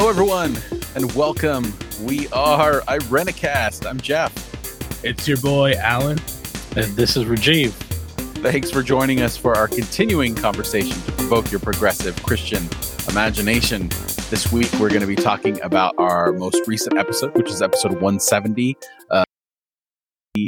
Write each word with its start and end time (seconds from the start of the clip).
Hello, 0.00 0.08
everyone, 0.08 0.56
and 0.94 1.12
welcome. 1.12 1.74
We 2.00 2.26
are 2.28 2.80
Irenicast. 2.88 3.86
I'm 3.86 4.00
Jeff. 4.00 4.32
It's 5.04 5.28
your 5.28 5.36
boy, 5.36 5.74
Alan. 5.74 6.18
And 6.74 6.86
this 6.96 7.18
is 7.18 7.26
Rajiv. 7.26 7.72
Thanks 8.42 8.70
for 8.70 8.82
joining 8.82 9.20
us 9.20 9.36
for 9.36 9.54
our 9.54 9.68
continuing 9.68 10.34
conversation 10.34 10.98
to 11.02 11.12
provoke 11.12 11.50
your 11.50 11.60
progressive 11.60 12.16
Christian 12.22 12.66
imagination. 13.10 13.90
This 14.30 14.50
week, 14.50 14.72
we're 14.80 14.88
going 14.88 15.02
to 15.02 15.06
be 15.06 15.16
talking 15.16 15.60
about 15.60 15.94
our 15.98 16.32
most 16.32 16.66
recent 16.66 16.96
episode, 16.96 17.36
which 17.36 17.50
is 17.50 17.60
episode 17.60 17.92
170 17.92 18.78
uh, 19.10 19.24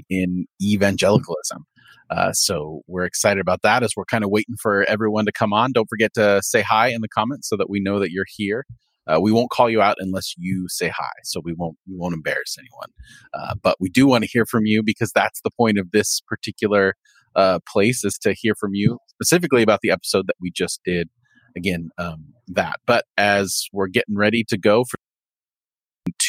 in 0.09 0.47
evangelicalism. 0.63 1.67
Uh, 2.09 2.33
so 2.33 2.81
we're 2.87 3.05
excited 3.05 3.43
about 3.43 3.61
that 3.65 3.83
as 3.83 3.93
we're 3.99 4.07
kind 4.07 4.25
of 4.25 4.31
waiting 4.31 4.57
for 4.63 4.85
everyone 4.89 5.27
to 5.27 5.33
come 5.33 5.53
on. 5.53 5.73
Don't 5.73 5.91
forget 5.91 6.15
to 6.15 6.41
say 6.43 6.63
hi 6.63 6.89
in 6.89 7.03
the 7.03 7.09
comments 7.09 7.51
so 7.51 7.59
that 7.59 7.69
we 7.69 7.81
know 7.81 7.99
that 7.99 8.11
you're 8.13 8.25
here. 8.27 8.65
Uh, 9.07 9.21
we 9.21 9.33
won't 9.33 9.51
call 9.51 9.69
you 9.69 9.83
out 9.83 9.97
unless 9.99 10.35
you 10.39 10.67
say 10.69 10.89
hi, 10.89 11.11
so 11.25 11.41
we 11.45 11.53
won't 11.53 11.77
we 11.89 11.97
won't 11.97 12.15
embarrass 12.15 12.57
anyone. 12.59 12.89
Uh, 13.35 13.55
but 13.61 13.77
we 13.81 13.89
do 13.89 14.07
want 14.07 14.25
to 14.25 14.31
hear 14.31 14.47
from 14.47 14.65
you 14.65 14.83
because 14.83 15.13
that's 15.13 15.41
the 15.43 15.51
point 15.51 15.79
of 15.79 15.91
this 15.91 16.21
particular 16.29 16.95
uh, 17.35 17.59
place 17.69 18.05
is 18.05 18.19
to 18.19 18.35
hear 18.35 18.55
from 18.55 18.75
you 18.75 18.99
specifically 19.09 19.63
about 19.63 19.81
the 19.83 19.91
episode 19.91 20.27
that 20.27 20.37
we 20.41 20.51
just 20.51 20.81
did. 20.85 21.09
Again, 21.57 21.91
um, 21.99 22.33
that. 22.49 22.77
But 22.87 23.05
as 23.19 23.67
we're 23.73 23.89
getting 23.89 24.17
ready 24.17 24.45
to 24.49 24.57
go 24.57 24.85
for 24.85 24.97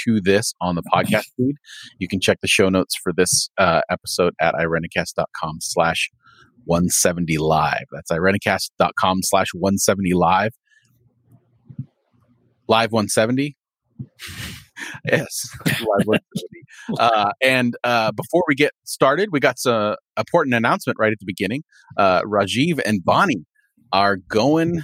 to 0.05 0.21
this 0.21 0.53
on 0.61 0.75
the 0.75 0.83
podcast 0.93 1.25
feed, 1.37 1.55
you 1.99 2.07
can 2.07 2.19
check 2.19 2.39
the 2.41 2.47
show 2.47 2.69
notes 2.69 2.95
for 3.01 3.13
this 3.15 3.49
uh, 3.57 3.81
episode 3.89 4.33
at 4.41 4.53
irenicast.com 4.55 5.57
slash 5.61 6.09
170 6.65 7.37
live. 7.37 7.85
That's 7.91 8.11
irenicast.com 8.11 9.19
slash 9.23 9.47
170 9.53 10.13
live 10.13 10.51
live 12.73 12.91
170 12.91 13.55
yes 15.05 15.47
live 15.65 16.07
170 16.07 16.99
uh, 16.99 17.31
and 17.43 17.75
uh, 17.83 18.11
before 18.13 18.43
we 18.47 18.55
get 18.55 18.71
started 18.83 19.29
we 19.31 19.39
got 19.39 19.59
some 19.59 19.95
important 20.17 20.55
announcement 20.55 20.97
right 20.99 21.11
at 21.11 21.19
the 21.19 21.25
beginning 21.27 21.63
uh, 21.97 22.21
rajiv 22.23 22.79
and 22.83 23.05
bonnie 23.05 23.45
are 23.91 24.17
going 24.17 24.81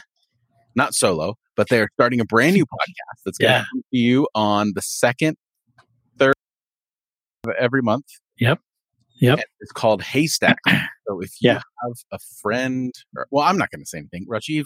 not 0.75 0.93
solo 0.93 1.33
but 1.55 1.67
they're 1.69 1.89
starting 1.93 2.19
a 2.19 2.25
brand 2.25 2.53
new 2.53 2.63
podcast 2.63 3.17
that's 3.25 3.37
going 3.39 3.49
to 3.49 3.57
Yeah. 3.57 3.63
come 3.73 3.81
to 3.91 3.97
you 3.97 4.27
on 4.35 4.73
the 4.75 4.81
second 4.83 5.35
third 6.19 6.35
of 7.47 7.53
every 7.57 7.81
month 7.81 8.05
Yep. 8.37 8.59
Yep. 9.19 9.37
And 9.39 9.45
it's 9.61 9.71
called 9.71 10.03
haystack 10.03 10.57
so 10.67 11.19
if 11.21 11.31
you 11.41 11.49
Yeah. 11.49 11.61
have 11.83 11.93
a 12.11 12.19
friend 12.41 12.93
or, 13.17 13.25
well 13.31 13.45
i'm 13.45 13.57
not 13.57 13.71
going 13.71 13.81
to 13.81 13.87
say 13.87 13.97
anything 13.97 14.25
rajiv 14.29 14.65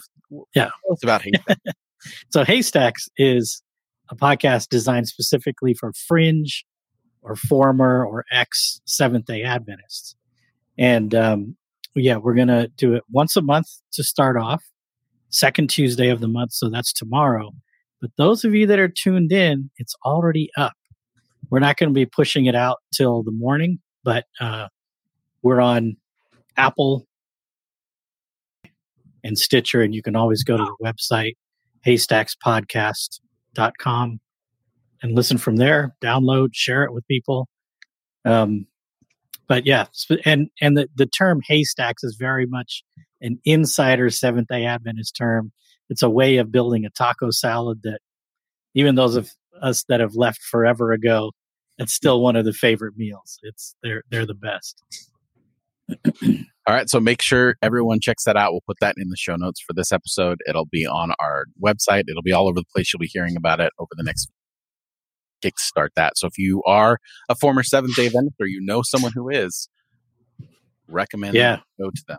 Yeah. 0.54 0.64
tell 0.84 0.92
us 0.92 1.02
about 1.02 1.22
haystack 1.22 1.58
So 2.30 2.44
Haystacks 2.44 3.08
is 3.16 3.62
a 4.10 4.16
podcast 4.16 4.68
designed 4.68 5.08
specifically 5.08 5.74
for 5.74 5.92
fringe 5.92 6.64
or 7.22 7.36
former 7.36 8.04
or 8.04 8.24
ex 8.30 8.80
Seventh 8.86 9.26
day 9.26 9.42
Adventists. 9.42 10.14
And 10.78 11.14
um, 11.14 11.56
yeah, 11.94 12.16
we're 12.16 12.34
going 12.34 12.48
to 12.48 12.68
do 12.76 12.94
it 12.94 13.02
once 13.10 13.36
a 13.36 13.42
month 13.42 13.66
to 13.92 14.02
start 14.02 14.36
off, 14.36 14.62
second 15.30 15.70
Tuesday 15.70 16.08
of 16.08 16.20
the 16.20 16.28
month. 16.28 16.52
So 16.52 16.68
that's 16.68 16.92
tomorrow. 16.92 17.52
But 18.00 18.10
those 18.18 18.44
of 18.44 18.54
you 18.54 18.66
that 18.66 18.78
are 18.78 18.88
tuned 18.88 19.32
in, 19.32 19.70
it's 19.78 19.94
already 20.04 20.50
up. 20.56 20.74
We're 21.50 21.60
not 21.60 21.76
going 21.76 21.90
to 21.90 21.94
be 21.94 22.06
pushing 22.06 22.46
it 22.46 22.54
out 22.54 22.78
till 22.92 23.22
the 23.22 23.30
morning, 23.30 23.78
but 24.02 24.24
uh, 24.40 24.68
we're 25.42 25.60
on 25.60 25.96
Apple 26.56 27.06
and 29.22 29.38
Stitcher, 29.38 29.80
and 29.80 29.94
you 29.94 30.02
can 30.02 30.16
always 30.16 30.42
go 30.42 30.56
to 30.56 30.64
the 30.64 30.76
website 30.84 31.34
haystackspodcast.com 31.86 34.20
and 35.02 35.14
listen 35.14 35.38
from 35.38 35.56
there 35.56 35.94
download 36.02 36.48
share 36.52 36.84
it 36.84 36.92
with 36.92 37.06
people. 37.06 37.48
Um, 38.24 38.66
but 39.46 39.66
yeah 39.66 39.84
and 40.24 40.48
and 40.60 40.78
the, 40.78 40.88
the 40.96 41.06
term 41.06 41.40
haystacks 41.46 42.02
is 42.02 42.16
very 42.18 42.46
much 42.46 42.82
an 43.20 43.38
insider 43.44 44.10
seventh 44.10 44.48
day 44.48 44.64
adventist 44.64 45.14
term. 45.16 45.52
It's 45.90 46.02
a 46.02 46.08
way 46.08 46.38
of 46.38 46.50
building 46.50 46.86
a 46.86 46.90
taco 46.90 47.30
salad 47.30 47.80
that 47.84 48.00
even 48.74 48.94
those 48.94 49.16
of 49.16 49.30
us 49.62 49.84
that 49.88 50.00
have 50.00 50.14
left 50.14 50.42
forever 50.42 50.92
ago 50.92 51.32
it's 51.78 51.92
still 51.92 52.20
one 52.20 52.36
of 52.36 52.44
the 52.44 52.52
favorite 52.52 52.96
meals. 52.96 53.38
It's 53.42 53.74
they're 53.82 54.02
they're 54.10 54.26
the 54.26 54.34
best 54.34 54.82
All 56.66 56.74
right, 56.74 56.88
so 56.88 56.98
make 56.98 57.20
sure 57.20 57.56
everyone 57.62 58.00
checks 58.00 58.24
that 58.24 58.36
out. 58.36 58.52
We'll 58.52 58.62
put 58.66 58.78
that 58.80 58.94
in 58.96 59.10
the 59.10 59.16
show 59.16 59.36
notes 59.36 59.60
for 59.60 59.74
this 59.74 59.92
episode. 59.92 60.38
It'll 60.48 60.64
be 60.66 60.86
on 60.86 61.12
our 61.20 61.44
website. 61.62 62.04
It'll 62.08 62.22
be 62.22 62.32
all 62.32 62.48
over 62.48 62.60
the 62.60 62.64
place. 62.74 62.92
You'll 62.92 63.00
be 63.00 63.10
hearing 63.12 63.36
about 63.36 63.60
it 63.60 63.70
over 63.78 63.90
the 63.96 64.02
next 64.02 64.30
kickstart 65.44 65.88
that. 65.96 66.16
So 66.16 66.26
if 66.26 66.38
you 66.38 66.62
are 66.66 66.98
a 67.28 67.34
former 67.34 67.62
Seventh 67.62 67.96
Day 67.96 68.06
Adventist 68.06 68.36
or 68.40 68.46
you 68.46 68.60
know 68.64 68.80
someone 68.82 69.12
who 69.14 69.28
is, 69.28 69.68
recommend 70.88 71.34
Yeah. 71.34 71.58
go 71.78 71.90
to 71.90 72.02
them. 72.08 72.18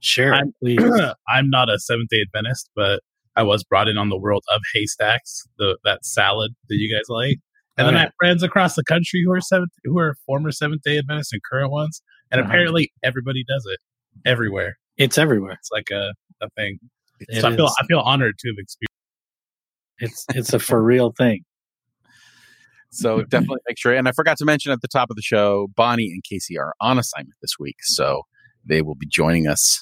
Sure. 0.00 0.34
I'm- 0.34 0.52
please 0.62 0.80
I'm 1.28 1.48
not 1.50 1.68
a 1.70 1.78
Seventh 1.78 2.08
Day 2.10 2.22
Adventist, 2.26 2.70
but 2.74 3.00
I 3.36 3.44
was 3.44 3.62
brought 3.62 3.86
in 3.88 3.96
on 3.96 4.08
the 4.08 4.18
world 4.18 4.42
of 4.52 4.60
haystacks, 4.74 5.46
the 5.58 5.78
that 5.84 6.04
salad 6.04 6.52
that 6.68 6.76
you 6.76 6.92
guys 6.92 7.04
like. 7.08 7.36
And 7.78 7.86
then 7.86 7.94
Oh, 7.94 7.98
I 7.98 8.00
have 8.02 8.12
friends 8.18 8.42
across 8.42 8.74
the 8.74 8.84
country 8.84 9.22
who 9.24 9.32
are 9.32 9.40
seventh, 9.40 9.70
who 9.84 9.98
are 9.98 10.16
former 10.26 10.50
Seventh 10.50 10.82
Day 10.82 10.98
Adventists 10.98 11.32
and 11.32 11.40
current 11.48 11.70
ones, 11.70 12.02
and 12.30 12.40
Uh-huh. 12.40 12.48
apparently 12.48 12.92
everybody 13.02 13.44
does 13.48 13.66
it 13.66 13.80
everywhere. 14.28 14.76
it's 14.96 15.18
everywhere 15.18 15.52
It's 15.52 15.70
like 15.72 15.88
a, 15.90 16.12
a 16.40 16.48
thing. 16.56 16.78
It 17.20 17.40
so 17.42 17.48
I 17.48 17.56
feel. 17.56 17.66
I 17.80 17.86
feel 17.86 18.00
honored 18.00 18.38
to 18.38 18.48
have 18.48 18.56
experienced. 18.58 18.90
it's 19.98 20.26
it's 20.34 20.52
a 20.54 20.58
for 20.58 20.82
real 20.82 21.12
thing 21.16 21.42
So 22.90 23.22
definitely 23.28 23.60
make 23.68 23.78
sure. 23.78 23.94
And 23.94 24.08
I 24.08 24.12
forgot 24.12 24.36
to 24.38 24.44
mention 24.44 24.72
at 24.72 24.80
the 24.80 24.88
top 24.88 25.10
of 25.10 25.16
the 25.16 25.22
show, 25.22 25.68
Bonnie 25.76 26.06
and 26.10 26.22
Casey 26.24 26.58
are 26.58 26.74
on 26.80 26.98
assignment 26.98 27.34
this 27.42 27.52
week, 27.58 27.76
so 27.82 28.22
they 28.64 28.82
will 28.82 28.94
be 28.94 29.06
joining 29.06 29.46
us 29.46 29.80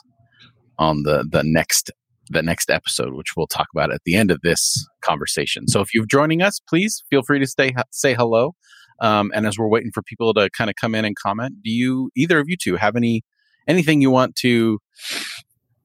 on 0.79 1.03
the 1.05 1.25
the 1.31 1.43
next 1.45 1.91
the 2.31 2.43
next 2.43 2.71
episode, 2.71 3.15
which 3.15 3.29
we'll 3.37 3.47
talk 3.47 3.69
about 3.75 3.91
at 3.93 4.03
the 4.05 4.15
end 4.15 4.31
of 4.31 4.41
this 4.43 4.87
conversation. 5.01 5.67
So 5.69 5.81
if 5.81 5.95
you're 5.95 6.05
joining 6.07 6.43
us, 6.43 6.61
please 6.69 7.03
feel 7.09 7.23
free 7.23 7.39
to 7.39 7.47
stay 7.47 7.75
say 7.93 8.15
hello. 8.15 8.55
Um, 9.01 9.31
and 9.35 9.47
as 9.47 9.59
we're 9.59 9.69
waiting 9.69 9.91
for 9.93 10.03
people 10.03 10.35
to 10.35 10.51
kind 10.51 10.71
of 10.71 10.77
come 10.77 10.95
in 10.95 11.05
and 11.05 11.17
comment, 11.17 11.57
do 11.63 11.71
you 11.71 12.11
either 12.17 12.39
of 12.39 12.49
you 12.49 12.57
two 12.57 12.77
have 12.77 12.97
any 12.97 13.23
anything 13.67 14.01
you 14.01 14.11
want 14.11 14.35
to 14.37 14.79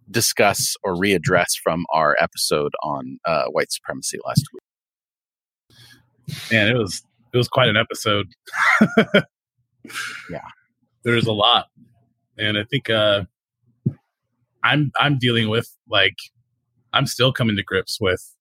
discuss 0.09 0.75
or 0.83 0.95
readdress 0.95 1.51
from 1.61 1.85
our 1.93 2.15
episode 2.19 2.73
on 2.83 3.19
uh, 3.25 3.45
white 3.45 3.71
supremacy 3.71 4.17
last 4.25 4.47
week? 4.53 5.77
Man, 6.51 6.67
it 6.67 6.77
was 6.77 7.03
it 7.33 7.37
was 7.37 7.47
quite 7.47 7.69
an 7.69 7.77
episode. 7.77 8.27
Yeah. 10.29 10.41
There's 11.03 11.27
a 11.27 11.33
lot. 11.33 11.67
And 12.37 12.57
I 12.57 12.63
think 12.63 12.89
uh 12.89 13.23
I'm 14.63 14.91
I'm 14.97 15.17
dealing 15.19 15.49
with 15.49 15.69
like 15.89 16.15
I'm 16.93 17.05
still 17.05 17.33
coming 17.33 17.55
to 17.57 17.63
grips 17.63 17.99
with 17.99 18.35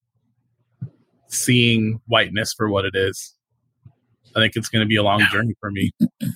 seeing 1.28 2.00
whiteness 2.06 2.52
for 2.52 2.68
what 2.68 2.84
it 2.84 2.94
is. 2.94 3.34
I 4.34 4.40
think 4.40 4.54
it's 4.56 4.68
going 4.68 4.84
to 4.84 4.88
be 4.88 4.96
a 4.96 5.02
long 5.02 5.20
journey 5.30 5.54
for 5.60 5.70
me. 5.70 5.92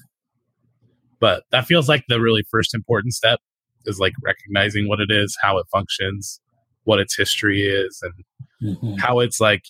But 1.19 1.45
that 1.51 1.65
feels 1.65 1.89
like 1.89 2.05
the 2.09 2.21
really 2.21 2.45
first 2.51 2.75
important 2.75 3.15
step 3.15 3.41
is 3.87 3.99
like 3.99 4.13
recognizing 4.23 4.87
what 4.87 5.01
it 5.01 5.11
is, 5.11 5.35
how 5.41 5.57
it 5.57 5.67
functions, 5.73 6.41
what 6.85 7.01
its 7.01 7.17
history 7.17 7.63
is 7.63 8.03
and 8.03 8.99
how 9.01 9.21
it's 9.21 9.41
like 9.41 9.63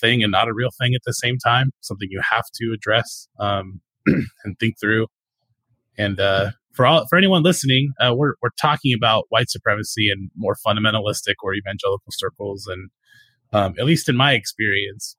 thing 0.00 0.22
and 0.22 0.32
not 0.32 0.48
a 0.48 0.54
real 0.54 0.70
thing 0.80 0.94
at 0.94 1.02
the 1.04 1.12
same 1.12 1.36
time 1.38 1.70
something 1.80 2.08
you 2.10 2.20
have 2.28 2.44
to 2.54 2.72
address 2.74 3.28
um, 3.38 3.80
and 4.06 4.58
think 4.58 4.74
through. 4.80 5.06
And 5.96 6.18
uh, 6.18 6.52
for 6.72 6.86
all 6.86 7.06
for 7.06 7.16
anyone 7.16 7.42
listening 7.42 7.92
uh, 8.00 8.14
we're, 8.14 8.34
we're 8.42 8.50
talking 8.60 8.94
about 8.94 9.26
white 9.28 9.50
supremacy 9.50 10.10
and 10.10 10.30
more 10.36 10.56
fundamentalistic 10.66 11.34
or 11.42 11.54
evangelical 11.54 12.10
circles 12.10 12.66
and 12.66 12.90
um, 13.52 13.74
at 13.78 13.84
least 13.84 14.08
in 14.08 14.16
my 14.16 14.32
experience 14.32 15.16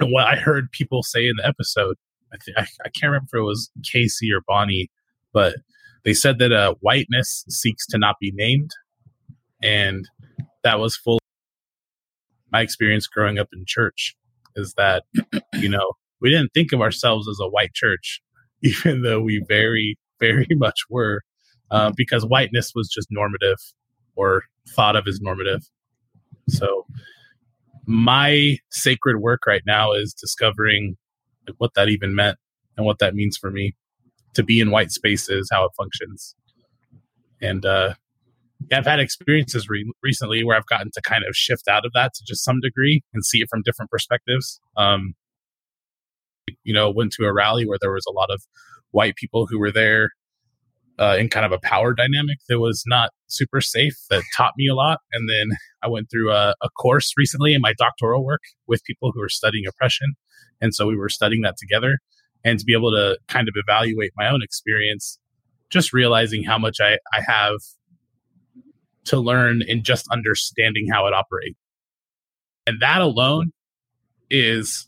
and 0.00 0.12
what 0.12 0.26
i 0.26 0.36
heard 0.36 0.70
people 0.72 1.02
say 1.02 1.26
in 1.26 1.36
the 1.36 1.46
episode 1.46 1.96
i, 2.32 2.36
th- 2.44 2.56
I, 2.58 2.88
can't 2.88 3.10
remember 3.10 3.28
if 3.32 3.40
it 3.40 3.42
was 3.42 3.70
casey 3.84 4.32
or 4.32 4.40
bonnie 4.46 4.90
but 5.32 5.56
they 6.04 6.14
said 6.14 6.38
that 6.38 6.52
uh, 6.52 6.74
whiteness 6.80 7.44
seeks 7.48 7.86
to 7.88 7.98
not 7.98 8.16
be 8.20 8.32
named 8.34 8.70
and 9.62 10.08
that 10.64 10.80
was 10.80 10.96
full 10.96 11.18
my 12.52 12.60
experience 12.60 13.06
growing 13.06 13.38
up 13.38 13.48
in 13.52 13.64
church 13.66 14.16
is 14.56 14.74
that 14.74 15.04
you 15.54 15.68
know 15.68 15.92
we 16.20 16.30
didn't 16.30 16.52
think 16.52 16.72
of 16.72 16.80
ourselves 16.80 17.28
as 17.28 17.38
a 17.40 17.48
white 17.48 17.74
church 17.74 18.20
even 18.62 19.02
though 19.02 19.20
we 19.20 19.44
very 19.48 19.98
very 20.20 20.46
much 20.50 20.80
were 20.88 21.22
uh, 21.70 21.92
because 21.96 22.24
whiteness 22.24 22.72
was 22.74 22.88
just 22.88 23.08
normative 23.10 23.58
or 24.16 24.44
thought 24.68 24.96
of 24.96 25.06
as 25.06 25.20
normative. 25.20 25.62
So 26.48 26.86
my 27.86 28.58
sacred 28.70 29.18
work 29.18 29.46
right 29.46 29.62
now 29.66 29.92
is 29.92 30.14
discovering 30.14 30.96
like, 31.46 31.56
what 31.58 31.72
that 31.74 31.88
even 31.88 32.14
meant 32.14 32.38
and 32.76 32.86
what 32.86 32.98
that 32.98 33.14
means 33.14 33.36
for 33.36 33.50
me. 33.50 33.74
To 34.34 34.44
be 34.44 34.60
in 34.60 34.70
white 34.70 34.92
spaces 34.92 35.48
how 35.50 35.64
it 35.64 35.72
functions. 35.76 36.36
And 37.42 37.66
uh 37.66 37.94
I've 38.72 38.86
had 38.86 39.00
experiences 39.00 39.68
re- 39.68 39.90
recently 40.02 40.44
where 40.44 40.56
I've 40.56 40.66
gotten 40.66 40.90
to 40.92 41.02
kind 41.02 41.24
of 41.28 41.34
shift 41.34 41.66
out 41.66 41.84
of 41.86 41.92
that 41.94 42.14
to 42.14 42.24
just 42.24 42.44
some 42.44 42.60
degree 42.60 43.02
and 43.12 43.24
see 43.24 43.38
it 43.38 43.48
from 43.50 43.62
different 43.62 43.90
perspectives. 43.90 44.60
Um, 44.76 45.14
you 46.62 46.74
know, 46.74 46.90
went 46.90 47.12
to 47.14 47.24
a 47.24 47.32
rally 47.32 47.66
where 47.66 47.78
there 47.80 47.92
was 47.92 48.04
a 48.08 48.12
lot 48.12 48.30
of 48.30 48.42
white 48.90 49.16
people 49.16 49.46
who 49.46 49.58
were 49.58 49.72
there 49.72 50.10
uh, 50.98 51.16
in 51.18 51.28
kind 51.28 51.46
of 51.46 51.52
a 51.52 51.58
power 51.62 51.94
dynamic 51.94 52.38
that 52.48 52.58
was 52.58 52.84
not 52.86 53.10
super 53.26 53.60
safe 53.60 53.94
that 54.10 54.22
taught 54.36 54.52
me 54.56 54.68
a 54.68 54.74
lot. 54.74 55.00
And 55.12 55.28
then 55.28 55.56
I 55.82 55.88
went 55.88 56.10
through 56.10 56.32
a, 56.32 56.54
a 56.62 56.68
course 56.70 57.12
recently 57.16 57.54
in 57.54 57.60
my 57.60 57.72
doctoral 57.78 58.24
work 58.24 58.42
with 58.66 58.84
people 58.84 59.12
who 59.12 59.20
were 59.20 59.28
studying 59.28 59.64
oppression. 59.66 60.14
And 60.60 60.74
so 60.74 60.86
we 60.86 60.96
were 60.96 61.08
studying 61.08 61.42
that 61.42 61.56
together 61.56 61.98
and 62.44 62.58
to 62.58 62.64
be 62.64 62.72
able 62.72 62.90
to 62.90 63.18
kind 63.28 63.48
of 63.48 63.54
evaluate 63.56 64.12
my 64.16 64.28
own 64.28 64.42
experience, 64.42 65.18
just 65.70 65.92
realizing 65.92 66.42
how 66.44 66.58
much 66.58 66.78
I, 66.80 66.98
I 67.12 67.20
have 67.26 67.58
to 69.06 69.18
learn 69.18 69.62
in 69.66 69.82
just 69.82 70.06
understanding 70.10 70.86
how 70.90 71.06
it 71.06 71.14
operates. 71.14 71.58
And 72.66 72.80
that 72.80 73.00
alone 73.00 73.52
is 74.30 74.86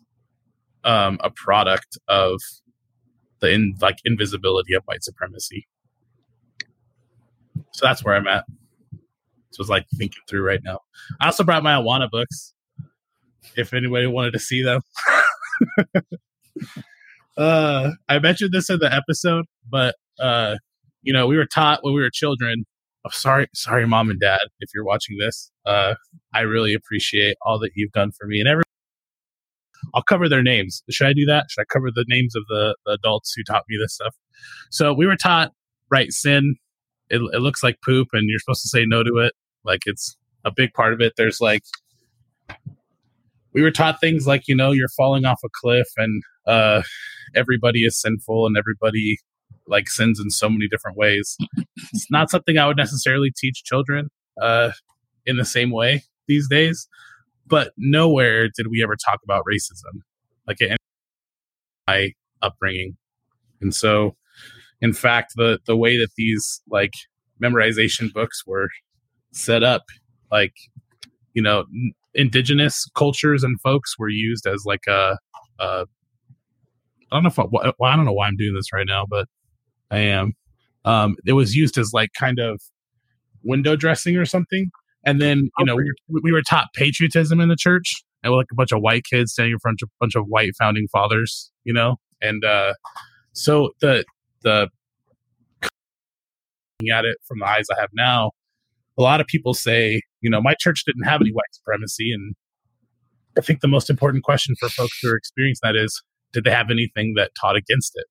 um, 0.85 1.19
a 1.23 1.31
product 1.31 1.99
of 2.09 2.41
the 3.41 3.51
in, 3.51 3.75
like 3.81 3.99
invisibility 4.05 4.75
of 4.75 4.83
white 4.85 5.03
supremacy. 5.03 5.67
So 7.73 7.87
that's 7.87 8.05
where 8.05 8.15
I'm 8.15 8.27
at. 8.27 8.45
So 9.51 9.61
it's 9.61 9.71
like 9.71 9.87
thinking 9.97 10.23
through 10.29 10.45
right 10.47 10.61
now. 10.65 10.81
I 11.21 11.27
also 11.27 11.45
brought 11.45 11.63
my 11.63 11.73
Awana 11.73 12.11
books 12.11 12.55
if 13.57 13.75
anybody 13.75 14.07
wanted 14.07 14.33
to 14.33 14.39
see 14.39 14.63
them. 14.63 14.81
uh, 17.37 17.91
I 18.09 18.19
mentioned 18.19 18.53
this 18.53 18.71
in 18.71 18.79
the 18.79 18.93
episode, 18.93 19.45
but 19.69 19.95
uh, 20.19 20.57
you 21.03 21.13
know, 21.13 21.27
we 21.27 21.37
were 21.37 21.47
taught 21.47 21.81
when 21.83 21.95
we 21.95 22.01
were 22.01 22.11
children. 22.11 22.65
Oh, 23.05 23.11
sorry, 23.11 23.49
sorry, 23.55 23.87
mom 23.87 24.11
and 24.11 24.21
dad, 24.21 24.41
if 24.61 24.71
you're 24.75 24.85
watching 24.85 25.19
this. 25.19 25.51
Uh, 25.67 25.95
I 26.33 26.41
really 26.43 26.73
appreciate 26.73 27.37
all 27.45 27.59
that 27.59 27.73
you've 27.75 27.93
done 27.93 28.13
for 28.13 28.27
me 28.27 28.41
and 28.41 28.49
every. 28.49 28.63
I'll 29.95 30.03
cover 30.03 30.29
their 30.29 30.43
names. 30.43 30.83
Should 30.91 31.09
I 31.09 31.13
do 31.13 31.27
that? 31.27 31.47
Should 31.51 31.63
I 31.63 31.65
cover 31.65 31.91
the 31.93 32.05
names 32.07 32.37
of 32.37 32.45
the, 32.49 32.77
the 32.87 32.93
adults 32.93 33.35
who 33.37 33.43
taught 33.43 33.65
me 33.69 33.77
this 33.83 33.95
stuff? 33.95 34.15
So 34.71 34.93
we 34.93 35.07
were 35.07 35.17
taught, 35.17 35.51
right? 35.91 36.13
Sin, 36.13 36.55
it, 37.13 37.21
it 37.33 37.41
looks 37.41 37.63
like 37.63 37.77
poop, 37.85 38.09
and 38.13 38.29
you're 38.29 38.41
supposed 38.41 38.63
to 38.63 38.69
say 38.69 38.85
no 38.87 39.03
to 39.03 39.19
it. 39.19 39.35
Like 39.65 39.83
it's 39.87 40.17
a 40.45 40.51
big 40.51 40.73
part 40.73 40.93
of 40.93 41.01
it. 41.01 41.13
There's 41.17 41.41
like 41.41 41.63
we 43.53 43.63
were 43.63 43.71
taught 43.71 44.01
things 44.01 44.27
like 44.27 44.49
you 44.49 44.57
know 44.57 44.73
you're 44.73 44.89
falling 44.97 45.25
off 45.25 45.41
a 45.45 45.49
cliff 45.61 45.87
and 45.97 46.23
uh, 46.47 46.83
everybody 47.35 47.85
is 47.85 48.01
sinful 48.01 48.47
and 48.47 48.57
everybody 48.57 49.19
like 49.69 49.89
sins 49.89 50.19
in 50.19 50.31
so 50.31 50.49
many 50.49 50.67
different 50.69 50.97
ways. 50.97 51.37
it's 51.93 52.11
not 52.11 52.31
something 52.31 52.59
I 52.59 52.67
would 52.67 52.77
necessarily 52.77 53.31
teach 53.37 53.63
children 53.63 54.09
uh, 54.41 54.73
in 55.27 55.37
the 55.37 55.45
same 55.45 55.71
way 55.71 56.03
these 56.27 56.49
days. 56.49 56.89
But 57.47 57.73
nowhere 57.77 58.49
did 58.49 58.69
we 58.69 58.83
ever 58.83 58.97
talk 58.97 59.21
about 59.23 59.45
racism, 59.45 60.01
like 60.49 60.61
in 60.61 60.77
my 61.87 62.13
upbringing. 62.41 62.97
And 63.61 63.75
so, 63.75 64.17
in 64.83 64.93
fact, 64.93 65.33
the 65.37 65.61
the 65.67 65.77
way 65.77 65.97
that 65.97 66.11
these 66.19 66.61
like 66.69 66.93
memorization 67.43 68.13
books 68.13 68.43
were 68.47 68.69
set 69.33 69.63
up, 69.63 69.83
like 70.31 70.53
you 71.33 71.41
know, 71.41 71.65
indigenous 72.15 72.87
cultures 72.95 73.43
and 73.43 73.59
folks 73.63 73.99
were 73.99 74.11
used 74.11 74.47
as 74.47 74.65
like 74.67 74.87
a, 74.87 75.17
a 75.59 75.87
I 77.11 77.17
don't 77.17 77.23
know 77.23 77.29
if 77.29 77.39
I, 77.39 77.45
well, 77.51 77.91
I 77.91 77.97
don't 77.97 78.05
know 78.05 78.13
why 78.13 78.27
I'm 78.27 78.37
doing 78.37 78.55
this 78.55 78.73
right 78.73 78.87
now, 78.87 79.07
but 79.09 79.29
I 79.91 79.99
am. 79.99 80.33
Um, 80.85 81.17
it 81.27 81.33
was 81.33 81.55
used 81.55 81.79
as 81.79 81.93
like 81.93 82.11
kind 82.19 82.39
of 82.39 82.61
window 83.45 83.77
dressing 83.77 84.17
or 84.17 84.25
something. 84.25 84.71
And 85.05 85.21
then 85.21 85.49
you 85.59 85.65
know 85.65 85.77
we 85.77 85.85
were, 86.09 86.21
we 86.23 86.33
were 86.33 86.43
taught 86.43 86.69
patriotism 86.75 87.41
in 87.41 87.49
the 87.49 87.57
church, 87.57 88.03
and 88.25 88.35
like 88.35 88.47
a 88.51 88.55
bunch 88.57 88.73
of 88.73 88.81
white 88.81 89.05
kids 89.09 89.33
standing 89.33 89.53
in 89.53 89.59
front 89.61 89.81
of 89.83 89.89
a 89.89 89.97
bunch 90.01 90.17
of 90.17 90.25
white 90.27 90.53
founding 90.59 90.89
fathers, 90.93 91.53
you 91.65 91.73
know. 91.73 91.97
And 92.21 92.45
uh, 92.45 92.75
so 93.33 93.71
the 93.81 94.05
the 94.43 94.69
at 96.93 97.05
it 97.05 97.17
from 97.27 97.39
the 97.39 97.47
eyes 97.47 97.67
I 97.71 97.81
have 97.81 97.91
now, 97.95 98.33
a 98.99 99.03
lot 99.03 99.21
of 99.21 99.27
people 99.27 99.55
say, 99.55 100.03
you 100.21 100.29
know, 100.29 100.41
my 100.41 100.55
church 100.59 100.85
didn't 100.85 101.05
have 101.05 101.21
any 101.21 101.31
white 101.31 101.53
supremacy, 101.53 102.13
and 102.13 102.35
I 103.39 103.41
think 103.41 103.61
the 103.61 103.69
most 103.69 103.89
important 103.89 104.25
question 104.25 104.55
for 104.59 104.69
folks 104.69 104.99
who 105.03 105.11
are 105.11 105.17
experiencing 105.17 105.61
that 105.63 105.77
is, 105.77 106.03
did 106.33 106.45
they 106.45 106.51
have 106.51 106.71
anything 106.71 107.15
that 107.17 107.31
taught 107.41 107.57
against 107.57 107.93
it? 107.95 108.07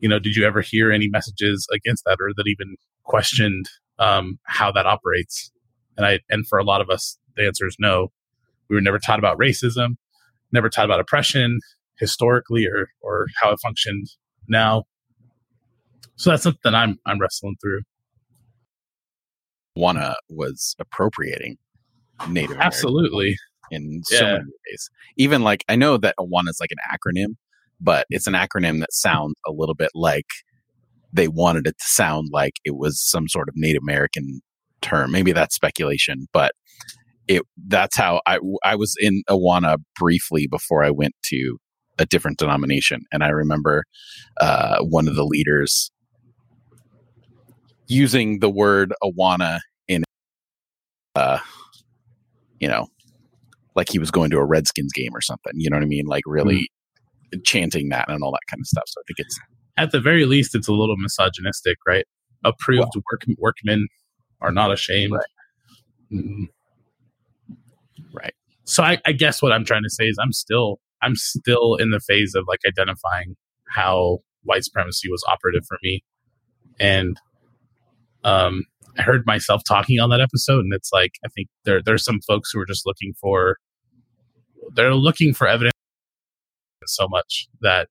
You 0.00 0.08
know, 0.08 0.18
did 0.18 0.36
you 0.36 0.44
ever 0.44 0.60
hear 0.60 0.92
any 0.92 1.08
messages 1.08 1.66
against 1.72 2.04
that, 2.04 2.18
or 2.20 2.30
that 2.36 2.46
even 2.46 2.76
questioned 3.04 3.66
um, 3.98 4.38
how 4.44 4.70
that 4.72 4.86
operates? 4.86 5.50
And 5.96 6.04
I 6.04 6.20
and 6.28 6.46
for 6.46 6.58
a 6.58 6.64
lot 6.64 6.80
of 6.80 6.90
us, 6.90 7.18
the 7.36 7.46
answer 7.46 7.66
is 7.66 7.76
no. 7.78 8.08
We 8.68 8.76
were 8.76 8.82
never 8.82 8.98
taught 8.98 9.18
about 9.18 9.38
racism, 9.38 9.96
never 10.52 10.68
taught 10.68 10.84
about 10.84 11.00
oppression 11.00 11.60
historically, 11.98 12.66
or 12.66 12.88
or 13.00 13.26
how 13.40 13.52
it 13.52 13.60
functioned 13.62 14.06
now. 14.48 14.84
So 16.16 16.30
that's 16.30 16.42
something 16.42 16.74
I'm 16.74 16.98
I'm 17.06 17.20
wrestling 17.20 17.56
through. 17.62 17.82
Awana 19.78 20.14
was 20.30 20.74
appropriating 20.78 21.56
Native 22.28 22.52
American 22.52 22.66
absolutely 22.66 23.36
in 23.70 24.00
so 24.04 24.16
yeah. 24.16 24.32
many 24.32 24.44
ways. 24.70 24.90
Even 25.16 25.42
like 25.42 25.64
I 25.68 25.76
know 25.76 25.96
that 25.98 26.14
Awana 26.18 26.48
is 26.48 26.58
like 26.60 26.70
an 26.70 26.78
acronym, 26.90 27.36
but 27.80 28.06
it's 28.10 28.26
an 28.26 28.34
acronym 28.34 28.80
that 28.80 28.92
sounds 28.92 29.34
a 29.46 29.52
little 29.52 29.74
bit 29.74 29.90
like 29.94 30.26
they 31.12 31.28
wanted 31.28 31.66
it 31.66 31.76
to 31.78 31.84
sound 31.86 32.28
like 32.32 32.54
it 32.64 32.76
was 32.76 33.00
some 33.00 33.28
sort 33.28 33.48
of 33.48 33.54
Native 33.56 33.82
American 33.82 34.40
term. 34.80 35.12
Maybe 35.12 35.32
that's 35.32 35.54
speculation, 35.54 36.26
but 36.32 36.52
it 37.28 37.42
that's 37.66 37.96
how 37.96 38.20
I 38.26 38.38
I 38.64 38.76
was 38.76 38.94
in 38.98 39.22
Awana 39.28 39.76
briefly 39.98 40.46
before 40.46 40.84
I 40.84 40.90
went 40.90 41.14
to 41.26 41.58
a 41.98 42.06
different 42.06 42.38
denomination, 42.38 43.02
and 43.12 43.24
I 43.24 43.28
remember 43.28 43.84
uh, 44.40 44.78
one 44.80 45.08
of 45.08 45.16
the 45.16 45.24
leaders 45.24 45.90
using 47.88 48.40
the 48.40 48.50
word 48.50 48.92
Awana 49.02 49.60
in, 49.88 50.04
uh, 51.14 51.38
you 52.60 52.68
know, 52.68 52.88
like 53.74 53.90
he 53.90 53.98
was 53.98 54.10
going 54.10 54.30
to 54.30 54.38
a 54.38 54.44
Redskins 54.44 54.92
game 54.92 55.10
or 55.14 55.20
something. 55.20 55.52
You 55.54 55.70
know 55.70 55.76
what 55.76 55.82
I 55.84 55.86
mean? 55.86 56.06
Like 56.06 56.24
really 56.26 56.70
mm-hmm. 57.34 57.40
chanting 57.44 57.90
that 57.90 58.08
and 58.08 58.22
all 58.22 58.32
that 58.32 58.40
kind 58.50 58.60
of 58.60 58.66
stuff. 58.66 58.84
So 58.86 59.00
I 59.00 59.04
think 59.06 59.26
it's 59.26 59.38
at 59.76 59.92
the 59.92 60.00
very 60.00 60.24
least, 60.24 60.54
it's 60.54 60.68
a 60.68 60.72
little 60.72 60.96
misogynistic, 60.96 61.76
right? 61.86 62.06
Approved 62.44 62.92
well, 62.94 63.02
work, 63.10 63.22
workmen 63.38 63.88
are 64.40 64.52
not 64.52 64.72
ashamed. 64.72 65.12
Right. 65.12 65.24
Mm-hmm. 66.12 66.44
right. 68.12 68.34
So 68.64 68.82
I, 68.82 68.98
I 69.04 69.12
guess 69.12 69.42
what 69.42 69.52
I'm 69.52 69.64
trying 69.64 69.82
to 69.82 69.90
say 69.90 70.04
is 70.06 70.16
I'm 70.20 70.32
still 70.32 70.80
I'm 71.02 71.14
still 71.14 71.76
in 71.76 71.90
the 71.90 72.00
phase 72.00 72.34
of 72.34 72.44
like 72.48 72.60
identifying 72.66 73.36
how 73.68 74.18
white 74.44 74.64
supremacy 74.64 75.10
was 75.10 75.22
operative 75.28 75.64
for 75.68 75.78
me, 75.82 76.02
and 76.80 77.18
um, 78.26 78.64
I 78.98 79.02
heard 79.02 79.24
myself 79.24 79.62
talking 79.66 80.00
on 80.00 80.10
that 80.10 80.20
episode, 80.20 80.60
and 80.60 80.74
it's 80.74 80.90
like 80.92 81.12
I 81.24 81.28
think 81.28 81.48
there 81.64 81.80
there's 81.82 82.04
some 82.04 82.20
folks 82.26 82.50
who 82.52 82.60
are 82.60 82.66
just 82.66 82.84
looking 82.84 83.14
for 83.20 83.56
they're 84.74 84.94
looking 84.94 85.32
for 85.32 85.46
evidence 85.46 85.72
so 86.86 87.06
much 87.08 87.46
that 87.60 87.88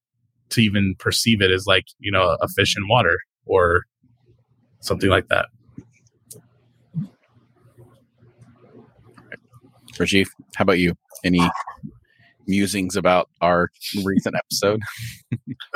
to 0.49 0.61
even 0.61 0.95
perceive 0.99 1.41
it 1.41 1.51
as 1.51 1.65
like 1.65 1.85
you 1.99 2.11
know 2.11 2.37
a 2.41 2.47
fish 2.49 2.75
in 2.77 2.87
water 2.87 3.17
or 3.45 3.83
something 4.81 5.09
like 5.09 5.27
that. 5.29 5.47
Rajiv, 9.93 10.27
how 10.57 10.63
about 10.63 10.79
you? 10.79 10.93
Any 11.23 11.41
musings 12.45 12.97
about 12.97 13.29
our 13.39 13.69
recent 14.03 14.35
episode? 14.35 14.81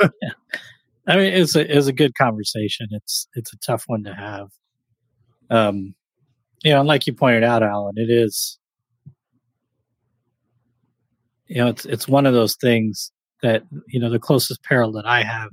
yeah. 0.02 0.08
I 1.10 1.16
mean, 1.16 1.32
it's 1.32 1.56
a 1.56 1.76
it's 1.76 1.88
a 1.88 1.92
good 1.92 2.14
conversation. 2.14 2.86
It's 2.92 3.26
it's 3.34 3.52
a 3.52 3.56
tough 3.58 3.82
one 3.88 4.04
to 4.04 4.14
have. 4.14 4.46
Um, 5.50 5.96
you 6.62 6.70
know, 6.70 6.78
and 6.78 6.88
like 6.88 7.04
you 7.08 7.12
pointed 7.12 7.42
out, 7.42 7.64
Alan, 7.64 7.94
it 7.96 8.10
is. 8.10 8.60
You 11.46 11.56
know, 11.56 11.66
it's 11.66 11.84
it's 11.84 12.06
one 12.06 12.26
of 12.26 12.34
those 12.34 12.54
things 12.54 13.10
that 13.42 13.64
you 13.88 13.98
know 13.98 14.08
the 14.08 14.20
closest 14.20 14.62
parallel 14.62 14.92
that 15.02 15.06
I 15.06 15.24
have 15.24 15.50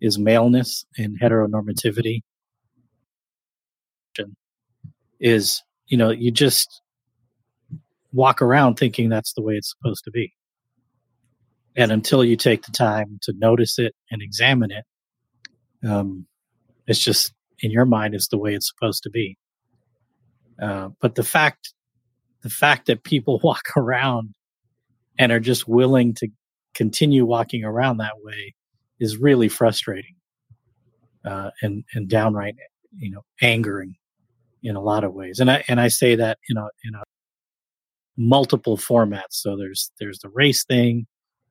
is 0.00 0.16
maleness 0.16 0.86
and 0.96 1.18
heteronormativity. 1.20 2.20
Is 5.18 5.60
you 5.88 5.96
know 5.96 6.10
you 6.10 6.30
just 6.30 6.82
walk 8.12 8.40
around 8.40 8.76
thinking 8.76 9.08
that's 9.08 9.32
the 9.32 9.42
way 9.42 9.54
it's 9.54 9.74
supposed 9.76 10.04
to 10.04 10.12
be. 10.12 10.32
And 11.76 11.90
until 11.90 12.24
you 12.24 12.36
take 12.36 12.62
the 12.62 12.72
time 12.72 13.18
to 13.22 13.34
notice 13.36 13.78
it 13.78 13.94
and 14.10 14.22
examine 14.22 14.70
it, 14.70 14.84
um, 15.88 16.26
it's 16.86 17.00
just 17.00 17.32
in 17.60 17.70
your 17.70 17.84
mind 17.84 18.14
is 18.14 18.28
the 18.28 18.38
way 18.38 18.54
it's 18.54 18.68
supposed 18.68 19.02
to 19.04 19.10
be. 19.10 19.36
Uh, 20.60 20.90
but 21.00 21.14
the 21.14 21.24
fact, 21.24 21.74
the 22.42 22.50
fact 22.50 22.86
that 22.86 23.02
people 23.04 23.40
walk 23.44 23.76
around 23.76 24.34
and 25.18 25.32
are 25.32 25.40
just 25.40 25.68
willing 25.68 26.14
to 26.14 26.28
continue 26.74 27.24
walking 27.24 27.64
around 27.64 27.98
that 27.98 28.14
way 28.22 28.54
is 29.00 29.16
really 29.16 29.48
frustrating 29.48 30.16
uh, 31.24 31.50
and 31.62 31.84
and 31.94 32.08
downright, 32.08 32.56
you 32.96 33.10
know, 33.10 33.22
angering 33.40 33.94
in 34.62 34.76
a 34.76 34.80
lot 34.80 35.04
of 35.04 35.12
ways. 35.12 35.40
And 35.40 35.50
I 35.50 35.64
and 35.68 35.80
I 35.80 35.88
say 35.88 36.16
that 36.16 36.38
you 36.48 36.54
know 36.54 36.68
in 36.84 36.94
a 36.94 37.02
multiple 38.16 38.76
formats. 38.76 39.32
So 39.32 39.56
there's 39.56 39.90
there's 39.98 40.18
the 40.20 40.30
race 40.30 40.64
thing, 40.64 41.06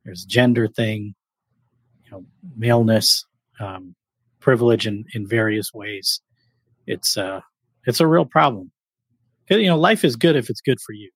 there's 0.05 0.25
gender 0.25 0.67
thing, 0.67 1.15
you 2.05 2.12
know, 2.12 2.25
maleness, 2.55 3.25
um, 3.60 3.95
privilege 4.39 4.86
in 4.86 5.05
in 5.13 5.27
various 5.27 5.74
ways. 5.74 6.22
It's 6.86 7.17
uh 7.17 7.41
it's 7.86 8.00
a 8.00 8.07
real 8.07 8.25
problem. 8.25 8.72
You 9.50 9.67
know, 9.67 9.77
life 9.77 10.03
is 10.03 10.15
good 10.15 10.36
if 10.36 10.50
it's 10.50 10.62
good 10.62 10.79
for 10.86 10.93
you. 10.93 11.12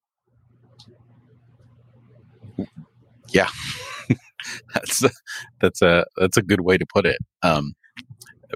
Yeah, 3.30 3.50
that's 4.74 5.04
a, 5.04 5.10
that's 5.62 5.82
a 5.82 6.06
that's 6.18 6.38
a 6.38 6.42
good 6.42 6.62
way 6.62 6.78
to 6.78 6.86
put 6.94 7.06
it. 7.06 7.18
Um, 7.44 7.74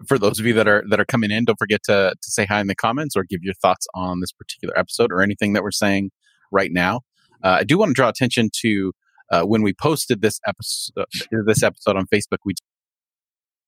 for 0.07 0.17
those 0.17 0.39
of 0.39 0.45
you 0.45 0.53
that 0.53 0.67
are 0.67 0.83
that 0.89 0.99
are 0.99 1.05
coming 1.05 1.31
in, 1.31 1.45
don't 1.45 1.59
forget 1.59 1.81
to 1.83 2.13
to 2.21 2.31
say 2.31 2.45
hi 2.45 2.61
in 2.61 2.67
the 2.67 2.75
comments 2.75 3.15
or 3.15 3.23
give 3.23 3.41
your 3.43 3.53
thoughts 3.55 3.87
on 3.93 4.21
this 4.21 4.31
particular 4.31 4.77
episode 4.77 5.11
or 5.11 5.21
anything 5.21 5.53
that 5.53 5.63
we're 5.63 5.71
saying 5.71 6.11
right 6.51 6.71
now. 6.71 7.01
Uh, 7.43 7.57
I 7.59 7.63
do 7.63 7.77
want 7.77 7.89
to 7.89 7.93
draw 7.93 8.09
attention 8.09 8.49
to 8.61 8.93
uh, 9.31 9.43
when 9.43 9.61
we 9.61 9.73
posted 9.73 10.21
this 10.21 10.39
episode 10.45 11.05
this 11.45 11.63
episode 11.63 11.95
on 11.95 12.05
Facebook. 12.13 12.39
We 12.45 12.53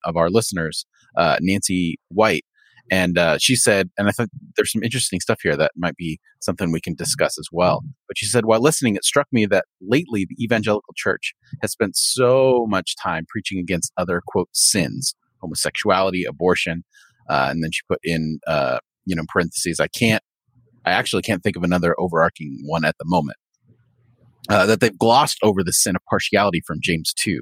of 0.06 0.18
our 0.18 0.30
listeners, 0.30 0.86
uh, 1.18 1.38
Nancy 1.40 1.98
White, 2.10 2.44
and 2.92 3.18
uh, 3.18 3.38
she 3.38 3.56
said, 3.56 3.90
and 3.98 4.08
I 4.08 4.12
thought 4.12 4.30
there's 4.56 4.72
some 4.72 4.84
interesting 4.84 5.20
stuff 5.20 5.40
here 5.42 5.56
that 5.56 5.72
might 5.78 5.96
be 5.96 6.20
something 6.42 6.72
we 6.72 6.82
can 6.82 6.96
discuss 6.96 7.38
as 7.38 7.48
well. 7.52 7.82
But 8.08 8.18
she 8.18 8.26
said, 8.26 8.46
while 8.46 8.60
listening, 8.60 8.96
it 8.96 9.06
struck 9.06 9.28
me 9.32 9.46
that 9.48 9.66
lately 9.82 10.28
the 10.28 10.36
evangelical 10.44 10.94
church 10.96 11.34
has 11.62 11.72
spent 11.72 11.96
so 11.96 12.66
much 12.68 12.96
time 13.02 13.26
preaching 13.30 13.60
against 13.60 13.94
other 13.98 14.22
quote 14.28 14.50
sins, 14.52 15.16
homosexuality, 15.42 16.26
abortion, 16.26 16.84
uh, 17.30 17.48
and 17.50 17.64
then 17.64 17.72
she 17.72 17.82
put 17.90 18.00
in, 18.04 18.40
uh, 18.48 18.80
you 19.06 19.16
know, 19.16 19.24
parentheses, 19.30 19.80
I 19.80 19.88
can't, 19.88 20.24
I 20.86 20.92
actually 20.92 21.22
can't 21.22 21.42
think 21.42 21.56
of 21.56 21.64
another 21.64 21.96
overarching 21.98 22.60
one 22.66 22.84
at 22.84 22.98
the 22.98 23.06
moment. 23.08 23.38
Uh, 24.50 24.66
that 24.66 24.82
they've 24.82 24.98
glossed 24.98 25.38
over 25.42 25.64
the 25.64 25.72
sin 25.72 25.96
of 25.96 26.02
partiality 26.10 26.62
from 26.66 26.80
James 26.82 27.14
2 27.14 27.40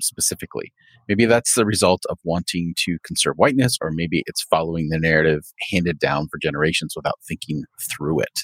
specifically. 0.00 0.72
Maybe 1.08 1.24
that's 1.24 1.54
the 1.54 1.64
result 1.64 2.02
of 2.10 2.18
wanting 2.24 2.74
to 2.84 2.98
conserve 3.04 3.34
whiteness, 3.36 3.78
or 3.80 3.90
maybe 3.90 4.22
it's 4.26 4.42
following 4.42 4.88
the 4.90 4.98
narrative 4.98 5.44
handed 5.70 5.98
down 5.98 6.28
for 6.30 6.38
generations 6.38 6.92
without 6.94 7.18
thinking 7.26 7.64
through 7.90 8.20
it. 8.20 8.40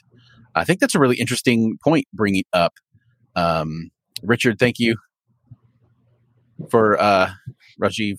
I 0.54 0.64
think 0.64 0.80
that's 0.80 0.94
a 0.94 0.98
really 0.98 1.16
interesting 1.16 1.76
point 1.82 2.06
bringing 2.12 2.44
up. 2.52 2.72
Um, 3.36 3.90
Richard, 4.22 4.58
thank 4.58 4.78
you 4.78 4.96
for 6.70 7.00
uh, 7.00 7.32
Rajiv. 7.82 8.16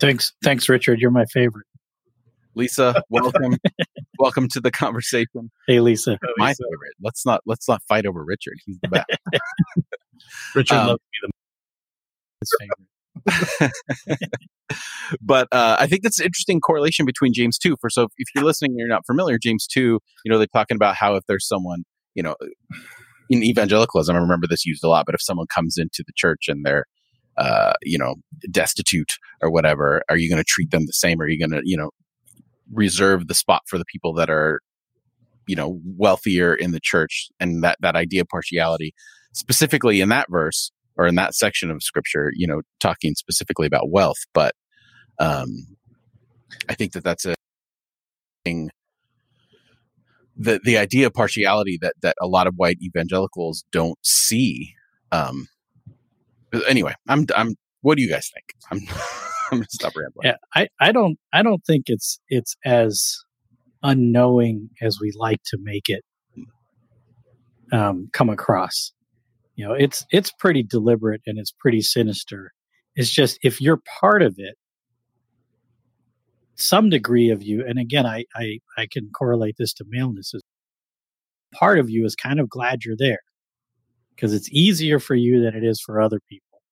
Thanks, 0.00 0.32
thanks, 0.42 0.68
Richard. 0.68 1.00
You're 1.00 1.10
my 1.10 1.24
favorite. 1.26 1.66
Lisa, 2.56 3.02
welcome, 3.10 3.58
welcome 4.18 4.48
to 4.48 4.60
the 4.60 4.70
conversation. 4.70 5.50
Hey, 5.68 5.80
Lisa, 5.80 6.18
my 6.38 6.54
favorite. 6.54 6.94
Let's 7.00 7.26
not 7.26 7.42
let's 7.44 7.68
not 7.68 7.82
fight 7.86 8.06
over 8.06 8.24
Richard. 8.24 8.54
He's 8.64 8.78
the 8.82 8.88
best. 8.88 9.06
Richard 10.54 10.74
um, 10.74 10.86
loves 10.88 11.02
me 11.12 11.18
the 11.22 11.30
most 13.60 13.72
but 15.20 15.48
uh, 15.52 15.76
I 15.78 15.86
think 15.86 16.02
that's 16.02 16.18
an 16.18 16.24
interesting 16.24 16.60
correlation 16.60 17.04
between 17.04 17.34
James 17.34 17.58
2. 17.58 17.76
For 17.78 17.90
so 17.90 18.08
if 18.16 18.28
you're 18.34 18.44
listening 18.44 18.70
and 18.72 18.78
you're 18.78 18.88
not 18.88 19.04
familiar, 19.06 19.38
James 19.38 19.66
2, 19.66 19.80
you 19.80 20.00
know, 20.30 20.38
they're 20.38 20.46
talking 20.46 20.76
about 20.76 20.94
how 20.94 21.14
if 21.14 21.24
there's 21.28 21.46
someone, 21.46 21.84
you 22.14 22.22
know, 22.22 22.36
in 23.28 23.42
evangelicalism, 23.42 24.16
I 24.16 24.18
remember 24.18 24.46
this 24.46 24.64
used 24.64 24.82
a 24.82 24.88
lot, 24.88 25.04
but 25.04 25.14
if 25.14 25.20
someone 25.20 25.46
comes 25.54 25.76
into 25.76 26.02
the 26.06 26.12
church 26.16 26.48
and 26.48 26.64
they're, 26.64 26.86
uh, 27.36 27.74
you 27.82 27.98
know, 27.98 28.14
destitute 28.50 29.18
or 29.42 29.50
whatever, 29.50 30.02
are 30.08 30.16
you 30.16 30.30
going 30.30 30.40
to 30.40 30.44
treat 30.48 30.70
them 30.70 30.86
the 30.86 30.92
same? 30.94 31.20
Are 31.20 31.28
you 31.28 31.38
going 31.38 31.50
to, 31.50 31.60
you 31.62 31.76
know, 31.76 31.90
reserve 32.72 33.28
the 33.28 33.34
spot 33.34 33.62
for 33.66 33.78
the 33.78 33.84
people 33.84 34.12
that 34.14 34.30
are, 34.30 34.60
you 35.46 35.56
know, 35.56 35.80
wealthier 35.84 36.54
in 36.54 36.72
the 36.72 36.80
church? 36.80 37.28
And 37.40 37.62
that, 37.62 37.78
that 37.80 37.96
idea 37.96 38.22
of 38.22 38.28
partiality, 38.28 38.94
specifically 39.32 40.00
in 40.00 40.08
that 40.10 40.26
verse, 40.30 40.72
or 40.96 41.06
in 41.06 41.14
that 41.16 41.34
section 41.34 41.70
of 41.70 41.82
scripture, 41.82 42.32
you 42.34 42.46
know, 42.46 42.62
talking 42.80 43.14
specifically 43.14 43.66
about 43.66 43.90
wealth. 43.90 44.18
But 44.32 44.54
um, 45.18 45.76
I 46.68 46.74
think 46.74 46.92
that 46.92 47.04
that's 47.04 47.26
a 47.26 47.34
thing. 48.44 48.70
The 50.36 50.60
the 50.62 50.76
idea 50.76 51.06
of 51.06 51.14
partiality 51.14 51.78
that 51.80 51.94
that 52.02 52.16
a 52.20 52.26
lot 52.26 52.46
of 52.46 52.54
white 52.56 52.78
evangelicals 52.82 53.64
don't 53.72 53.98
see. 54.02 54.74
Um, 55.12 55.48
anyway, 56.68 56.94
I'm 57.08 57.26
I'm. 57.34 57.54
What 57.82 57.96
do 57.96 58.02
you 58.02 58.10
guys 58.10 58.30
think? 58.32 58.54
I'm 58.70 58.80
I'm 59.50 59.58
gonna 59.58 59.66
stop 59.70 59.94
rambling. 59.96 60.24
Yeah, 60.24 60.36
I 60.54 60.68
I 60.80 60.92
don't 60.92 61.18
I 61.32 61.42
don't 61.42 61.64
think 61.64 61.84
it's 61.88 62.20
it's 62.28 62.56
as 62.64 63.16
unknowing 63.82 64.70
as 64.82 64.98
we 65.00 65.12
like 65.16 65.42
to 65.46 65.58
make 65.60 65.88
it 65.88 66.04
um, 67.72 68.08
come 68.12 68.28
across. 68.30 68.92
You 69.54 69.66
know, 69.66 69.74
it's 69.74 70.04
it's 70.10 70.32
pretty 70.32 70.62
deliberate 70.62 71.22
and 71.26 71.38
it's 71.38 71.52
pretty 71.52 71.80
sinister. 71.82 72.52
It's 72.94 73.10
just 73.10 73.38
if 73.42 73.60
you're 73.60 73.80
part 74.00 74.22
of 74.22 74.34
it, 74.38 74.56
some 76.56 76.90
degree 76.90 77.30
of 77.30 77.42
you, 77.42 77.64
and 77.66 77.78
again, 77.78 78.06
I 78.06 78.24
I, 78.34 78.58
I 78.76 78.86
can 78.90 79.10
correlate 79.10 79.56
this 79.58 79.72
to 79.74 79.84
maleness. 79.88 80.34
Is 80.34 80.42
Part 81.54 81.78
of 81.78 81.88
you 81.88 82.04
is 82.04 82.14
kind 82.16 82.40
of 82.40 82.48
glad 82.48 82.84
you're 82.84 82.96
there 82.98 83.20
because 84.14 84.34
it's 84.34 84.50
easier 84.50 84.98
for 84.98 85.14
you 85.14 85.42
than 85.42 85.54
it 85.54 85.64
is 85.64 85.80
for 85.80 86.00
other 86.00 86.20
people. 86.28 86.62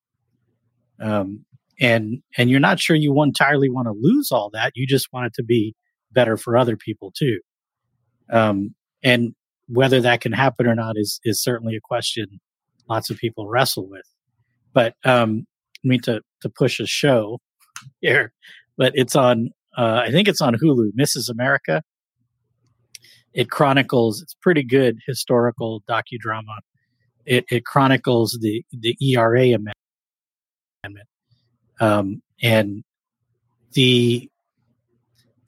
Um, 1.01 1.45
and 1.81 2.23
and 2.37 2.51
you're 2.51 2.61
not 2.61 2.81
sure 2.81 2.97
you 2.97 3.21
entirely 3.23 3.69
want 3.69 3.87
to 3.89 3.95
lose 3.99 4.31
all 4.31 4.51
that. 4.53 4.73
You 4.75 4.87
just 4.87 5.13
want 5.13 5.27
it 5.27 5.35
to 5.35 5.43
be 5.43 5.75
better 6.13 6.37
for 6.37 6.57
other 6.57 6.77
people 6.77 7.13
too. 7.17 7.41
Um, 8.31 8.75
and 9.03 9.35
whether 9.69 10.01
that 10.01 10.21
can 10.21 10.33
happen 10.33 10.67
or 10.67 10.75
not 10.75 10.97
is 10.97 11.21
is 11.25 11.43
certainly 11.43 11.77
a 11.77 11.81
question 11.81 12.41
lots 12.89 13.11
of 13.11 13.17
people 13.17 13.49
wrestle 13.49 13.89
with. 13.89 14.07
But 14.73 14.95
um, 15.05 15.47
I 15.85 15.89
mean 15.89 16.01
to 16.03 16.21
to 16.43 16.49
push 16.49 16.81
a 16.81 16.87
show 16.87 17.41
here, 18.01 18.33
but 18.77 18.93
it's 18.95 19.17
on. 19.17 19.51
Uh, 19.77 20.03
I 20.07 20.13
think 20.13 20.29
it's 20.29 20.41
on 20.41 20.55
Hulu. 20.55 20.93
Mrs. 20.99 21.29
America. 21.29 21.83
It 23.33 23.51
chronicles. 23.51 24.23
It's 24.23 24.35
pretty 24.35 24.63
good 24.63 24.99
historical 25.07 25.83
docudrama. 25.89 26.59
It 27.27 27.45
it 27.51 27.65
chronicles 27.65 28.39
the 28.41 28.65
the 28.71 28.97
ERA 29.01 29.47
amendment, 29.47 29.77
um, 31.81 32.23
and 32.43 32.83
the 33.73 34.31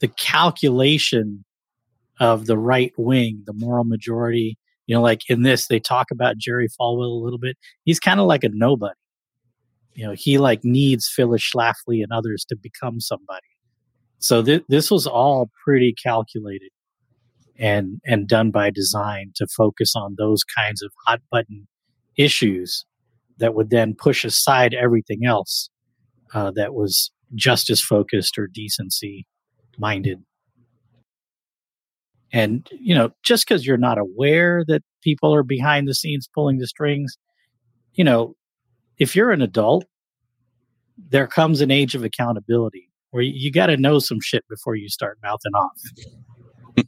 the 0.01 0.09
calculation 0.09 1.45
of 2.21 2.47
the 2.47 2.59
right 2.59 2.93
wing, 2.97 3.43
the 3.47 3.53
moral 3.55 3.85
majority, 3.85 4.59
you 4.87 4.95
know, 4.95 5.03
like 5.03 5.23
in 5.29 5.43
this, 5.43 5.67
they 5.67 5.81
talk 5.81 6.11
about 6.11 6.39
Jerry 6.39 6.69
Falwell 6.69 7.11
a 7.11 7.25
little 7.25 7.39
bit. 7.39 7.57
He's 7.85 8.01
kind 8.01 8.21
of 8.21 8.27
like 8.27 8.45
a 8.45 8.51
nobody. 8.53 8.95
You 9.95 10.07
know, 10.07 10.15
he 10.17 10.39
like 10.39 10.61
needs 10.63 11.09
Phyllis 11.09 11.43
Schlafly 11.43 12.03
and 12.03 12.13
others 12.13 12.45
to 12.51 12.57
become 12.57 13.01
somebody. 13.01 13.47
So 14.19 14.43
th- 14.43 14.65
this 14.69 14.91
was 14.91 15.07
all 15.07 15.51
pretty 15.65 15.95
calculated 16.03 16.71
and 17.59 18.01
and 18.05 18.29
done 18.29 18.51
by 18.51 18.71
design 18.71 19.33
to 19.37 19.47
focus 19.47 19.95
on 19.97 20.17
those 20.19 20.45
kinds 20.45 20.83
of 20.83 20.93
hot 21.07 21.21
button 21.31 21.67
issues 22.17 22.85
that 23.39 23.55
would 23.55 23.71
then 23.71 23.95
push 23.95 24.25
aside 24.25 24.75
everything 24.75 25.25
else 25.25 25.71
uh, 26.35 26.51
that 26.53 26.75
was 26.75 27.11
justice 27.35 27.81
focused 27.81 28.39
or 28.39 28.47
decency 28.47 29.27
minded 29.79 30.23
and, 32.33 32.69
you 32.71 32.95
know, 32.95 33.11
just 33.23 33.47
because 33.47 33.67
you're 33.67 33.77
not 33.77 33.99
aware 33.99 34.65
that 34.67 34.83
people 35.03 35.35
are 35.35 35.43
behind 35.43 35.89
the 35.89 35.95
scenes 35.95 36.29
pulling 36.35 36.59
the 36.59 36.67
strings, 36.67 37.17
you 37.95 38.05
know, 38.05 38.35
if 38.99 39.15
you're 39.17 39.31
an 39.31 39.43
adult, 39.43 39.85
there 40.99 41.27
comes 41.27 41.61
an 41.61 41.71
age 41.71 41.95
of 41.95 42.05
accountability 42.05 42.91
where 43.11 43.23
you, 43.23 43.33
you 43.35 43.53
got 43.53 43.67
to 43.67 43.77
know 43.77 43.99
some 43.99 44.21
shit 44.21 44.45
before 44.49 44.75
you 44.75 44.89
start 44.89 45.19
mouthing 45.23 45.53
off. 45.55 45.81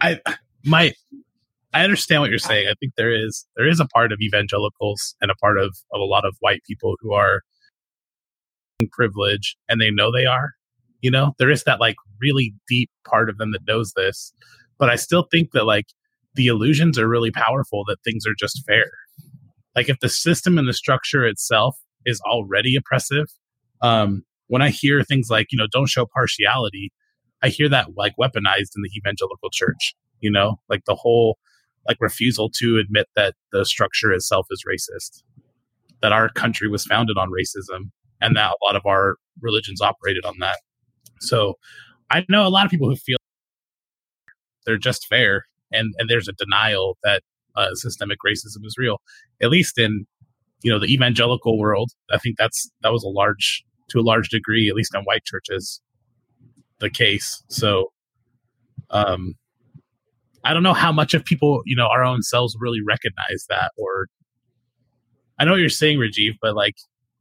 I 0.00 0.20
my 0.64 0.92
I 1.72 1.84
understand 1.84 2.20
what 2.20 2.30
you're 2.30 2.38
saying. 2.38 2.68
I 2.68 2.74
think 2.80 2.94
there 2.96 3.12
is 3.12 3.46
there 3.56 3.68
is 3.68 3.80
a 3.80 3.86
part 3.86 4.12
of 4.12 4.18
evangelicals 4.20 5.14
and 5.20 5.30
a 5.30 5.36
part 5.36 5.58
of, 5.58 5.76
of 5.92 6.00
a 6.00 6.04
lot 6.04 6.24
of 6.24 6.36
white 6.40 6.62
people 6.66 6.96
who 7.00 7.12
are 7.12 7.42
privileged 8.92 9.56
and 9.68 9.80
they 9.80 9.90
know 9.90 10.10
they 10.10 10.26
are 10.26 10.54
you 11.00 11.10
know, 11.10 11.34
there 11.38 11.50
is 11.50 11.64
that 11.64 11.80
like 11.80 11.96
really 12.20 12.54
deep 12.68 12.90
part 13.06 13.30
of 13.30 13.38
them 13.38 13.52
that 13.52 13.66
knows 13.66 13.92
this. 13.96 14.32
But 14.78 14.90
I 14.90 14.96
still 14.96 15.26
think 15.30 15.52
that 15.52 15.64
like 15.64 15.86
the 16.34 16.46
illusions 16.46 16.98
are 16.98 17.08
really 17.08 17.30
powerful 17.30 17.84
that 17.86 17.98
things 18.04 18.24
are 18.26 18.34
just 18.38 18.62
fair. 18.66 18.90
Like 19.74 19.88
if 19.88 20.00
the 20.00 20.08
system 20.08 20.58
and 20.58 20.68
the 20.68 20.72
structure 20.72 21.24
itself 21.24 21.76
is 22.04 22.20
already 22.22 22.76
oppressive, 22.76 23.26
um, 23.82 24.24
when 24.48 24.62
I 24.62 24.70
hear 24.70 25.02
things 25.02 25.30
like, 25.30 25.48
you 25.50 25.58
know, 25.58 25.66
don't 25.70 25.88
show 25.88 26.06
partiality, 26.12 26.92
I 27.42 27.48
hear 27.48 27.68
that 27.68 27.96
like 27.96 28.14
weaponized 28.20 28.72
in 28.76 28.82
the 28.82 28.90
evangelical 28.96 29.48
church, 29.52 29.94
you 30.20 30.30
know, 30.30 30.56
like 30.68 30.84
the 30.86 30.94
whole 30.94 31.38
like 31.88 31.96
refusal 32.00 32.50
to 32.58 32.78
admit 32.78 33.06
that 33.16 33.34
the 33.52 33.64
structure 33.64 34.12
itself 34.12 34.46
is 34.50 34.64
racist, 34.68 35.22
that 36.02 36.12
our 36.12 36.28
country 36.28 36.68
was 36.68 36.84
founded 36.84 37.16
on 37.16 37.30
racism, 37.30 37.90
and 38.20 38.36
that 38.36 38.50
a 38.50 38.64
lot 38.64 38.76
of 38.76 38.84
our 38.86 39.16
religions 39.40 39.80
operated 39.80 40.24
on 40.24 40.34
that. 40.40 40.58
So 41.20 41.54
I 42.10 42.24
know 42.28 42.46
a 42.46 42.48
lot 42.48 42.64
of 42.64 42.70
people 42.70 42.88
who 42.88 42.96
feel 42.96 43.18
they're 44.66 44.78
just 44.78 45.06
fair, 45.06 45.46
and 45.72 45.94
and 45.98 46.08
there's 46.08 46.28
a 46.28 46.32
denial 46.32 46.98
that 47.02 47.22
uh, 47.56 47.74
systemic 47.74 48.18
racism 48.26 48.64
is 48.64 48.76
real. 48.78 49.00
At 49.42 49.50
least 49.50 49.78
in 49.78 50.06
you 50.62 50.70
know 50.70 50.78
the 50.78 50.92
evangelical 50.92 51.58
world, 51.58 51.90
I 52.12 52.18
think 52.18 52.36
that's 52.36 52.70
that 52.82 52.92
was 52.92 53.04
a 53.04 53.08
large 53.08 53.64
to 53.90 54.00
a 54.00 54.02
large 54.02 54.28
degree, 54.28 54.68
at 54.68 54.74
least 54.74 54.94
in 54.94 55.02
white 55.02 55.24
churches, 55.24 55.80
the 56.78 56.90
case. 56.90 57.42
So, 57.48 57.92
um, 58.90 59.34
I 60.44 60.54
don't 60.54 60.62
know 60.62 60.74
how 60.74 60.92
much 60.92 61.14
of 61.14 61.24
people, 61.24 61.62
you 61.66 61.76
know, 61.76 61.86
our 61.86 62.04
own 62.04 62.22
selves 62.22 62.56
really 62.58 62.80
recognize 62.86 63.46
that, 63.48 63.72
or 63.76 64.06
I 65.38 65.44
know 65.44 65.52
what 65.52 65.60
you're 65.60 65.68
saying, 65.68 65.98
Rajiv, 65.98 66.34
but 66.40 66.54
like 66.54 66.76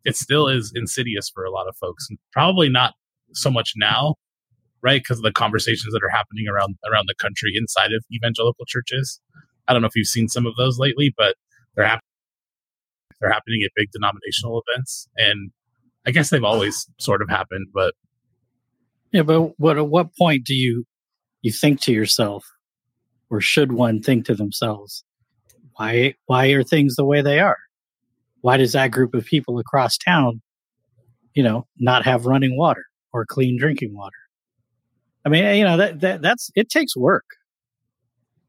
it 0.05 0.15
still 0.15 0.47
is 0.47 0.71
insidious 0.75 1.29
for 1.33 1.43
a 1.43 1.51
lot 1.51 1.67
of 1.67 1.75
folks, 1.77 2.07
and 2.09 2.17
probably 2.31 2.69
not 2.69 2.93
so 3.33 3.51
much 3.51 3.73
now, 3.75 4.15
right? 4.81 5.01
Because 5.01 5.17
of 5.19 5.23
the 5.23 5.31
conversations 5.31 5.93
that 5.93 6.01
are 6.03 6.09
happening 6.09 6.47
around 6.47 6.75
around 6.89 7.07
the 7.07 7.15
country 7.19 7.53
inside 7.55 7.91
of 7.91 8.03
evangelical 8.13 8.65
churches. 8.65 9.19
I 9.67 9.73
don't 9.73 9.81
know 9.81 9.87
if 9.87 9.95
you've 9.95 10.07
seen 10.07 10.29
some 10.29 10.45
of 10.45 10.55
those 10.55 10.79
lately, 10.79 11.13
but 11.17 11.35
they're 11.75 11.85
happening. 11.85 12.01
They're 13.19 13.31
happening 13.31 13.61
at 13.65 13.71
big 13.75 13.91
denominational 13.91 14.61
events, 14.67 15.09
and 15.17 15.51
I 16.05 16.11
guess 16.11 16.29
they've 16.29 16.43
always 16.43 16.89
sort 16.99 17.21
of 17.21 17.29
happened, 17.29 17.67
but 17.73 17.93
yeah. 19.11 19.23
But 19.23 19.59
what 19.59 19.77
at 19.77 19.87
what 19.87 20.15
point 20.17 20.45
do 20.45 20.53
you 20.53 20.85
you 21.41 21.51
think 21.51 21.81
to 21.81 21.91
yourself, 21.91 22.45
or 23.29 23.41
should 23.41 23.71
one 23.71 24.01
think 24.01 24.25
to 24.25 24.35
themselves, 24.35 25.03
why 25.75 26.15
why 26.25 26.47
are 26.47 26.63
things 26.63 26.95
the 26.95 27.05
way 27.05 27.21
they 27.21 27.39
are? 27.39 27.57
Why 28.41 28.57
does 28.57 28.73
that 28.73 28.91
group 28.91 29.13
of 29.13 29.25
people 29.25 29.59
across 29.59 29.97
town, 29.97 30.41
you 31.33 31.43
know, 31.43 31.67
not 31.77 32.05
have 32.05 32.25
running 32.25 32.57
water 32.57 32.85
or 33.13 33.25
clean 33.25 33.57
drinking 33.57 33.95
water? 33.95 34.17
I 35.25 35.29
mean, 35.29 35.55
you 35.55 35.63
know 35.63 35.77
that 35.77 35.99
that 36.01 36.21
that's 36.21 36.49
it 36.55 36.69
takes 36.69 36.95
work. 36.95 37.25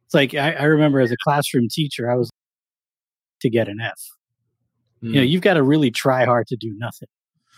It's 0.07 0.15
like 0.15 0.35
I, 0.35 0.53
I 0.53 0.65
remember 0.65 1.01
as 1.01 1.13
a 1.13 1.17
classroom 1.23 1.69
teacher, 1.71 2.11
I 2.11 2.17
was 2.17 2.31
to 3.43 3.51
get 3.51 3.69
an 3.69 3.81
F. 3.81 4.01
Mm. 5.03 5.09
You 5.09 5.15
know, 5.15 5.21
hmm. 5.23 5.27
you've 5.29 5.43
got 5.43 5.55
to 5.55 5.63
really 5.63 5.91
try 5.91 6.25
hard 6.25 6.47
to 6.49 6.57
do 6.57 6.75
nothing. 6.77 7.09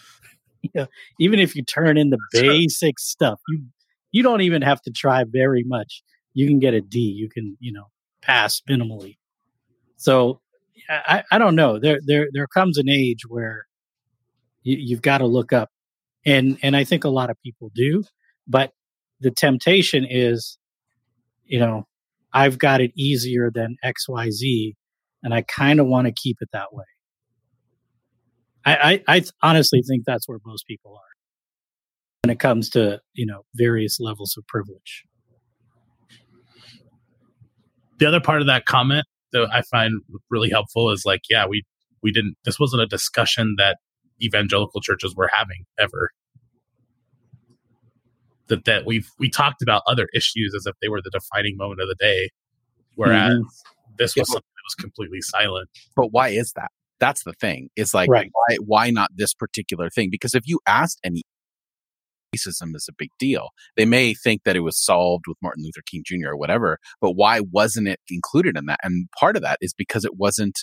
you 0.62 0.70
know, 0.74 0.86
even 1.18 1.38
if 1.38 1.56
you 1.56 1.62
turn 1.62 1.96
in 1.96 2.10
the 2.10 2.18
basic 2.32 2.98
stuff, 2.98 3.40
you 3.48 3.64
you 4.10 4.22
don't 4.22 4.42
even 4.42 4.62
have 4.62 4.80
to 4.82 4.90
try 4.90 5.24
very 5.24 5.64
much. 5.64 6.02
You 6.34 6.46
can 6.46 6.58
get 6.58 6.74
a 6.74 6.80
D. 6.80 6.98
You 6.98 7.28
can, 7.28 7.56
you 7.60 7.72
know, 7.72 7.86
pass 8.22 8.62
minimally. 8.68 9.18
So 9.96 10.40
I, 10.88 11.22
I 11.30 11.38
don't 11.38 11.54
know. 11.54 11.78
There 11.78 12.00
there 12.04 12.28
there 12.32 12.46
comes 12.46 12.78
an 12.78 12.88
age 12.88 13.26
where 13.28 13.66
you, 14.62 14.76
you've 14.78 15.02
got 15.02 15.18
to 15.18 15.26
look 15.26 15.52
up, 15.52 15.70
and 16.24 16.58
and 16.62 16.76
I 16.76 16.84
think 16.84 17.04
a 17.04 17.08
lot 17.10 17.30
of 17.30 17.40
people 17.42 17.70
do. 17.74 18.04
But 18.46 18.72
the 19.20 19.30
temptation 19.30 20.04
is, 20.08 20.58
you 21.44 21.60
know, 21.60 21.86
I've 22.32 22.58
got 22.58 22.80
it 22.80 22.92
easier 22.96 23.50
than 23.52 23.76
X 23.82 24.08
Y 24.08 24.30
Z, 24.30 24.76
and 25.22 25.32
I 25.32 25.42
kind 25.42 25.80
of 25.80 25.86
want 25.86 26.06
to 26.06 26.12
keep 26.12 26.38
it 26.40 26.48
that 26.52 26.72
way. 26.72 26.84
I, 28.64 29.02
I, 29.08 29.16
I 29.16 29.22
honestly 29.42 29.82
think 29.82 30.04
that's 30.06 30.28
where 30.28 30.38
most 30.44 30.66
people 30.66 30.94
are 30.94 31.12
when 32.22 32.30
it 32.30 32.38
comes 32.38 32.70
to 32.70 33.00
you 33.14 33.26
know 33.26 33.42
various 33.54 33.98
levels 34.00 34.36
of 34.36 34.46
privilege. 34.46 35.04
The 38.02 38.08
other 38.08 38.20
part 38.20 38.40
of 38.40 38.48
that 38.48 38.66
comment 38.66 39.06
that 39.30 39.48
I 39.52 39.62
find 39.62 40.00
really 40.28 40.50
helpful 40.50 40.90
is 40.90 41.04
like, 41.04 41.20
yeah, 41.30 41.46
we 41.46 41.62
we 42.02 42.10
didn't. 42.10 42.34
This 42.44 42.58
wasn't 42.58 42.82
a 42.82 42.86
discussion 42.86 43.54
that 43.58 43.76
evangelical 44.20 44.80
churches 44.80 45.14
were 45.14 45.30
having 45.32 45.66
ever. 45.78 46.10
That 48.48 48.64
that 48.64 48.86
we've 48.86 49.08
we 49.20 49.30
talked 49.30 49.62
about 49.62 49.82
other 49.86 50.08
issues 50.12 50.52
as 50.52 50.66
if 50.66 50.74
they 50.82 50.88
were 50.88 51.00
the 51.00 51.10
defining 51.10 51.56
moment 51.56 51.80
of 51.80 51.86
the 51.86 51.94
day, 52.00 52.30
whereas 52.96 53.34
mm-hmm. 53.34 53.94
this 53.98 54.16
was 54.16 54.28
yeah. 54.28 54.32
something 54.32 54.50
that 54.56 54.64
was 54.66 54.74
completely 54.74 55.20
silent. 55.20 55.68
But 55.94 56.08
why 56.08 56.30
is 56.30 56.54
that? 56.56 56.72
That's 56.98 57.22
the 57.22 57.34
thing. 57.34 57.68
It's 57.76 57.94
like 57.94 58.10
right. 58.10 58.32
why 58.32 58.56
why 58.66 58.90
not 58.90 59.10
this 59.14 59.32
particular 59.32 59.90
thing? 59.90 60.08
Because 60.10 60.34
if 60.34 60.42
you 60.44 60.58
asked 60.66 60.98
any 61.04 61.22
racism 62.34 62.74
is 62.74 62.86
a 62.88 62.94
big 62.96 63.10
deal. 63.18 63.50
They 63.76 63.84
may 63.84 64.14
think 64.14 64.42
that 64.44 64.56
it 64.56 64.60
was 64.60 64.82
solved 64.82 65.24
with 65.26 65.38
Martin 65.42 65.64
Luther 65.64 65.82
King 65.86 66.02
Jr. 66.04 66.30
or 66.30 66.36
whatever, 66.36 66.78
but 67.00 67.12
why 67.12 67.40
wasn't 67.40 67.88
it 67.88 68.00
included 68.08 68.56
in 68.56 68.66
that? 68.66 68.80
And 68.82 69.08
part 69.18 69.36
of 69.36 69.42
that 69.42 69.58
is 69.60 69.74
because 69.74 70.04
it 70.04 70.16
wasn't 70.16 70.58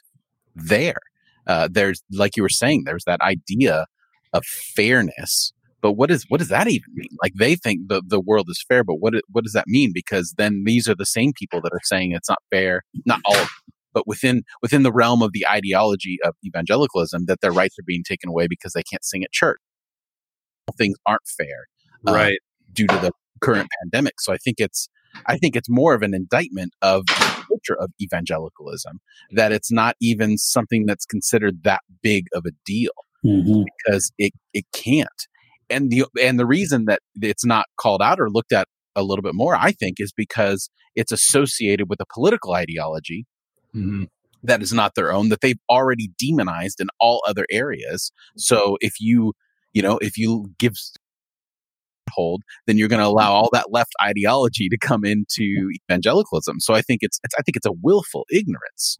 there. 0.56 1.00
Uh, 1.48 1.68
there's, 1.72 2.02
like 2.12 2.36
you 2.38 2.44
were 2.44 2.50
saying, 2.50 2.84
there's 2.86 3.06
that 3.06 3.22
idea 3.22 3.86
of 4.34 4.46
fairness. 4.46 5.54
But 5.82 5.94
what 5.94 6.12
is 6.12 6.26
what 6.28 6.40
does 6.40 6.50
that 6.50 6.68
even 6.68 6.94
mean? 6.94 7.08
Like 7.24 7.32
they 7.36 7.56
think 7.56 7.88
the, 7.88 8.04
the 8.06 8.20
world 8.20 8.48
is 8.50 8.64
fair, 8.68 8.84
but 8.84 8.96
what 8.96 9.14
what 9.30 9.46
does 9.46 9.54
that 9.54 9.64
mean? 9.66 9.92
Because 9.94 10.34
then 10.38 10.64
these 10.66 10.90
are 10.90 10.96
the 10.96 11.06
same 11.06 11.32
people 11.34 11.62
that 11.62 11.72
are 11.72 11.80
saying 11.86 12.12
it's 12.12 12.28
not 12.28 12.44
fair. 12.52 12.84
Not 13.06 13.22
all 13.24 13.46
but 13.94 14.06
within 14.06 14.44
within 14.62 14.84
the 14.84 14.92
realm 14.92 15.22
of 15.22 15.32
the 15.32 15.48
ideology 15.48 16.18
of 16.26 16.36
evangelicalism, 16.46 17.26
that 17.28 17.40
their 17.40 17.54
rights 17.54 17.80
are 17.80 17.84
being 17.88 18.04
taken 18.04 18.30
away 18.30 18.46
because 18.48 18.74
they 18.74 18.84
can't 18.84 19.06
sing 19.06 19.24
at 19.24 19.32
church 19.32 19.60
things 20.78 20.98
aren't 21.06 21.28
fair, 21.38 21.68
uh, 22.08 22.14
right? 22.14 22.40
Due 22.74 22.88
to 22.88 22.98
the 22.98 23.12
current 23.42 23.70
pandemic. 23.82 24.20
So 24.20 24.34
I 24.34 24.38
think 24.38 24.58
it's 24.60 24.90
I 25.26 25.38
think 25.38 25.56
it's 25.56 25.70
more 25.70 25.94
of 25.94 26.02
an 26.02 26.14
indictment 26.14 26.74
of 26.82 27.06
the 27.08 27.46
culture 27.48 27.80
of 27.80 27.92
evangelicalism 28.02 29.00
that 29.32 29.52
it's 29.52 29.72
not 29.72 29.96
even 30.00 30.38
something 30.38 30.86
that's 30.86 31.06
considered 31.06 31.64
that 31.64 31.82
big 32.04 32.26
of 32.34 32.46
a 32.46 32.52
deal 32.66 32.92
mm-hmm. 33.26 33.64
because 33.64 34.12
it 34.18 34.34
it 34.54 34.66
can't. 34.74 35.28
And 35.70 35.92
the 35.92 36.06
and 36.22 36.40
the 36.40 36.46
reason 36.46 36.86
that 36.86 37.02
it's 37.22 37.46
not 37.46 37.66
called 37.80 38.02
out 38.02 38.20
or 38.20 38.30
looked 38.30 38.52
at 38.52 38.68
a 38.96 39.04
little 39.04 39.24
bit 39.24 39.36
more, 39.36 39.56
I 39.56 39.72
think, 39.72 40.00
is 40.00 40.12
because 40.12 40.70
it's 40.96 41.12
associated 41.12 41.90
with 41.90 42.02
a 42.02 42.06
political 42.12 42.54
ideology 42.54 43.26
mm-hmm. 43.76 44.06
that 44.44 44.62
is 44.62 44.74
not 44.74 44.96
their 44.96 45.12
own 45.12 45.30
that 45.30 45.42
they've 45.42 45.60
already 45.70 46.10
demonized 46.20 46.82
in 46.82 46.88
all 47.00 47.24
other 47.28 47.46
areas. 47.52 48.12
So 48.36 48.78
if 48.82 48.94
you 49.00 49.34
you 49.74 49.82
know, 49.82 49.98
if 50.00 50.18
you 50.18 50.52
give 50.58 50.74
hold, 52.10 52.44
then 52.66 52.78
you're 52.78 52.88
going 52.88 53.02
to 53.02 53.08
allow 53.08 53.32
all 53.32 53.50
that 53.54 53.72
left 53.72 53.92
ideology 54.02 54.68
to 54.70 54.78
come 54.78 55.06
into 55.06 55.70
evangelicalism. 55.90 56.60
So 56.60 56.74
I 56.74 56.82
think 56.82 57.00
it's, 57.02 57.20
it's 57.24 57.36
I 57.38 57.42
think 57.44 57.56
it's 57.56 57.66
a 57.66 57.72
willful 57.72 58.26
ignorance 58.32 58.98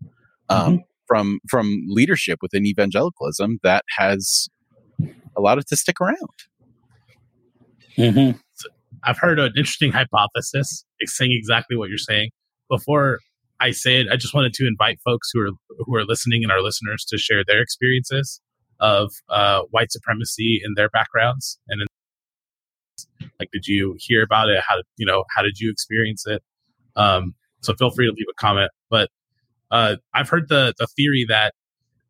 um, 0.50 0.60
mm-hmm. 0.60 0.76
from 1.08 1.40
from 1.50 1.82
leadership 1.88 2.40
within 2.42 2.66
evangelicalism 2.66 3.60
that 3.64 3.84
has 3.98 4.50
allowed 5.38 5.60
it 5.60 5.68
to 5.68 5.76
stick 5.76 6.00
around. 6.02 6.18
Mm-hmm. 7.98 8.38
So 8.54 8.70
I've 9.04 9.18
heard 9.18 9.40
an 9.40 9.54
interesting 9.58 9.92
hypothesis 9.92 10.86
saying 11.06 11.32
exactly 11.32 11.76
what 11.76 11.90
you're 11.90 11.98
saying. 11.98 12.30
Before 12.70 13.20
I 13.60 13.72
say 13.72 14.00
it, 14.00 14.08
I 14.12 14.16
just 14.16 14.34
wanted 14.34 14.54
to 14.54 14.68
invite 14.68 15.00
folks 15.04 15.30
who 15.34 15.42
are 15.42 15.52
who 15.80 15.96
are 15.96 16.06
listening 16.06 16.44
and 16.44 16.52
our 16.52 16.62
listeners 16.62 17.06
to 17.10 17.18
share 17.18 17.44
their 17.46 17.62
experiences 17.62 18.42
of 18.80 19.12
uh, 19.30 19.62
white 19.72 19.92
supremacy 19.92 20.62
in 20.64 20.74
their 20.76 20.90
backgrounds? 20.90 21.60
And 21.68 21.82
in, 21.82 21.88
like 23.40 23.50
did 23.52 23.68
you 23.68 23.96
hear 24.00 24.24
about 24.24 24.50
it? 24.50 24.62
How 24.68 24.78
did 24.78 24.86
you 24.98 25.06
know 25.06 25.24
how 25.36 25.42
did 25.42 25.60
you 25.60 25.72
experience 25.72 26.26
it? 26.26 26.42
Um, 26.96 27.34
so 27.62 27.74
feel 27.76 27.92
free 27.92 28.06
to 28.06 28.12
leave 28.12 28.28
a 28.30 28.34
comment. 28.40 28.72
But 28.90 29.10
uh, 29.72 29.98
i've 30.14 30.28
heard 30.28 30.50
the 30.50 30.74
the 30.80 30.88
theory 30.96 31.26
that 31.30 31.54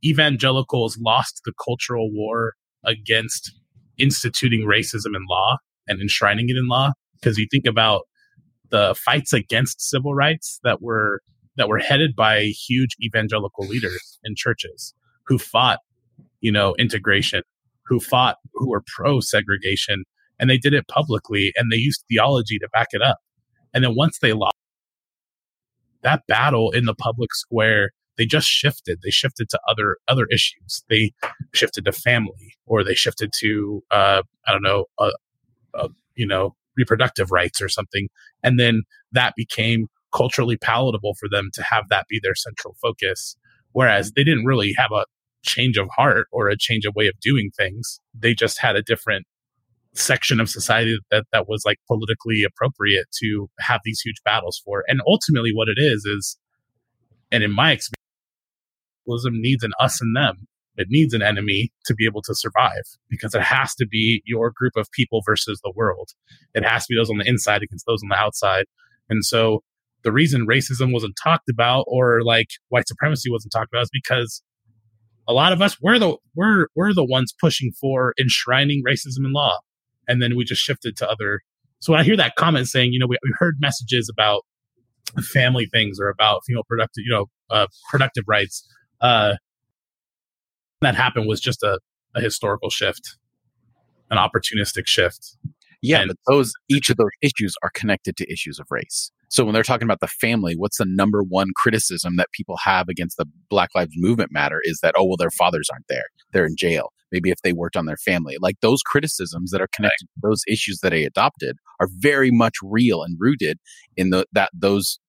evangelicals 0.06 0.98
lost 0.98 1.42
the 1.46 1.52
cultural 1.64 2.10
war 2.12 2.54
against 2.86 3.52
instituting 3.98 4.62
racism 4.62 5.16
in 5.16 5.26
law 5.30 5.58
and 5.88 6.02
enshrining 6.02 6.50
it 6.50 6.56
in 6.56 6.68
law. 6.68 6.92
Because 7.16 7.38
you 7.38 7.48
think 7.52 7.66
about 7.66 8.04
the 8.70 8.96
fights 8.96 9.34
against 9.34 9.82
civil 9.82 10.14
rights 10.14 10.60
that 10.64 10.82
were 10.82 11.22
that 11.58 11.68
were 11.68 11.80
headed 11.80 12.16
by 12.16 12.44
huge 12.46 12.96
evangelical 13.04 13.68
leaders 13.68 14.20
in 14.24 14.36
churches 14.36 14.94
who 15.26 15.38
fought 15.38 15.80
you 16.42 16.52
know, 16.52 16.76
integration, 16.78 17.42
who 17.86 18.00
fought, 18.00 18.38
who 18.54 18.70
were 18.70 18.84
pro 18.96 19.20
segregation, 19.20 20.04
and 20.40 20.50
they 20.50 20.58
did 20.58 20.74
it 20.74 20.88
publicly 20.88 21.52
and 21.56 21.72
they 21.72 21.78
used 21.78 22.04
theology 22.10 22.58
to 22.60 22.70
back 22.72 22.88
it 22.92 23.02
up. 23.02 23.18
And 23.74 23.84
then 23.84 23.96
once 23.96 24.20
they 24.20 24.34
lost 24.34 24.56
that 26.02 26.24
battle 26.28 26.72
in 26.72 26.86
the 26.86 26.96
public 26.96 27.34
square, 27.34 27.92
they 28.18 28.26
just 28.26 28.48
shifted. 28.48 29.00
They 29.04 29.12
shifted 29.12 29.50
to 29.50 29.60
other 29.68 29.98
other 30.08 30.26
issues. 30.32 30.84
They 30.90 31.12
shifted 31.54 31.86
to 31.86 31.92
family, 31.92 32.56
or 32.66 32.84
they 32.84 32.96
shifted 32.96 33.32
to 33.40 33.84
uh, 33.92 34.24
I 34.46 34.52
don't 34.52 34.64
know, 34.64 34.86
uh, 34.98 35.12
uh, 35.74 35.88
you 36.16 36.28
know, 36.28 36.56
reproductive 36.78 37.32
rights 37.32 37.62
or 37.62 37.70
something. 37.70 38.08
And 38.44 38.60
then 38.60 38.84
that 39.12 39.34
became 39.36 39.88
culturally 40.14 40.58
palatable 40.58 41.14
for 41.20 41.30
them 41.30 41.50
to 41.54 41.64
have 41.64 41.86
that 41.90 42.08
be 42.10 42.20
their 42.22 42.36
central 42.36 42.76
focus. 42.82 43.36
Whereas 43.72 44.12
they 44.14 44.24
didn't 44.24 44.46
really 44.46 44.74
have 44.78 44.92
a 44.92 45.06
change 45.44 45.78
of 45.78 45.88
heart 45.96 46.28
or 46.32 46.50
a 46.50 46.58
change 46.58 46.86
of 46.86 46.96
way 46.96 47.08
of 47.08 47.20
doing 47.22 47.52
things. 47.56 48.00
They 48.18 48.34
just 48.34 48.60
had 48.60 48.76
a 48.76 48.84
different 48.84 49.26
section 49.94 50.40
of 50.40 50.50
society 50.50 50.98
that 51.12 51.26
that 51.34 51.48
was 51.50 51.64
like 51.66 51.78
politically 51.88 52.44
appropriate 52.44 53.08
to 53.20 53.50
have 53.60 53.82
these 53.84 54.02
huge 54.02 54.22
battles 54.24 54.62
for. 54.64 54.84
And 54.88 55.02
ultimately 55.08 55.52
what 55.54 55.68
it 55.68 55.82
is 55.82 56.06
is 56.06 56.38
and 57.32 57.44
in 57.44 57.52
my 57.52 57.72
experience 57.72 57.98
needs 59.32 59.64
an 59.64 59.72
us 59.80 60.02
and 60.02 60.16
them. 60.16 60.48
it 60.80 60.88
needs 60.90 61.14
an 61.14 61.22
enemy 61.22 61.72
to 61.86 61.94
be 61.94 62.06
able 62.06 62.22
to 62.22 62.34
survive 62.34 62.84
because 63.10 63.36
it 63.36 63.42
has 63.42 63.76
to 63.76 63.86
be 63.86 64.22
your 64.26 64.50
group 64.50 64.74
of 64.78 64.90
people 64.92 65.22
versus 65.26 65.60
the 65.62 65.74
world. 65.76 66.12
It 66.54 66.64
has 66.64 66.86
to 66.86 66.94
be 66.94 66.98
those 66.98 67.10
on 67.10 67.18
the 67.18 67.28
inside 67.28 67.62
against 67.62 67.86
those 67.86 68.02
on 68.02 68.08
the 68.10 68.16
outside. 68.16 68.66
And 69.10 69.26
so 69.26 69.62
the 70.04 70.12
reason 70.14 70.48
racism 70.48 70.94
wasn't 70.94 71.18
talked 71.22 71.50
about 71.50 71.84
or 71.88 72.24
like 72.24 72.48
white 72.70 72.88
supremacy 72.88 73.30
wasn't 73.30 73.52
talked 73.52 73.74
about 73.74 73.84
is 73.84 73.90
because 73.92 74.42
a 75.28 75.34
lot 75.34 75.54
of 75.54 75.62
us 75.62 75.78
we're 75.82 76.00
the 76.00 76.18
we're 76.36 76.68
we're 76.76 76.94
the 76.94 77.06
ones 77.06 77.34
pushing 77.40 77.72
for 77.80 78.14
enshrining 78.20 78.84
racism 78.86 79.26
in 79.26 79.34
law. 79.34 79.60
And 80.08 80.22
then 80.22 80.36
we 80.36 80.44
just 80.44 80.62
shifted 80.62 80.98
to 80.98 81.10
other. 81.10 81.42
So 81.80 81.94
when 81.94 82.02
i 82.02 82.04
hear 82.04 82.18
that 82.18 82.36
comment 82.36 82.68
saying 82.68 82.94
you 82.94 83.00
know 83.00 83.08
we, 83.08 83.18
we 83.24 83.34
heard 83.38 83.58
messages 83.60 84.10
about 84.10 84.42
family 85.22 85.66
things 85.66 86.00
or 86.00 86.10
about 86.10 86.42
female 86.46 86.64
productive 86.68 87.04
you 87.06 87.12
know 87.12 87.26
uh, 87.50 87.68
productive 87.90 88.24
rights 88.28 88.68
uh, 89.02 89.36
that 90.82 90.96
happened 90.96 91.28
was 91.28 91.40
just 91.40 91.64
a, 91.64 91.80
a 92.16 92.22
historical 92.22 92.70
shift 92.70 93.18
an 94.10 94.18
opportunistic 94.18 94.88
shift. 94.88 95.38
Yeah, 95.82 96.02
and, 96.02 96.10
but 96.10 96.18
those 96.28 96.54
each 96.70 96.90
of 96.90 96.98
those 96.98 97.12
issues 97.22 97.56
are 97.64 97.72
connected 97.74 98.18
to 98.18 98.32
issues 98.32 98.60
of 98.60 98.68
race. 98.70 99.12
So 99.30 99.46
when 99.46 99.54
they're 99.54 99.64
talking 99.64 99.86
about 99.86 100.00
the 100.00 100.08
family, 100.08 100.56
what's 100.56 100.78
the 100.78 100.86
number 100.88 101.22
one 101.22 101.50
criticism 101.56 102.16
that 102.18 102.32
people 102.32 102.58
have 102.64 102.90
against 102.90 103.18
the 103.18 103.26
Black 103.50 103.70
Lives 103.76 103.94
Movement 103.96 104.32
matter 104.32 104.60
is 104.64 104.80
that 104.82 104.96
oh 104.98 105.06
well 105.06 105.18
their 105.18 105.32
fathers 105.32 105.70
aren't 105.72 105.88
there. 105.88 106.06
They're 106.34 106.46
in 106.46 106.56
jail. 106.58 106.92
Maybe 107.12 107.32
if 107.32 107.40
they 107.44 107.54
worked 107.54 107.76
on 107.78 107.86
their 107.86 107.98
family. 107.98 108.38
Like 108.40 108.58
those 108.62 108.82
criticisms 108.82 109.52
that 109.52 109.62
are 109.62 109.70
connected 109.74 110.06
right. 110.06 110.22
to 110.22 110.30
those 110.30 110.44
issues 110.48 110.80
that 110.80 110.92
they 110.92 111.06
adopted 111.06 111.58
are 111.80 111.88
very 111.98 112.32
much 112.32 112.56
real 112.64 113.04
and 113.04 113.18
rooted 113.20 113.60
in 113.96 114.10
the 114.10 114.26
that 114.34 114.50
those 114.54 115.00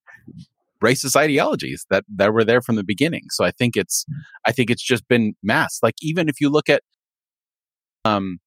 racist 0.83 1.17
ideologies 1.17 1.87
that 1.91 2.05
that 2.15 2.33
were 2.33 2.45
there 2.45 2.61
from 2.61 2.77
the 2.77 2.85
beginning. 2.85 3.25
So 3.31 3.45
I 3.45 3.51
think 3.51 3.77
it's 3.77 4.05
I 4.47 4.53
think 4.53 4.71
it's 4.71 4.83
just 4.83 5.07
been 5.09 5.35
masked. 5.43 5.83
Like 5.83 5.97
even 6.03 6.29
if 6.29 6.41
you 6.41 6.51
look 6.51 6.69
at 6.69 6.83
um 8.05 8.39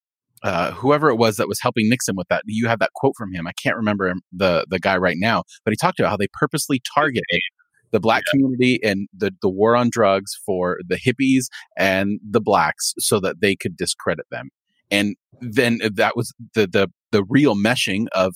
uh, 0.44 0.72
whoever 0.72 1.10
it 1.10 1.16
was 1.16 1.38
that 1.38 1.48
was 1.48 1.60
helping 1.62 1.90
Nixon 1.90 2.16
with 2.16 2.28
that, 2.28 2.44
you 2.46 2.68
have 2.68 2.80
that 2.80 2.92
quote 2.96 3.16
from 3.18 3.32
him. 3.32 3.48
I 3.48 3.54
can't 3.54 3.78
remember 3.78 4.14
the 4.32 4.66
the 4.70 4.80
guy 4.80 4.98
right 4.98 5.18
now, 5.18 5.44
but 5.64 5.72
he 5.72 5.78
talked 5.78 6.00
about 6.00 6.10
how 6.10 6.18
they 6.18 6.28
purposely 6.34 6.82
targeted 6.94 7.42
the 7.92 8.00
black 8.00 8.24
yeah. 8.28 8.32
community 8.32 8.80
and 8.84 9.08
the 9.16 9.32
the 9.42 9.50
war 9.50 9.76
on 9.76 9.90
drugs 9.90 10.38
for 10.46 10.80
the 10.88 10.98
hippies 10.98 11.46
and 11.78 12.20
the 12.28 12.42
blacks 12.42 12.94
so 13.00 13.20
that 13.22 13.40
they 13.40 13.56
could 13.56 13.78
discredit 13.78 14.26
them. 14.32 14.50
And 14.92 15.16
then 15.40 15.80
that 15.96 16.16
was 16.18 16.34
the 16.56 16.68
the 16.68 16.90
the 17.12 17.24
real 17.30 17.56
meshing 17.56 18.08
of 18.14 18.36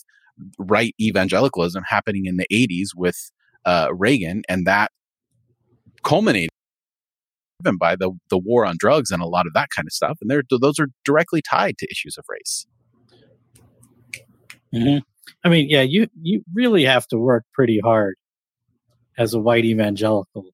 right 0.59 0.93
evangelicalism 1.01 1.83
happening 1.87 2.25
in 2.25 2.37
the 2.37 2.45
80s 2.53 2.89
with 2.95 3.31
uh, 3.65 3.89
Reagan, 3.91 4.43
and 4.47 4.65
that 4.65 4.91
culminated 6.03 6.51
driven 7.61 7.77
by 7.77 7.95
the 7.95 8.11
the 8.29 8.37
war 8.37 8.65
on 8.65 8.75
drugs 8.77 9.11
and 9.11 9.21
a 9.21 9.27
lot 9.27 9.47
of 9.47 9.53
that 9.53 9.69
kind 9.75 9.87
of 9.87 9.91
stuff, 9.91 10.17
and 10.21 10.29
they're 10.29 10.43
those 10.49 10.79
are 10.79 10.87
directly 11.03 11.41
tied 11.41 11.77
to 11.77 11.87
issues 11.89 12.17
of 12.17 12.25
race. 12.29 12.67
Mm-hmm. 14.73 14.99
I 15.43 15.49
mean, 15.49 15.69
yeah, 15.69 15.81
you 15.81 16.07
you 16.21 16.43
really 16.53 16.85
have 16.85 17.07
to 17.07 17.17
work 17.17 17.43
pretty 17.53 17.79
hard 17.79 18.15
as 19.17 19.33
a 19.33 19.39
white 19.39 19.65
evangelical 19.65 20.45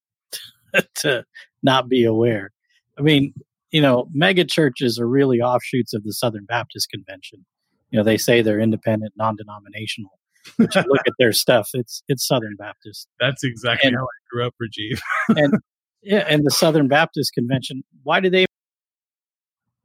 to 0.95 1.25
not 1.61 1.89
be 1.89 2.05
aware. 2.05 2.51
I 2.97 3.01
mean, 3.01 3.33
you 3.71 3.81
know, 3.81 4.07
mega 4.13 4.45
churches 4.45 4.99
are 4.99 5.07
really 5.07 5.41
offshoots 5.41 5.93
of 5.93 6.03
the 6.03 6.13
Southern 6.13 6.45
Baptist 6.45 6.89
Convention. 6.89 7.45
You 7.89 7.99
know, 7.99 8.03
they 8.03 8.17
say 8.17 8.41
they're 8.41 8.59
independent, 8.59 9.13
non-denominational. 9.17 10.11
But 10.57 10.75
you 10.75 10.83
look 10.87 11.07
at 11.07 11.13
their 11.19 11.31
stuff; 11.31 11.69
it's 11.73 12.03
it's 12.07 12.27
Southern 12.27 12.55
Baptist. 12.57 13.07
That's 13.19 13.43
exactly 13.43 13.89
and, 13.89 13.97
how 13.97 14.03
I 14.03 14.17
grew 14.29 14.45
up, 14.45 14.53
Rajiv. 14.61 14.99
and 15.29 15.53
yeah, 16.03 16.25
and 16.27 16.45
the 16.45 16.51
Southern 16.51 16.87
Baptist 16.87 17.33
Convention. 17.33 17.83
Why 18.03 18.19
did 18.19 18.33
they? 18.33 18.45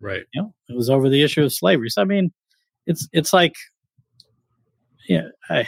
Right. 0.01 0.25
You 0.33 0.43
know, 0.43 0.55
it 0.69 0.77
was 0.77 0.91
over 0.91 1.09
the 1.09 1.23
issue 1.23 1.43
of 1.43 1.53
slavery. 1.53 1.91
So 1.91 2.03
I 2.03 2.05
mean, 2.05 2.33
it's 2.87 3.09
it's 3.13 3.33
like, 3.33 3.55
yeah, 5.09 5.29
I, 5.49 5.67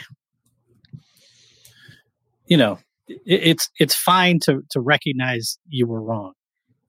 you 2.47 2.57
know, 2.57 2.79
it, 3.07 3.21
it's 3.25 3.69
it's 3.79 3.95
fine 3.95 4.39
to 4.41 4.61
to 4.71 4.79
recognize 4.79 5.57
you 5.67 5.87
were 5.87 6.01
wrong, 6.01 6.33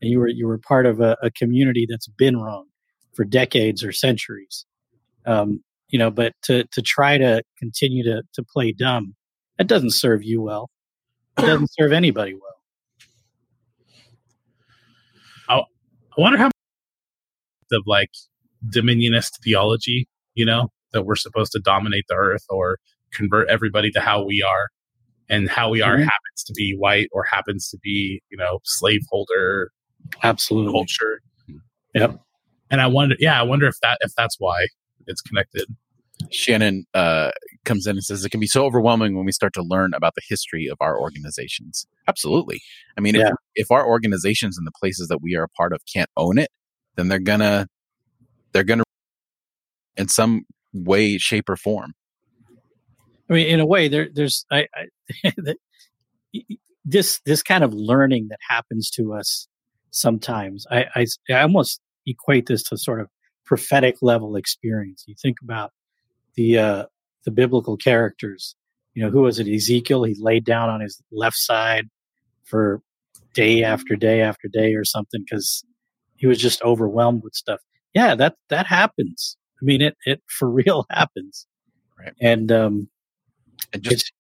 and 0.00 0.10
you 0.10 0.18
were 0.18 0.28
you 0.28 0.46
were 0.46 0.58
part 0.58 0.86
of 0.86 1.00
a, 1.00 1.16
a 1.22 1.30
community 1.30 1.86
that's 1.88 2.08
been 2.08 2.36
wrong 2.38 2.66
for 3.14 3.24
decades 3.24 3.84
or 3.84 3.92
centuries. 3.92 4.66
Um, 5.26 5.62
you 5.88 5.98
know, 5.98 6.10
but 6.10 6.32
to 6.42 6.64
to 6.72 6.82
try 6.82 7.18
to 7.18 7.42
continue 7.58 8.02
to 8.04 8.22
to 8.34 8.42
play 8.42 8.72
dumb, 8.72 9.14
that 9.58 9.66
doesn't 9.66 9.92
serve 9.92 10.22
you 10.22 10.42
well. 10.42 10.70
It 11.38 11.42
doesn't 11.42 11.72
serve 11.72 11.92
anybody 11.92 12.34
well. 12.34 12.51
I 16.16 16.20
wonder 16.20 16.38
how 16.38 16.50
of 17.72 17.82
like 17.86 18.10
dominionist 18.68 19.42
theology, 19.42 20.06
you 20.34 20.44
know, 20.44 20.68
that 20.92 21.06
we're 21.06 21.16
supposed 21.16 21.52
to 21.52 21.58
dominate 21.58 22.04
the 22.08 22.14
earth 22.14 22.44
or 22.50 22.78
convert 23.12 23.48
everybody 23.48 23.90
to 23.90 24.00
how 24.00 24.24
we 24.24 24.44
are 24.46 24.68
and 25.30 25.48
how 25.48 25.70
we 25.70 25.80
are 25.80 25.94
mm-hmm. 25.94 26.02
happens 26.02 26.44
to 26.46 26.52
be 26.54 26.74
white 26.78 27.08
or 27.12 27.24
happens 27.24 27.70
to 27.70 27.78
be, 27.82 28.22
you 28.30 28.36
know, 28.36 28.58
slaveholder 28.64 29.70
absolutely 30.22 30.72
culture. 30.72 31.20
Yep. 31.94 32.20
And 32.70 32.80
I 32.80 32.86
wonder, 32.86 33.16
yeah, 33.18 33.38
I 33.38 33.42
wonder 33.42 33.66
if 33.66 33.76
that 33.82 33.98
if 34.02 34.12
that's 34.16 34.36
why 34.38 34.66
it's 35.06 35.22
connected. 35.22 35.64
Shannon 36.30 36.84
uh, 36.94 37.30
comes 37.64 37.86
in 37.86 37.96
and 37.96 38.04
says 38.04 38.24
it 38.24 38.30
can 38.30 38.40
be 38.40 38.46
so 38.46 38.64
overwhelming 38.64 39.16
when 39.16 39.24
we 39.24 39.32
start 39.32 39.52
to 39.54 39.62
learn 39.62 39.94
about 39.94 40.14
the 40.14 40.22
history 40.26 40.66
of 40.66 40.76
our 40.80 40.98
organizations. 40.98 41.86
Absolutely. 42.08 42.60
I 42.96 43.00
mean, 43.00 43.14
yeah. 43.14 43.28
if, 43.28 43.34
if 43.54 43.70
our 43.70 43.86
organizations 43.86 44.58
and 44.58 44.66
the 44.66 44.72
places 44.72 45.08
that 45.08 45.22
we 45.22 45.36
are 45.36 45.44
a 45.44 45.48
part 45.48 45.72
of 45.72 45.80
can't 45.92 46.10
own 46.16 46.38
it, 46.38 46.50
then 46.96 47.08
they're 47.08 47.18
gonna 47.18 47.66
they're 48.52 48.64
gonna 48.64 48.84
in 49.96 50.08
some 50.08 50.44
way, 50.72 51.18
shape, 51.18 51.48
or 51.48 51.56
form. 51.56 51.94
I 53.30 53.34
mean, 53.34 53.46
in 53.46 53.60
a 53.60 53.66
way, 53.66 53.88
there, 53.88 54.08
there's 54.12 54.44
I, 54.50 54.66
I 55.24 55.32
this 56.84 57.20
this 57.24 57.42
kind 57.42 57.64
of 57.64 57.72
learning 57.72 58.28
that 58.28 58.38
happens 58.48 58.90
to 58.90 59.14
us 59.14 59.48
sometimes. 59.90 60.66
I, 60.70 60.86
I 60.94 61.06
I 61.30 61.42
almost 61.42 61.80
equate 62.06 62.46
this 62.46 62.62
to 62.64 62.76
sort 62.76 63.00
of 63.00 63.08
prophetic 63.44 63.96
level 64.02 64.36
experience. 64.36 65.04
You 65.06 65.14
think 65.20 65.38
about 65.42 65.72
the 66.34 66.58
uh, 66.58 66.84
the 67.24 67.30
biblical 67.30 67.76
characters. 67.76 68.56
You 68.94 69.04
know, 69.04 69.10
who 69.10 69.22
was 69.22 69.38
it? 69.38 69.48
Ezekiel. 69.48 70.04
He 70.04 70.16
laid 70.18 70.44
down 70.44 70.68
on 70.68 70.80
his 70.80 71.00
left 71.10 71.36
side 71.36 71.88
for 72.44 72.82
day 73.34 73.64
after 73.64 73.96
day 73.96 74.20
after 74.20 74.48
day 74.48 74.74
or 74.74 74.84
something 74.84 75.22
because 75.24 75.64
he 76.16 76.26
was 76.26 76.38
just 76.38 76.62
overwhelmed 76.62 77.22
with 77.22 77.34
stuff. 77.34 77.60
Yeah, 77.94 78.14
that 78.14 78.36
that 78.48 78.66
happens. 78.66 79.36
I 79.60 79.64
mean, 79.64 79.80
it 79.80 79.96
it 80.04 80.22
for 80.26 80.50
real 80.64 80.86
happens. 80.90 81.46
Right. 81.98 82.14
And 82.20 82.50
um, 82.50 82.88
and 83.72 83.82
just 83.82 84.12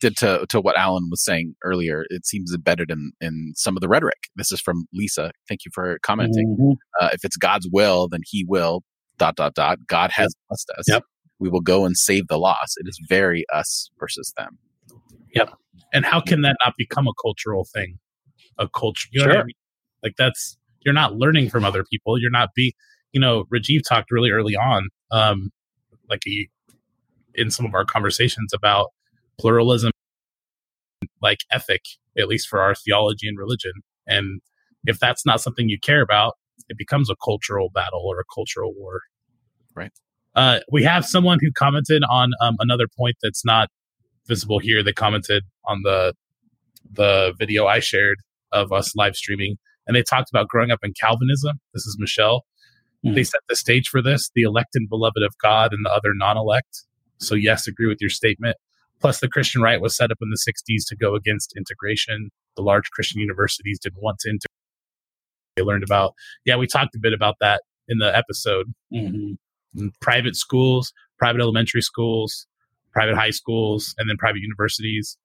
to, 0.00 0.10
to 0.10 0.46
to 0.48 0.60
what 0.60 0.78
Alan 0.78 1.08
was 1.10 1.24
saying 1.24 1.56
earlier, 1.64 2.04
it 2.10 2.26
seems 2.26 2.52
embedded 2.54 2.90
in 2.90 3.12
in 3.20 3.52
some 3.56 3.76
of 3.76 3.80
the 3.80 3.88
rhetoric. 3.88 4.18
This 4.36 4.52
is 4.52 4.60
from 4.60 4.86
Lisa. 4.92 5.32
Thank 5.48 5.64
you 5.64 5.70
for 5.74 5.98
commenting. 6.02 6.56
Mm-hmm. 6.58 6.72
Uh, 7.04 7.10
if 7.12 7.24
it's 7.24 7.36
God's 7.36 7.68
will, 7.70 8.08
then 8.08 8.20
He 8.24 8.44
will 8.48 8.82
dot 9.18 9.36
dot 9.36 9.54
dot. 9.54 9.78
God 9.86 10.10
has 10.10 10.34
yep. 10.34 10.48
blessed 10.48 10.70
us. 10.78 10.84
Yep. 10.88 11.02
We 11.38 11.48
will 11.48 11.60
go 11.60 11.84
and 11.84 11.96
save 11.96 12.28
the 12.28 12.38
lost. 12.38 12.74
It 12.78 12.88
is 12.88 12.98
very 13.08 13.44
us 13.52 13.90
versus 13.98 14.32
them. 14.36 14.58
Yep. 15.34 15.52
And 15.92 16.04
how 16.04 16.20
can 16.20 16.42
that 16.42 16.56
not 16.64 16.74
become 16.76 17.06
a 17.06 17.12
cultural 17.22 17.66
thing? 17.72 17.98
A 18.58 18.68
culture, 18.68 19.08
you 19.12 19.20
know 19.20 19.32
sure. 19.32 19.40
I 19.40 19.44
mean? 19.44 19.54
Like 20.02 20.14
that's 20.16 20.56
you're 20.80 20.94
not 20.94 21.14
learning 21.16 21.50
from 21.50 21.64
other 21.64 21.84
people. 21.84 22.20
You're 22.20 22.30
not 22.30 22.50
be, 22.54 22.74
you 23.12 23.20
know, 23.20 23.44
Rajiv 23.54 23.82
talked 23.88 24.10
really 24.10 24.30
early 24.30 24.56
on, 24.56 24.88
um, 25.10 25.50
like 26.08 26.20
he, 26.24 26.50
in 27.34 27.50
some 27.50 27.66
of 27.66 27.74
our 27.74 27.84
conversations 27.84 28.52
about 28.52 28.88
pluralism, 29.38 29.92
like 31.22 31.38
ethic, 31.52 31.82
at 32.16 32.26
least 32.26 32.48
for 32.48 32.60
our 32.60 32.74
theology 32.74 33.28
and 33.28 33.38
religion. 33.38 33.72
And 34.06 34.40
if 34.86 34.98
that's 34.98 35.24
not 35.24 35.40
something 35.40 35.68
you 35.68 35.78
care 35.78 36.00
about, 36.02 36.34
it 36.68 36.76
becomes 36.76 37.10
a 37.10 37.16
cultural 37.24 37.70
battle 37.70 38.02
or 38.04 38.20
a 38.20 38.24
cultural 38.34 38.72
war. 38.74 39.00
Right. 39.74 39.92
Uh, 40.34 40.60
we 40.70 40.84
have 40.84 41.04
someone 41.04 41.38
who 41.40 41.50
commented 41.52 42.02
on 42.10 42.30
um, 42.40 42.56
another 42.60 42.86
point 42.86 43.16
that's 43.22 43.44
not 43.44 43.68
visible 44.26 44.58
here. 44.58 44.82
They 44.82 44.92
commented 44.92 45.44
on 45.64 45.82
the 45.82 46.14
the 46.90 47.34
video 47.38 47.66
I 47.66 47.80
shared 47.80 48.18
of 48.52 48.72
us 48.72 48.94
live 48.96 49.16
streaming, 49.16 49.56
and 49.86 49.96
they 49.96 50.02
talked 50.02 50.30
about 50.30 50.48
growing 50.48 50.70
up 50.70 50.80
in 50.82 50.92
Calvinism. 50.98 51.58
This 51.74 51.86
is 51.86 51.96
Michelle. 51.98 52.44
Mm-hmm. 53.04 53.14
They 53.14 53.24
set 53.24 53.40
the 53.48 53.56
stage 53.56 53.88
for 53.88 54.02
this: 54.02 54.30
the 54.34 54.42
elect 54.42 54.74
and 54.74 54.88
beloved 54.88 55.22
of 55.22 55.34
God, 55.42 55.72
and 55.72 55.84
the 55.84 55.90
other 55.90 56.12
non-elect. 56.14 56.84
So, 57.20 57.34
yes, 57.34 57.66
agree 57.66 57.88
with 57.88 57.98
your 58.00 58.10
statement. 58.10 58.56
Plus, 59.00 59.20
the 59.20 59.28
Christian 59.28 59.62
right 59.62 59.80
was 59.80 59.96
set 59.96 60.10
up 60.10 60.18
in 60.20 60.30
the 60.30 60.38
'60s 60.38 60.86
to 60.88 60.96
go 60.96 61.14
against 61.14 61.56
integration. 61.56 62.30
The 62.56 62.62
large 62.62 62.90
Christian 62.90 63.20
universities 63.20 63.78
didn't 63.78 64.02
want 64.02 64.18
to 64.20 64.28
integrate 64.28 64.47
they 65.58 65.64
learned 65.64 65.84
about. 65.84 66.14
Yeah, 66.44 66.56
we 66.56 66.66
talked 66.66 66.94
a 66.94 66.98
bit 67.00 67.12
about 67.12 67.36
that 67.40 67.62
in 67.88 67.98
the 67.98 68.16
episode. 68.16 68.72
Mm-hmm. 68.92 69.88
Private 70.00 70.36
schools, 70.36 70.92
private 71.18 71.40
elementary 71.40 71.82
schools, 71.82 72.46
private 72.92 73.16
high 73.16 73.30
schools, 73.30 73.94
and 73.98 74.08
then 74.08 74.16
private 74.16 74.40
universities. 74.40 75.16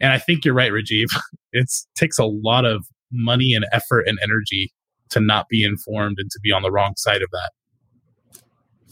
And 0.00 0.12
I 0.12 0.18
think 0.18 0.44
you're 0.44 0.54
right, 0.54 0.72
Rajiv. 0.72 1.06
It 1.50 1.72
takes 1.96 2.18
a 2.18 2.26
lot 2.26 2.66
of 2.66 2.84
money 3.10 3.54
and 3.54 3.64
effort 3.72 4.06
and 4.06 4.18
energy 4.22 4.70
to 5.08 5.18
not 5.18 5.48
be 5.48 5.64
informed 5.64 6.16
and 6.18 6.30
to 6.30 6.38
be 6.42 6.52
on 6.52 6.60
the 6.60 6.70
wrong 6.70 6.92
side 6.98 7.22
of 7.22 7.30
that. 7.30 8.42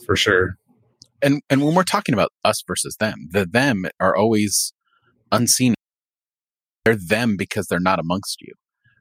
For 0.06 0.16
sure. 0.16 0.56
And 1.20 1.42
and 1.50 1.62
when 1.62 1.74
we're 1.74 1.82
talking 1.82 2.14
about 2.14 2.32
us 2.44 2.62
versus 2.66 2.96
them, 2.96 3.28
the 3.30 3.44
them 3.44 3.84
are 4.00 4.16
always 4.16 4.72
unseen. 5.30 5.74
They're 6.86 6.96
them 6.96 7.36
because 7.36 7.66
they're 7.66 7.78
not 7.78 7.98
amongst 7.98 8.40
you. 8.40 8.54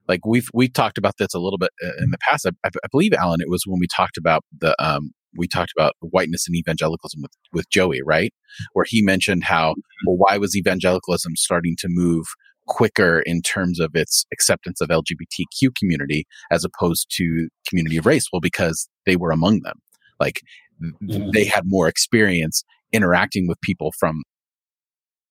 Like 0.08 0.26
we've 0.26 0.50
we 0.54 0.68
talked 0.68 0.98
about 0.98 1.16
this 1.18 1.34
a 1.34 1.40
little 1.40 1.58
bit 1.58 1.72
in 2.00 2.12
the 2.12 2.18
past. 2.18 2.46
I, 2.46 2.52
I 2.68 2.88
believe 2.92 3.14
Alan, 3.14 3.42
it 3.42 3.50
was 3.50 3.64
when 3.66 3.80
we 3.80 3.88
talked 3.88 4.18
about 4.18 4.44
the 4.60 4.76
um 4.84 5.12
we 5.38 5.48
talked 5.48 5.74
about 5.78 5.96
whiteness 6.00 6.48
and 6.48 6.56
evangelicalism 6.56 7.22
with 7.22 7.32
with 7.54 7.70
Joey, 7.70 8.02
right? 8.06 8.34
Where 8.74 8.86
he 8.88 9.02
mentioned 9.02 9.44
how 9.44 9.72
mm-hmm. 9.72 10.08
well 10.08 10.18
why 10.18 10.38
was 10.38 10.56
evangelicalism 10.56 11.36
starting 11.36 11.76
to 11.80 11.88
move 11.90 12.26
quicker 12.68 13.20
in 13.20 13.42
terms 13.42 13.80
of 13.80 13.92
its 13.96 14.26
acceptance 14.34 14.82
of 14.82 14.90
LGBTQ 14.90 15.76
community 15.76 16.26
as 16.52 16.64
opposed 16.64 17.08
to 17.18 17.48
community 17.68 17.98
of 17.98 18.06
race? 18.06 18.26
Well, 18.32 18.42
because 18.42 18.90
they 19.06 19.16
were 19.16 19.32
among 19.32 19.62
them. 19.62 19.80
Like 20.20 20.42
mm-hmm. 20.82 21.30
they 21.32 21.46
had 21.46 21.64
more 21.66 21.88
experience 21.88 22.64
interacting 22.92 23.48
with 23.48 23.60
people 23.62 23.92
from 24.00 24.24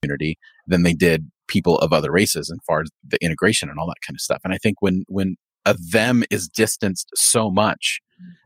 community 0.02 0.36
than 0.66 0.82
they 0.82 0.94
did 0.94 1.30
people 1.48 1.78
of 1.78 1.92
other 1.92 2.10
races 2.10 2.50
and 2.50 2.60
far 2.64 2.82
as 2.82 2.90
the 3.06 3.22
integration 3.22 3.68
and 3.68 3.78
all 3.78 3.86
that 3.86 4.00
kind 4.06 4.16
of 4.16 4.20
stuff. 4.20 4.40
And 4.44 4.52
I 4.52 4.58
think 4.58 4.76
when 4.80 5.04
when 5.08 5.36
a 5.64 5.74
them 5.74 6.24
is 6.30 6.48
distanced 6.48 7.10
so 7.14 7.50
much 7.50 8.00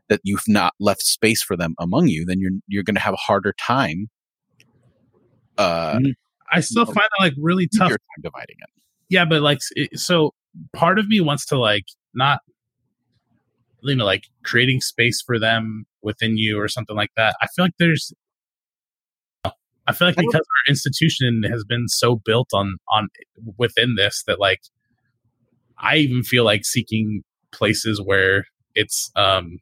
that 0.07 0.21
you've 0.23 0.47
not 0.47 0.73
left 0.79 1.01
space 1.01 1.41
for 1.41 1.55
them 1.55 1.75
among 1.79 2.07
you, 2.07 2.25
then 2.25 2.39
you're 2.39 2.51
you're 2.67 2.83
going 2.83 2.95
to 2.95 3.01
have 3.01 3.13
a 3.13 3.17
harder 3.17 3.53
time. 3.53 4.09
Uh, 5.57 5.95
mm-hmm. 5.95 6.11
I 6.51 6.61
still 6.61 6.85
find 6.85 6.97
that 6.97 7.19
like 7.19 7.33
really 7.37 7.67
tough 7.77 7.91
dividing 8.21 8.55
it. 8.59 8.69
Yeah, 9.09 9.25
but 9.25 9.41
like 9.41 9.59
so, 9.95 10.33
part 10.73 10.99
of 10.99 11.07
me 11.07 11.21
wants 11.21 11.45
to 11.47 11.59
like 11.59 11.85
not 12.13 12.39
you 13.83 13.95
know 13.95 14.05
like 14.05 14.25
creating 14.43 14.81
space 14.81 15.21
for 15.21 15.39
them 15.39 15.85
within 16.01 16.37
you 16.37 16.59
or 16.59 16.67
something 16.67 16.95
like 16.95 17.11
that. 17.17 17.35
I 17.41 17.47
feel 17.47 17.65
like 17.65 17.73
there's 17.77 18.13
I 19.89 19.91
feel 19.91 20.07
like 20.07 20.17
because 20.17 20.35
our 20.35 20.69
institution 20.69 21.43
has 21.49 21.63
been 21.63 21.87
so 21.87 22.15
built 22.15 22.49
on 22.53 22.77
on 22.91 23.07
within 23.57 23.95
this 23.95 24.23
that 24.27 24.39
like 24.39 24.61
I 25.79 25.97
even 25.97 26.23
feel 26.23 26.43
like 26.43 26.63
seeking 26.63 27.23
places 27.51 27.99
where 28.03 28.45
it's 28.75 29.11
um 29.15 29.57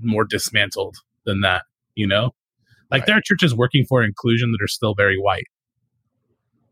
more 0.00 0.24
dismantled 0.24 0.96
than 1.24 1.40
that, 1.40 1.62
you 1.96 2.06
know? 2.06 2.30
Like 2.90 3.00
right. 3.00 3.06
there 3.06 3.16
are 3.16 3.22
churches 3.24 3.54
working 3.54 3.84
for 3.88 4.04
inclusion 4.04 4.52
that 4.52 4.62
are 4.62 4.68
still 4.68 4.94
very 4.94 5.16
white. 5.16 5.46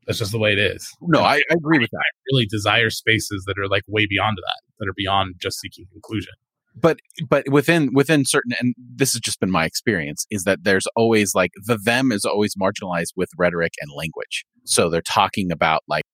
That's 0.07 0.19
just 0.19 0.33
the 0.33 0.39
way 0.39 0.53
it 0.53 0.59
is. 0.59 0.89
No, 1.01 1.21
I, 1.21 1.37
I 1.37 1.55
agree 1.57 1.79
with 1.79 1.91
that. 1.91 1.99
I 1.99 2.11
really 2.33 2.47
desire 2.47 2.91
spaces 2.91 3.45
that 3.47 3.59
are 3.59 3.69
like 3.69 3.83
way 3.89 4.07
beyond 4.09 4.37
that, 4.37 4.61
that 4.79 4.89
are 4.89 4.95
beyond 4.97 5.37
just 5.41 5.59
seeking 5.61 5.87
inclusion 5.95 6.33
but 6.75 6.99
but 7.29 7.45
within 7.51 7.93
within 7.93 8.25
certain 8.25 8.53
and 8.61 8.75
this 8.79 9.13
has 9.13 9.21
just 9.21 9.41
been 9.41 9.51
my 9.51 9.65
experience 9.65 10.27
is 10.31 10.45
that 10.45 10.65
there's 10.65 10.87
always 10.97 11.35
like 11.35 11.53
the 11.67 11.77
them 11.77 12.13
is 12.13 12.25
always 12.25 12.55
marginalized 12.55 13.13
with 13.17 13.31
rhetoric 13.37 13.73
and 13.81 13.91
language. 13.95 14.45
So 14.65 14.89
they're 14.89 15.03
talking 15.03 15.53
about 15.53 15.83
like 15.89 16.05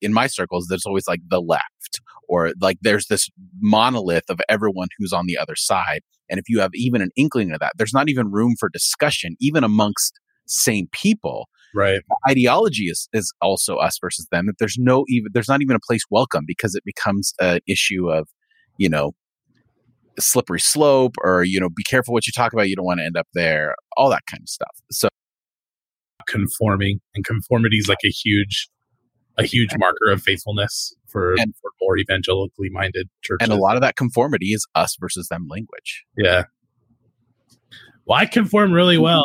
in 0.00 0.12
my 0.12 0.26
circles 0.26 0.66
there's 0.68 0.86
always 0.86 1.06
like 1.06 1.20
the 1.28 1.40
left 1.40 2.00
or 2.28 2.52
like 2.60 2.78
there's 2.80 3.06
this 3.06 3.28
monolith 3.60 4.30
of 4.30 4.40
everyone 4.48 4.88
who's 4.98 5.12
on 5.12 5.26
the 5.26 5.36
other 5.36 5.56
side. 5.56 6.00
And 6.30 6.38
if 6.38 6.48
you 6.48 6.60
have 6.60 6.70
even 6.74 7.02
an 7.02 7.10
inkling 7.16 7.52
of 7.52 7.60
that 7.60 7.72
there's 7.76 7.92
not 7.92 8.08
even 8.08 8.30
room 8.30 8.54
for 8.58 8.68
discussion 8.68 9.36
even 9.40 9.62
amongst 9.62 10.18
same 10.46 10.88
people. 10.92 11.48
Right. 11.74 12.00
Ideology 12.28 12.84
is 12.84 13.08
is 13.12 13.32
also 13.40 13.76
us 13.76 13.98
versus 14.00 14.26
them 14.32 14.46
that 14.46 14.56
there's 14.58 14.76
no 14.78 15.04
even 15.08 15.28
there's 15.32 15.48
not 15.48 15.60
even 15.60 15.76
a 15.76 15.80
place 15.86 16.02
welcome 16.10 16.44
because 16.46 16.74
it 16.74 16.82
becomes 16.84 17.34
an 17.40 17.60
issue 17.68 18.10
of 18.10 18.26
you 18.78 18.88
know 18.88 19.12
slippery 20.18 20.60
slope 20.60 21.14
or 21.22 21.44
you 21.44 21.60
know 21.60 21.68
be 21.68 21.82
careful 21.82 22.12
what 22.12 22.26
you 22.26 22.32
talk 22.32 22.52
about 22.52 22.68
you 22.68 22.76
don't 22.76 22.84
want 22.84 22.98
to 22.98 23.04
end 23.04 23.16
up 23.16 23.28
there 23.34 23.74
all 23.96 24.10
that 24.10 24.22
kind 24.30 24.42
of 24.42 24.48
stuff. 24.48 24.76
So 24.90 25.08
conforming 26.26 27.00
and 27.14 27.24
conformity 27.24 27.78
is 27.78 27.88
like 27.88 27.98
a 28.04 28.10
huge 28.10 28.68
a 29.38 29.44
huge 29.44 29.70
marker 29.78 30.10
of 30.10 30.22
faithfulness 30.22 30.94
for, 31.06 31.34
and, 31.34 31.54
for 31.60 31.70
more 31.80 31.96
evangelically 31.96 32.68
minded 32.70 33.08
churches. 33.22 33.48
And 33.48 33.52
a 33.52 33.60
lot 33.60 33.76
of 33.76 33.82
that 33.82 33.96
conformity 33.96 34.48
is 34.48 34.66
us 34.74 34.96
versus 35.00 35.28
them 35.28 35.46
language. 35.48 36.04
Yeah. 36.16 36.44
Well 38.04 38.18
i 38.18 38.26
conform 38.26 38.72
really 38.72 38.96
mm-hmm. 38.96 39.04
well. 39.04 39.24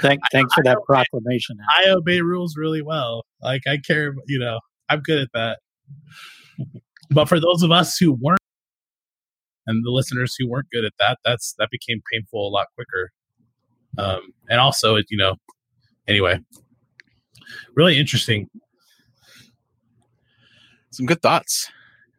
Thank, 0.00 0.20
thanks 0.30 0.54
for 0.54 0.62
that 0.64 0.78
proclamation. 0.86 1.56
I 1.76 1.88
obey 1.90 2.20
rules 2.20 2.56
really 2.56 2.82
well. 2.82 3.24
Like 3.42 3.62
I 3.66 3.78
care, 3.78 4.14
you 4.26 4.38
know, 4.38 4.60
I'm 4.88 5.00
good 5.00 5.18
at 5.18 5.28
that 5.34 5.58
but 7.10 7.28
for 7.28 7.40
those 7.40 7.62
of 7.62 7.70
us 7.70 7.96
who 7.96 8.12
weren't, 8.12 8.38
and 9.66 9.84
the 9.84 9.90
listeners 9.90 10.34
who 10.38 10.48
weren't 10.48 10.70
good 10.70 10.84
at 10.84 10.92
that, 10.98 11.18
that's 11.24 11.54
that 11.58 11.68
became 11.70 12.00
painful 12.12 12.48
a 12.48 12.50
lot 12.50 12.66
quicker. 12.74 13.12
Um, 13.98 14.32
and 14.48 14.60
also, 14.60 14.96
you 14.96 15.16
know, 15.16 15.36
anyway, 16.06 16.40
really 17.74 17.98
interesting. 17.98 18.48
Some 20.90 21.06
good 21.06 21.22
thoughts. 21.22 21.70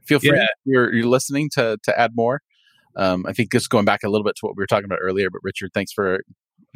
Feel 0.05 0.19
free. 0.19 0.31
Yeah. 0.35 0.47
You're 0.65 0.93
you're 0.93 1.07
listening 1.07 1.49
to 1.53 1.77
to 1.83 1.99
add 1.99 2.11
more. 2.15 2.41
Um, 2.95 3.25
I 3.27 3.33
think 3.33 3.51
just 3.51 3.69
going 3.69 3.85
back 3.85 4.03
a 4.03 4.09
little 4.09 4.23
bit 4.23 4.35
to 4.37 4.45
what 4.45 4.55
we 4.55 4.61
were 4.61 4.67
talking 4.67 4.85
about 4.85 4.99
earlier, 5.01 5.29
but 5.29 5.41
Richard, 5.43 5.71
thanks 5.73 5.91
for 5.91 6.19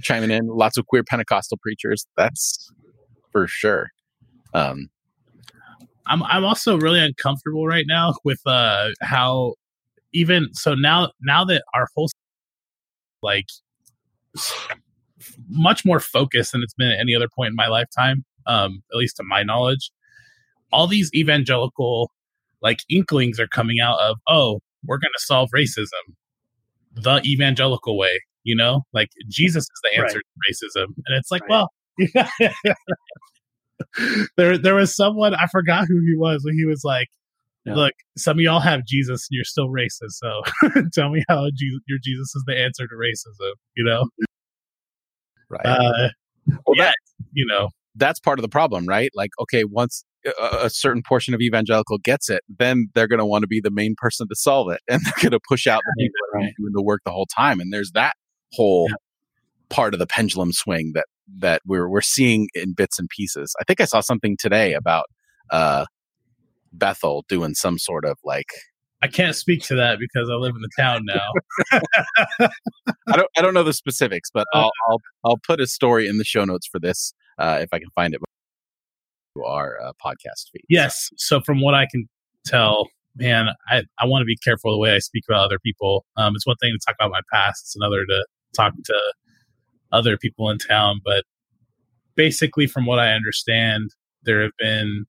chiming 0.01 0.31
in. 0.31 0.47
Lots 0.47 0.77
of 0.77 0.85
queer 0.87 1.03
Pentecostal 1.03 1.57
preachers. 1.61 2.05
That's 2.15 2.71
for 3.31 3.47
sure. 3.47 3.89
Um, 4.53 4.89
I'm 6.05 6.23
I'm 6.23 6.43
also 6.43 6.77
really 6.77 6.99
uncomfortable 6.99 7.67
right 7.67 7.85
now 7.87 8.13
with 8.23 8.39
uh 8.45 8.89
how 9.01 9.55
even 10.13 10.53
so 10.53 10.75
now 10.75 11.11
now 11.21 11.43
that 11.45 11.63
our 11.73 11.87
whole 11.95 12.09
like 13.21 13.47
much 15.49 15.85
more 15.85 15.99
focused 15.99 16.51
than 16.51 16.61
it's 16.63 16.73
been 16.73 16.91
at 16.91 16.99
any 16.99 17.15
other 17.15 17.29
point 17.33 17.49
in 17.49 17.55
my 17.55 17.67
lifetime, 17.67 18.25
um, 18.47 18.83
at 18.91 18.97
least 18.97 19.17
to 19.17 19.23
my 19.23 19.43
knowledge. 19.43 19.91
All 20.71 20.87
these 20.87 21.11
evangelical 21.13 22.11
like 22.61 22.79
inklings 22.89 23.39
are 23.39 23.47
coming 23.47 23.79
out 23.79 23.99
of, 23.99 24.17
oh, 24.27 24.59
we're 24.85 24.97
gonna 24.97 25.11
solve 25.17 25.49
racism 25.55 26.15
the 26.95 27.21
evangelical 27.25 27.97
way, 27.97 28.21
you 28.43 28.55
know? 28.55 28.81
Like 28.93 29.09
Jesus 29.29 29.63
is 29.63 29.81
the 29.83 30.01
answer 30.01 30.17
right. 30.17 30.23
to 30.45 30.79
racism. 30.79 30.85
And 31.05 31.17
it's 31.17 31.31
like, 31.31 31.43
right. 31.49 31.49
well, 31.49 31.69
there 34.37 34.57
there 34.57 34.75
was 34.75 34.95
someone 34.95 35.33
I 35.35 35.47
forgot 35.47 35.85
who 35.87 35.99
he 36.05 36.15
was, 36.17 36.43
but 36.45 36.53
he 36.53 36.65
was 36.65 36.83
like, 36.83 37.07
yeah. 37.65 37.75
"Look, 37.75 37.93
some 38.17 38.37
of 38.37 38.41
y'all 38.41 38.59
have 38.59 38.85
Jesus, 38.85 39.27
and 39.29 39.35
you're 39.35 39.43
still 39.43 39.69
racist. 39.69 40.11
So 40.11 40.41
tell 40.93 41.09
me 41.09 41.23
how 41.27 41.47
Jesus, 41.55 41.79
your 41.87 41.99
Jesus 42.03 42.35
is 42.35 42.43
the 42.47 42.57
answer 42.57 42.87
to 42.87 42.95
racism." 42.95 43.53
You 43.75 43.83
know, 43.85 44.05
right? 45.49 45.65
Uh, 45.65 46.09
well, 46.47 46.75
yeah, 46.75 46.85
that, 46.85 46.95
you 47.31 47.45
know, 47.45 47.69
that's 47.95 48.19
part 48.19 48.39
of 48.39 48.43
the 48.43 48.49
problem, 48.49 48.85
right? 48.85 49.11
Like, 49.15 49.31
okay, 49.39 49.63
once 49.63 50.03
a, 50.25 50.65
a 50.65 50.69
certain 50.69 51.03
portion 51.03 51.33
of 51.33 51.41
evangelical 51.41 51.97
gets 51.97 52.29
it, 52.29 52.41
then 52.49 52.89
they're 52.93 53.07
going 53.07 53.19
to 53.19 53.25
want 53.25 53.43
to 53.43 53.47
be 53.47 53.61
the 53.61 53.71
main 53.71 53.95
person 53.97 54.27
to 54.27 54.35
solve 54.35 54.71
it, 54.71 54.81
and 54.89 55.01
they're 55.03 55.29
going 55.29 55.31
to 55.31 55.39
push 55.47 55.67
out 55.67 55.81
the 55.85 56.03
people 56.03 56.41
right. 56.41 56.53
doing 56.57 56.73
the 56.73 56.83
work 56.83 57.01
the 57.05 57.11
whole 57.11 57.27
time. 57.27 57.59
And 57.59 57.71
there's 57.71 57.91
that 57.91 58.13
whole 58.53 58.87
yeah. 58.89 58.95
part 59.69 59.93
of 59.93 59.99
the 59.99 60.07
pendulum 60.07 60.51
swing 60.51 60.91
that 60.95 61.05
that 61.39 61.61
we're 61.65 61.89
we're 61.89 62.01
seeing 62.01 62.49
in 62.53 62.73
bits 62.73 62.99
and 62.99 63.09
pieces. 63.09 63.55
I 63.59 63.63
think 63.63 63.81
I 63.81 63.85
saw 63.85 64.01
something 64.01 64.37
today 64.37 64.73
about 64.73 65.05
uh, 65.49 65.85
Bethel 66.71 67.25
doing 67.27 67.53
some 67.55 67.77
sort 67.77 68.05
of 68.05 68.17
like. 68.23 68.49
I 69.01 69.07
can't 69.07 69.35
speak 69.35 69.61
to 69.63 69.75
that 69.75 69.99
because 69.99 70.29
I 70.29 70.35
live 70.35 70.55
in 70.55 70.61
the 70.61 70.69
town 70.79 71.03
now. 71.05 72.49
I 73.07 73.17
don't 73.17 73.29
I 73.37 73.41
don't 73.41 73.53
know 73.53 73.63
the 73.63 73.73
specifics, 73.73 74.29
but 74.33 74.47
I'll 74.53 74.71
I'll, 74.89 75.01
I'll 75.25 75.39
put 75.45 75.59
a 75.59 75.67
story 75.67 76.07
in 76.07 76.17
the 76.17 76.23
show 76.23 76.45
notes 76.45 76.67
for 76.67 76.79
this 76.79 77.13
uh, 77.37 77.59
if 77.61 77.69
I 77.73 77.79
can 77.79 77.89
find 77.95 78.13
it 78.13 78.21
to 79.35 79.43
our 79.43 79.79
uh, 79.81 79.91
podcast 80.03 80.51
feed. 80.51 80.63
Yes. 80.69 81.09
So 81.17 81.41
from 81.41 81.61
what 81.61 81.73
I 81.73 81.87
can 81.89 82.07
tell, 82.45 82.87
man, 83.15 83.47
I, 83.69 83.83
I 83.99 84.05
want 84.05 84.21
to 84.21 84.25
be 84.25 84.37
careful 84.37 84.71
the 84.71 84.77
way 84.77 84.95
I 84.95 84.99
speak 84.99 85.23
about 85.27 85.45
other 85.45 85.59
people. 85.59 86.05
Um, 86.17 86.33
it's 86.35 86.45
one 86.45 86.55
thing 86.61 86.73
to 86.73 86.85
talk 86.85 86.95
about 86.99 87.11
my 87.11 87.21
past; 87.31 87.63
it's 87.63 87.75
another 87.75 88.05
to 88.05 88.25
talk 88.55 88.73
to 88.85 89.13
other 89.93 90.17
people 90.17 90.49
in 90.49 90.57
town. 90.57 90.99
But 91.05 91.23
basically, 92.15 92.67
from 92.67 92.85
what 92.85 92.99
I 92.99 93.13
understand, 93.13 93.91
there 94.23 94.41
have 94.41 94.51
been 94.59 95.05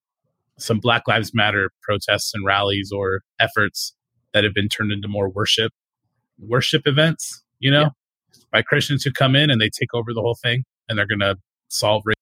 some 0.59 0.79
Black 0.79 1.09
Lives 1.09 1.33
Matter 1.35 1.70
protests 1.83 2.33
and 2.35 2.44
rallies 2.44 2.92
or 2.94 3.23
efforts 3.40 3.94
that 4.33 4.44
have 4.44 4.55
been 4.55 4.68
turned 4.68 4.92
into 4.92 5.09
more 5.09 5.29
worship 5.29 5.73
worship 6.38 6.83
events. 6.87 7.42
You 7.59 7.70
know, 7.70 7.83
yeah. 7.83 8.40
by 8.53 8.62
Christians 8.62 9.03
who 9.03 9.11
come 9.11 9.35
in 9.35 9.51
and 9.51 9.61
they 9.61 9.70
take 9.70 9.94
over 9.94 10.12
the 10.12 10.20
whole 10.20 10.37
thing 10.40 10.64
and 10.88 10.99
they're 10.99 11.07
going 11.07 11.20
to 11.20 11.37
solve 11.68 12.03
racism. 12.05 12.12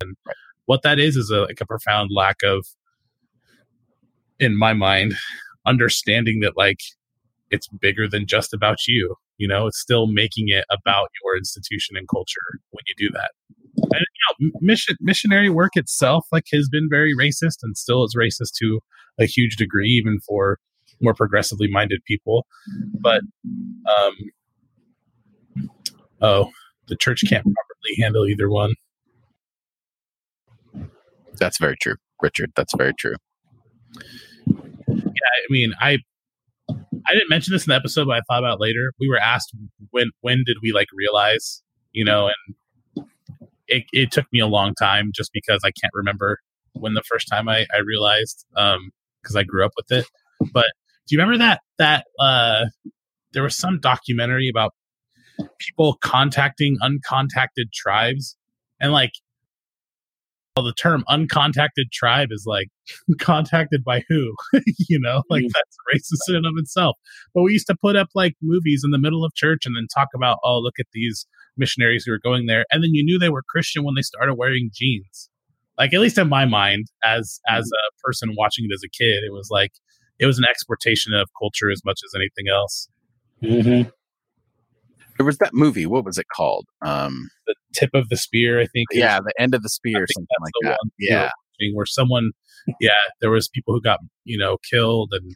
And 0.00 0.16
what 0.64 0.82
that 0.82 0.98
is 0.98 1.16
is 1.16 1.30
a, 1.30 1.42
like 1.42 1.60
a 1.60 1.66
profound 1.66 2.10
lack 2.14 2.36
of, 2.42 2.64
in 4.38 4.56
my 4.56 4.72
mind, 4.72 5.14
understanding 5.66 6.40
that 6.40 6.56
like 6.56 6.80
it's 7.50 7.68
bigger 7.68 8.08
than 8.08 8.26
just 8.26 8.54
about 8.54 8.86
you. 8.86 9.16
You 9.40 9.48
know, 9.48 9.66
it's 9.66 9.80
still 9.80 10.06
making 10.06 10.46
it 10.48 10.64
about 10.70 11.08
your 11.22 11.36
institution 11.36 11.96
and 11.96 12.06
culture 12.08 12.60
when 12.70 12.84
you 12.86 12.94
do 12.96 13.10
that. 13.14 13.32
and, 13.76 14.00
you 14.40 14.50
know, 14.52 14.58
mission 14.60 14.96
missionary 15.00 15.50
work 15.50 15.72
itself 15.76 16.26
like 16.32 16.44
has 16.52 16.68
been 16.68 16.88
very 16.90 17.14
racist 17.16 17.58
and 17.62 17.76
still 17.76 18.04
is 18.04 18.14
racist 18.16 18.52
to 18.60 18.80
a 19.18 19.26
huge 19.26 19.56
degree, 19.56 19.88
even 19.88 20.20
for 20.26 20.58
more 21.00 21.14
progressively 21.14 21.68
minded 21.70 22.00
people. 22.06 22.46
But 23.00 23.22
um, 23.88 24.14
oh, 26.20 26.50
the 26.88 26.96
church 26.96 27.22
can't 27.28 27.44
properly 27.44 28.02
handle 28.02 28.26
either 28.26 28.50
one. 28.50 28.74
That's 31.38 31.58
very 31.58 31.76
true, 31.80 31.96
Richard. 32.22 32.52
That's 32.56 32.74
very 32.76 32.94
true. 32.94 33.14
Yeah, 34.88 35.30
I 35.34 35.46
mean, 35.50 35.72
I 35.80 35.98
I 37.08 37.12
didn't 37.12 37.30
mention 37.30 37.52
this 37.52 37.66
in 37.66 37.70
the 37.70 37.76
episode, 37.76 38.06
but 38.06 38.16
I 38.16 38.20
thought 38.28 38.42
about 38.44 38.60
later. 38.60 38.92
We 38.98 39.08
were 39.08 39.18
asked 39.18 39.54
when 39.90 40.10
when 40.20 40.42
did 40.46 40.58
we 40.62 40.72
like 40.72 40.88
realize, 40.92 41.62
you 41.92 42.04
know, 42.04 42.28
and 42.28 43.06
it, 43.68 43.84
it 43.92 44.10
took 44.10 44.26
me 44.32 44.40
a 44.40 44.46
long 44.46 44.74
time 44.74 45.10
just 45.14 45.30
because 45.32 45.60
I 45.64 45.70
can't 45.70 45.92
remember 45.94 46.38
when 46.72 46.94
the 46.94 47.02
first 47.02 47.28
time 47.28 47.48
I, 47.48 47.66
I 47.72 47.78
realized 47.78 48.46
um 48.56 48.90
because 49.22 49.36
I 49.36 49.42
grew 49.42 49.64
up 49.64 49.72
with 49.76 49.90
it. 49.90 50.06
But 50.52 50.66
do 51.06 51.14
you 51.14 51.18
remember 51.20 51.38
that 51.38 51.60
that 51.78 52.06
uh 52.18 52.66
there 53.32 53.42
was 53.42 53.56
some 53.56 53.80
documentary 53.80 54.48
about 54.48 54.74
people 55.58 55.96
contacting 56.00 56.76
uncontacted 56.82 57.72
tribes 57.72 58.36
and 58.80 58.92
like 58.92 59.12
well, 60.56 60.64
the 60.64 60.74
term 60.74 61.04
uncontacted 61.08 61.90
tribe 61.92 62.28
is 62.30 62.44
like 62.46 62.68
contacted 63.20 63.84
by 63.84 64.02
who 64.08 64.34
you 64.88 64.98
know 65.00 65.22
like 65.30 65.42
mm. 65.44 65.50
that's 65.54 65.76
racist 65.94 66.28
in 66.28 66.36
and 66.36 66.46
of 66.46 66.52
itself 66.56 66.96
but 67.34 67.42
we 67.42 67.52
used 67.52 67.66
to 67.66 67.76
put 67.80 67.96
up 67.96 68.08
like 68.14 68.34
movies 68.42 68.82
in 68.84 68.90
the 68.90 68.98
middle 68.98 69.24
of 69.24 69.34
church 69.34 69.64
and 69.64 69.76
then 69.76 69.86
talk 69.94 70.08
about 70.14 70.38
oh 70.44 70.58
look 70.58 70.74
at 70.78 70.86
these 70.92 71.26
missionaries 71.56 72.04
who 72.04 72.12
are 72.12 72.18
going 72.18 72.46
there 72.46 72.64
and 72.72 72.82
then 72.82 72.94
you 72.94 73.04
knew 73.04 73.18
they 73.18 73.28
were 73.28 73.42
christian 73.48 73.84
when 73.84 73.94
they 73.94 74.02
started 74.02 74.34
wearing 74.34 74.70
jeans 74.74 75.30
like 75.78 75.94
at 75.94 76.00
least 76.00 76.18
in 76.18 76.28
my 76.28 76.44
mind 76.44 76.86
as 77.04 77.40
as 77.48 77.66
a 77.66 78.04
person 78.04 78.34
watching 78.36 78.64
it 78.68 78.74
as 78.74 78.82
a 78.84 78.88
kid 78.88 79.22
it 79.24 79.32
was 79.32 79.48
like 79.50 79.72
it 80.18 80.26
was 80.26 80.38
an 80.38 80.44
exportation 80.44 81.14
of 81.14 81.28
culture 81.40 81.70
as 81.70 81.82
much 81.84 82.00
as 82.04 82.12
anything 82.14 82.52
else 82.52 82.88
mm-hmm. 83.42 83.88
There 85.20 85.26
was 85.26 85.36
that 85.36 85.52
movie. 85.52 85.84
What 85.84 86.06
was 86.06 86.16
it 86.16 86.24
called? 86.34 86.64
Um, 86.80 87.28
the 87.46 87.54
tip 87.74 87.90
of 87.92 88.08
the 88.08 88.16
spear, 88.16 88.58
I 88.58 88.64
think. 88.64 88.88
Yeah, 88.90 89.20
the 89.20 89.34
end 89.38 89.54
of 89.54 89.62
the 89.62 89.68
spear, 89.68 90.06
something 90.10 90.26
like 90.40 90.52
that. 90.62 90.78
Yeah, 90.98 91.30
where 91.74 91.84
someone, 91.84 92.30
yeah, 92.80 92.92
there 93.20 93.30
was 93.30 93.46
people 93.46 93.74
who 93.74 93.82
got 93.82 93.98
you 94.24 94.38
know 94.38 94.56
killed, 94.70 95.10
and 95.12 95.34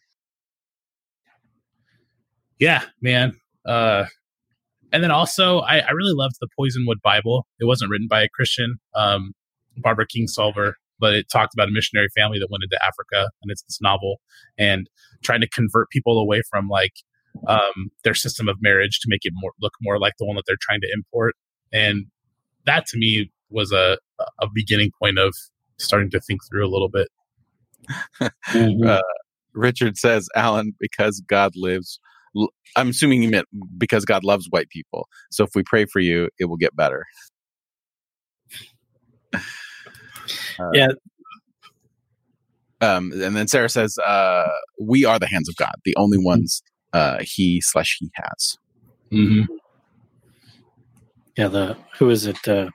yeah, 2.59 2.85
man. 3.03 3.39
Uh, 3.67 4.07
and 4.91 5.05
then 5.05 5.11
also, 5.11 5.59
I, 5.59 5.81
I 5.81 5.91
really 5.91 6.15
loved 6.15 6.37
the 6.41 6.49
Poisonwood 6.59 7.03
Bible. 7.03 7.47
It 7.61 7.67
wasn't 7.67 7.91
written 7.91 8.09
by 8.09 8.23
a 8.23 8.29
Christian, 8.31 8.77
um, 8.95 9.35
Barbara 9.77 10.07
Kingsolver, 10.07 10.73
but 10.99 11.13
it 11.13 11.27
talked 11.31 11.53
about 11.53 11.69
a 11.69 11.73
missionary 11.73 12.09
family 12.17 12.39
that 12.39 12.49
went 12.51 12.65
into 12.65 12.83
Africa, 12.83 13.29
and 13.43 13.51
it's 13.51 13.65
this 13.65 13.83
novel 13.83 14.23
and 14.57 14.89
trying 15.23 15.43
to 15.43 15.49
convert 15.51 15.91
people 15.91 16.19
away 16.19 16.41
from 16.51 16.69
like 16.69 16.95
um, 17.47 17.91
their 18.03 18.15
system 18.15 18.49
of 18.49 18.57
marriage 18.61 19.01
to 19.01 19.07
make 19.09 19.21
it 19.25 19.33
more 19.35 19.53
look 19.61 19.75
more 19.83 19.99
like 19.99 20.15
the 20.19 20.27
one 20.27 20.37
that 20.37 20.45
they're 20.47 20.57
trying 20.61 20.81
to 20.81 20.89
import. 20.95 21.35
And 21.73 22.07
that 22.67 22.87
to 22.87 22.99
me 22.99 23.31
was 23.51 23.73
a 23.73 23.99
a 24.41 24.49
beginning 24.53 24.91
point 25.01 25.19
of 25.19 25.35
starting 25.79 26.11
to 26.11 26.21
think 26.21 26.41
through 26.49 26.67
a 26.67 26.71
little 26.71 26.89
bit. 26.89 27.09
mm-hmm. 28.49 28.87
uh, 28.87 29.01
Richard 29.55 29.97
says, 29.97 30.29
Alan, 30.35 30.75
because 30.79 31.23
God 31.27 31.53
lives. 31.57 32.01
I'm 32.77 32.89
assuming 32.89 33.23
he 33.23 33.29
meant 33.29 33.47
because 33.79 34.05
God 34.05 34.25
loves 34.25 34.47
white 34.51 34.69
people. 34.69 35.09
So 35.31 35.45
if 35.45 35.51
we 35.55 35.63
pray 35.63 35.85
for 35.85 36.01
you, 36.01 36.29
it 36.39 36.47
will 36.47 36.57
get 36.57 36.75
better. 36.77 37.05
Uh, 40.59 40.71
yeah. 40.73 40.89
Um, 42.81 43.13
and 43.13 43.37
then 43.37 43.47
Sarah 43.47 43.69
says, 43.69 43.99
uh, 43.99 44.49
"We 44.81 45.05
are 45.05 45.19
the 45.19 45.27
hands 45.27 45.51
of 45.51 45.57
God, 45.57 45.73
the 45.85 45.95
only 45.99 46.17
ones 46.17 46.63
uh, 46.95 47.19
he 47.21 47.61
slash 47.61 47.99
he 48.01 48.11
has. 48.15 48.57
Mm-hmm. 49.13 49.53
Yeah, 51.37 51.49
the 51.49 51.77
who 51.99 52.09
is 52.09 52.27
it? 52.27 52.49
Uh, 52.49 52.71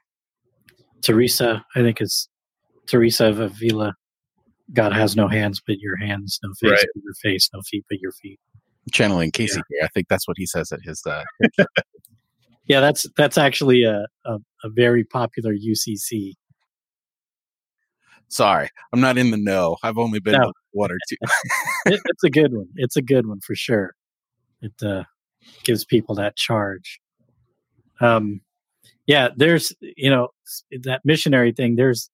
Teresa, 1.02 1.66
I 1.76 1.80
think 1.80 2.02
it's 2.02 2.28
Teresa 2.86 3.28
of 3.28 3.40
Avila. 3.40 3.96
God 4.74 4.92
has 4.92 5.16
no 5.16 5.28
hands 5.28 5.62
but 5.66 5.78
your 5.80 5.96
hands, 5.96 6.40
no 6.44 6.50
face 6.60 6.72
right. 6.72 6.86
but 6.94 7.04
your 7.04 7.14
face, 7.24 7.50
no 7.54 7.62
feet 7.62 7.86
but 7.90 8.00
your 8.00 8.12
feet. 8.12 8.40
Channeling 8.92 9.32
Casey 9.32 9.62
yeah. 9.70 9.86
I 9.86 9.88
think 9.90 10.08
that's 10.10 10.28
what 10.28 10.38
he 10.38 10.46
says 10.46 10.72
at 10.72 10.82
his. 10.84 11.02
Uh, 11.06 11.24
yeah, 12.68 12.82
that's 12.82 13.06
that's 13.16 13.38
actually 13.38 13.84
a, 13.84 14.06
a, 14.26 14.34
a 14.64 14.70
very 14.70 15.06
popular 15.06 15.54
UCC. 15.54 16.34
Sorry, 18.28 18.70
I'm 18.94 19.00
not 19.00 19.18
in 19.18 19.32
the 19.32 19.38
know. 19.38 19.78
I've 19.82 19.98
only 19.98 20.20
been 20.20 20.40
no. 20.40 20.52
one 20.72 20.92
or 20.92 20.98
two. 21.08 21.16
it, 21.86 22.02
it's 22.06 22.24
a 22.24 22.30
good 22.30 22.54
one. 22.54 22.68
It's 22.76 22.98
a 22.98 23.02
good 23.02 23.26
one 23.26 23.40
for 23.40 23.56
sure 23.56 23.94
it 24.62 24.74
uh, 24.84 25.04
gives 25.64 25.86
people 25.86 26.16
that 26.16 26.36
charge. 26.36 27.00
Um, 28.02 28.42
yeah, 29.08 29.30
there's 29.36 29.74
you 29.82 30.10
know 30.10 30.30
that 30.84 31.02
missionary 31.04 31.52
thing. 31.52 31.76
There's 31.76 32.10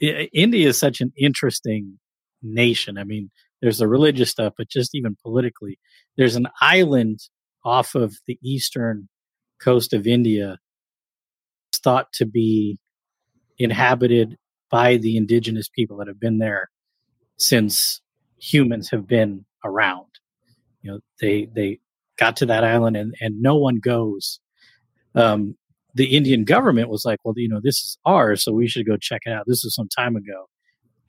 India 0.00 0.68
is 0.68 0.78
such 0.78 1.00
an 1.00 1.12
interesting 1.16 1.98
nation. 2.42 2.98
I 2.98 3.04
mean, 3.04 3.30
there's 3.60 3.78
the 3.78 3.86
religious 3.86 4.30
stuff, 4.30 4.54
but 4.56 4.68
just 4.68 4.94
even 4.94 5.16
politically, 5.22 5.78
there's 6.16 6.36
an 6.36 6.48
island 6.60 7.20
off 7.64 7.94
of 7.94 8.14
the 8.26 8.38
eastern 8.42 9.08
coast 9.60 9.92
of 9.92 10.06
India 10.06 10.58
thought 11.74 12.12
to 12.14 12.26
be 12.26 12.78
inhabited 13.58 14.36
by 14.70 14.96
the 14.96 15.16
indigenous 15.16 15.68
people 15.68 15.98
that 15.98 16.08
have 16.08 16.18
been 16.18 16.38
there 16.38 16.70
since 17.38 18.00
humans 18.40 18.90
have 18.90 19.06
been 19.06 19.44
around 19.64 20.06
you 20.82 20.90
know 20.90 21.00
they 21.20 21.48
they 21.54 21.78
got 22.18 22.36
to 22.36 22.46
that 22.46 22.64
island 22.64 22.96
and 22.96 23.14
and 23.20 23.40
no 23.40 23.56
one 23.56 23.76
goes. 23.76 24.40
Um, 25.14 25.56
the 25.94 26.16
indian 26.16 26.44
government 26.44 26.88
was 26.88 27.04
like 27.04 27.18
well 27.22 27.34
you 27.36 27.50
know 27.50 27.60
this 27.62 27.76
is 27.76 27.98
ours 28.06 28.42
so 28.42 28.50
we 28.50 28.66
should 28.66 28.86
go 28.86 28.96
check 28.96 29.22
it 29.26 29.32
out. 29.32 29.44
This 29.46 29.64
is 29.64 29.74
some 29.74 29.88
time 29.88 30.16
ago. 30.16 30.48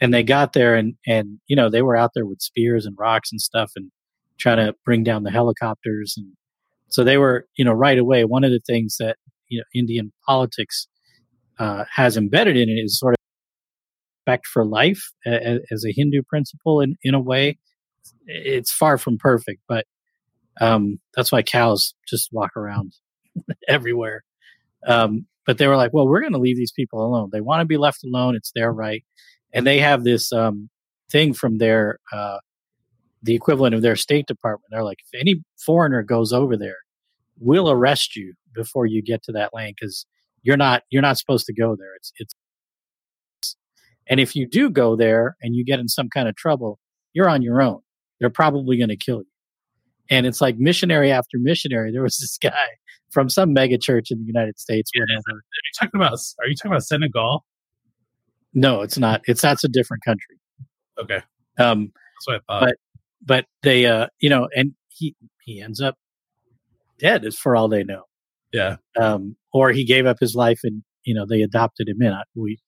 And 0.02 0.14
they 0.14 0.24
got 0.24 0.54
there 0.54 0.76
and 0.76 0.96
and 1.08 1.40
you 1.48 1.56
know 1.56 1.70
they 1.70 1.82
were 1.82 1.96
out 1.96 2.12
there 2.14 2.26
with 2.26 2.42
spears 2.42 2.86
and 2.86 2.96
rocks 3.00 3.32
and 3.32 3.40
stuff 3.40 3.72
and 3.76 3.92
trying 4.38 4.58
to 4.58 4.76
bring 4.84 5.04
down 5.04 5.24
the 5.24 5.32
helicopters 5.32 6.16
and 6.18 6.28
so 6.90 7.04
they 7.04 7.18
were 7.18 7.48
you 7.56 7.64
know 7.64 7.72
right 7.72 7.98
away 7.98 8.26
one 8.26 8.44
of 8.44 8.52
the 8.52 8.60
things 8.66 8.98
that 9.00 9.18
you 9.48 9.60
know 9.60 9.64
indian 9.74 10.12
politics 10.28 10.88
uh, 11.60 11.86
has 11.94 12.18
embedded 12.18 12.58
in 12.58 12.68
it 12.68 12.74
is 12.74 13.00
sort 13.00 13.14
of 13.14 13.18
respect 14.28 14.48
for 14.48 14.66
life 14.66 15.12
as, 15.26 15.60
as 15.72 15.86
a 15.86 15.94
hindu 15.94 16.22
principle 16.28 16.82
in 16.82 16.96
in 17.04 17.14
a 17.14 17.20
way 17.20 17.58
it's 18.26 18.72
far 18.72 18.98
from 18.98 19.18
perfect, 19.18 19.62
but 19.68 19.86
um, 20.62 21.00
that's 21.16 21.32
why 21.32 21.42
cows 21.42 21.94
just 22.08 22.30
walk 22.32 22.56
around 22.56 22.94
everywhere. 23.68 24.24
Um, 24.88 25.26
but 25.46 25.58
they 25.58 25.68
were 25.68 25.78
like, 25.78 25.94
well, 25.94 26.08
we're 26.08 26.22
going 26.22 26.34
to 26.34 26.40
leave 26.40 26.58
these 26.58 26.72
people 26.72 27.06
alone. 27.06 27.30
They 27.32 27.42
want 27.42 27.62
to 27.62 27.66
be 27.66 27.78
left 27.78 28.04
alone. 28.04 28.36
It's 28.36 28.52
their 28.56 28.72
right. 28.72 29.04
And 29.54 29.68
they 29.68 29.80
have 29.80 30.04
this 30.04 30.32
um, 30.32 30.70
thing 31.12 31.34
from 31.34 31.58
their, 31.58 32.00
uh, 32.12 32.38
the 33.22 33.36
equivalent 33.36 33.76
of 33.76 33.82
their 33.82 33.96
State 33.96 34.26
Department. 34.28 34.70
They're 34.72 34.84
like, 34.84 35.00
if 35.12 35.20
any 35.20 35.44
foreigner 35.58 36.04
goes 36.04 36.34
over 36.34 36.58
there, 36.58 36.78
we'll 37.40 37.70
arrest 37.70 38.16
you 38.16 38.34
before 38.54 38.86
you 38.86 39.02
get 39.02 39.24
to 39.24 39.32
that 39.34 39.54
land 39.54 39.76
because 39.80 40.06
you're 40.44 40.58
not 40.58 40.84
you're 40.90 41.02
not 41.02 41.18
supposed 41.18 41.46
to 41.48 41.54
go 41.54 41.76
there. 41.76 41.96
It's 41.96 42.12
it's 42.18 42.34
and 44.08 44.20
if 44.20 44.36
you 44.36 44.48
do 44.48 44.70
go 44.70 44.96
there 44.96 45.38
and 45.42 45.56
you 45.56 45.64
get 45.64 45.80
in 45.80 45.88
some 45.88 46.10
kind 46.10 46.28
of 46.28 46.36
trouble, 46.36 46.80
you're 47.14 47.30
on 47.30 47.42
your 47.42 47.62
own 47.62 47.80
they're 48.20 48.30
probably 48.30 48.78
going 48.78 48.90
to 48.90 48.98
kill 48.98 49.20
you. 49.20 49.28
And 50.10 50.26
it's 50.26 50.42
like 50.42 50.58
missionary 50.58 51.12
after 51.12 51.38
missionary. 51.40 51.92
There 51.92 52.04
was 52.04 52.18
this 52.18 52.38
guy 52.42 52.68
from 53.12 53.30
some 53.30 53.54
mega 53.54 53.78
church 53.78 54.12
in 54.12 54.20
the 54.20 54.26
United 54.26 54.60
States. 54.60 54.92
Yeah, 54.94 55.02
whatever. 55.02 55.38
Are 55.38 55.42
you 55.42 55.72
talking 55.80 56.02
about? 56.02 56.20
Are 56.40 56.48
you 56.48 56.56
talking 56.56 56.72
about 56.72 56.84
Senegal? 56.84 57.46
No, 58.54 58.82
it's 58.82 58.98
not. 58.98 59.22
It's 59.26 59.42
that's 59.42 59.64
a 59.64 59.70
different 59.70 60.04
country. 60.04 60.38
Okay. 61.00 61.22
Um, 61.58 61.92
that's 61.94 62.28
what 62.28 62.36
I 62.36 62.40
thought. 62.54 62.68
But 62.68 62.76
but 63.26 63.46
they, 63.64 63.86
uh, 63.86 64.08
you 64.20 64.30
know, 64.30 64.48
and 64.56 64.74
he 64.90 65.16
he 65.44 65.62
ends 65.62 65.82
up 65.82 65.96
dead, 67.00 67.26
as 67.26 67.38
for 67.38 67.56
all 67.56 67.68
they 67.68 67.84
know. 67.84 68.04
Yeah. 68.52 68.78
Um, 69.00 69.36
or 69.52 69.72
he 69.72 69.86
gave 69.86 70.06
up 70.06 70.20
his 70.20 70.36
life, 70.36 70.60
and 70.64 70.84
you 71.04 71.16
know 71.16 71.26
they 71.26 71.42
adopted 71.42 71.90
him 71.90 72.02
in. 72.02 72.14
We, 72.36 72.60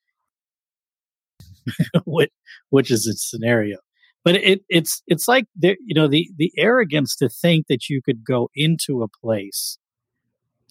which, 2.05 2.31
which 2.69 2.91
is 2.91 3.07
a 3.07 3.13
scenario 3.13 3.77
but 4.25 4.35
it 4.35 4.61
it's 4.69 5.03
it's 5.07 5.27
like 5.27 5.45
the 5.55 5.77
you 5.85 5.95
know 5.95 6.07
the 6.07 6.29
the 6.37 6.51
arrogance 6.57 7.15
to 7.17 7.29
think 7.29 7.67
that 7.69 7.89
you 7.89 8.01
could 8.01 8.25
go 8.25 8.49
into 8.55 9.03
a 9.03 9.07
place 9.07 9.77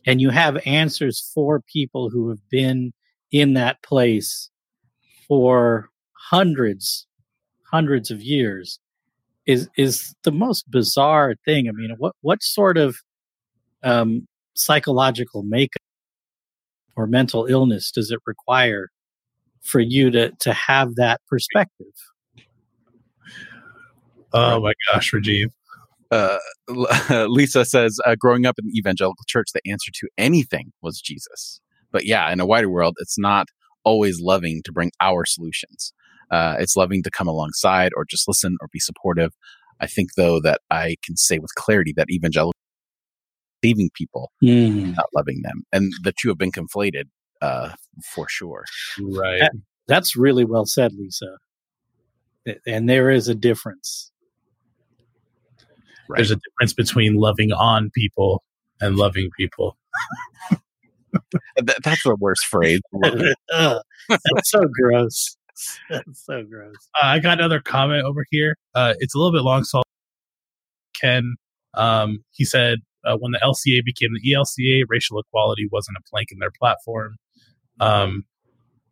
and 0.07 0.21
you 0.21 0.31
have 0.31 0.61
answers 0.67 1.31
for 1.35 1.63
people 1.73 2.11
who 2.11 2.29
have 2.29 2.47
been 2.51 2.93
in 3.33 3.55
that 3.55 3.83
place 3.83 4.51
for 5.29 5.89
hundreds 6.31 7.07
hundreds 7.71 8.11
of 8.11 8.21
years 8.23 8.81
is 9.47 9.69
is 9.77 10.15
the 10.25 10.33
most 10.33 10.71
bizarre 10.71 11.35
thing 11.47 11.69
i 11.69 11.73
mean 11.73 11.95
what 11.99 12.15
what 12.21 12.43
sort 12.43 12.77
of 12.77 12.97
um 13.83 14.27
psychological 14.55 15.43
makeup 15.43 15.81
or 16.97 17.07
mental 17.07 17.47
illness 17.47 17.91
does 17.91 18.11
it 18.11 18.21
require 18.27 18.91
for 19.63 19.81
you 19.81 20.11
to 20.11 20.31
to 20.41 20.53
have 20.53 20.95
that 20.97 21.21
perspective? 21.29 21.95
Oh 24.35 24.61
my 24.61 24.73
gosh, 24.93 25.13
Rajiv. 25.13 25.47
Uh, 26.11 26.39
Lisa 27.29 27.65
says, 27.65 27.99
uh, 28.05 28.15
growing 28.19 28.47
up 28.47 28.57
in 28.59 28.67
the 28.67 28.77
evangelical 28.79 29.25
church, 29.27 29.49
the 29.55 29.61
answer 29.71 29.91
to 29.95 30.09
anything 30.19 30.73
was 30.83 31.01
Jesus. 31.01 31.61
But 31.93 32.05
yeah, 32.05 32.31
in 32.33 32.41
a 32.41 32.47
wider 32.47 32.69
world, 32.69 32.97
it's 33.01 33.19
not 33.19 33.49
always 33.85 34.21
loving 34.21 34.63
to 34.65 34.73
bring 34.73 34.91
our 35.01 35.25
solutions. 35.25 35.93
Uh, 36.31 36.57
it's 36.59 36.77
loving 36.77 37.03
to 37.05 37.11
come 37.11 37.29
alongside 37.29 37.93
or 37.97 38.05
just 38.05 38.27
listen 38.29 38.57
or 38.61 38.69
be 38.73 38.79
supportive. 38.81 39.33
I 39.81 39.87
think, 39.87 40.11
though, 40.17 40.41
that 40.41 40.61
I 40.71 40.97
can 41.05 41.17
say 41.17 41.39
with 41.39 41.55
clarity 41.57 41.93
that 41.97 42.09
evangelical 42.11 42.55
saving 43.65 43.91
people, 43.95 44.31
Mm. 44.43 44.95
not 44.97 45.07
loving 45.15 45.43
them, 45.43 45.63
and 45.73 45.93
the 46.03 46.13
two 46.21 46.29
have 46.29 46.39
been 46.39 46.53
conflated 46.53 47.05
uh, 47.41 47.71
for 48.15 48.27
sure. 48.29 48.65
Right. 49.01 49.41
That- 49.41 49.53
That's 49.87 50.17
really 50.17 50.45
well 50.45 50.65
said, 50.67 50.93
Lisa. 50.95 51.37
And 52.67 52.89
there 52.89 53.11
is 53.11 53.29
a 53.29 53.35
difference. 53.35 54.11
Right. 56.09 56.17
There's 56.17 56.31
a 56.31 56.37
difference 56.37 56.73
between 56.73 57.15
loving 57.15 57.53
on 57.53 57.91
people 57.95 58.43
and 58.81 58.97
loving 58.97 59.31
people. 59.39 59.77
Th- 61.57 61.79
that's 61.83 62.03
the 62.03 62.17
worst 62.19 62.45
phrase. 62.47 62.81
That's 64.09 64.51
so 64.51 64.61
gross. 64.83 65.37
That's 65.89 66.25
so 66.25 66.43
gross. 66.43 66.75
Uh, 67.01 67.07
I 67.07 67.19
got 67.21 67.39
another 67.39 67.61
comment 67.61 68.05
over 68.05 68.25
here. 68.31 68.57
Uh, 68.75 68.95
it's 68.99 69.15
a 69.15 69.19
little 69.19 69.33
bit 69.33 69.43
long, 69.43 69.63
so 69.65 69.83
Ken, 71.01 71.37
um, 71.75 72.25
he 72.33 72.45
said 72.45 72.81
uh, 73.05 73.17
when 73.17 73.33
the 73.33 73.39
LCA 73.39 73.85
became 73.85 74.11
the 74.13 74.33
ELCA, 74.33 74.85
racial 74.89 75.19
equality 75.19 75.69
wasn't 75.71 75.97
a 75.97 76.03
plank 76.11 76.29
in 76.33 76.39
their 76.39 76.51
platform. 76.59 77.17
Um, 77.81 78.25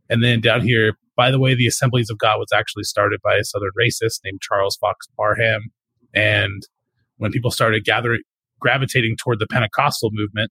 and 0.09 0.23
then 0.23 0.41
down 0.41 0.63
here, 0.63 0.95
by 1.17 1.31
the 1.31 1.39
way, 1.39 1.55
the 1.55 1.67
Assemblies 1.67 2.11
of 2.11 2.19
God 2.19 2.39
was 2.39 2.49
actually 2.55 2.85
started 2.85 3.21
by 3.23 3.37
a 3.37 3.45
Southern 3.45 3.71
racist 3.79 4.21
named 4.25 4.41
Charles 4.41 4.77
Fox 4.77 5.07
Parham. 5.17 5.71
And 6.15 6.63
when 7.23 7.31
people 7.31 7.53
started 7.53 7.85
gathering, 7.85 8.21
gravitating 8.59 9.17
toward 9.17 9.39
the 9.39 9.47
Pentecostal 9.47 10.11
movement, 10.13 10.51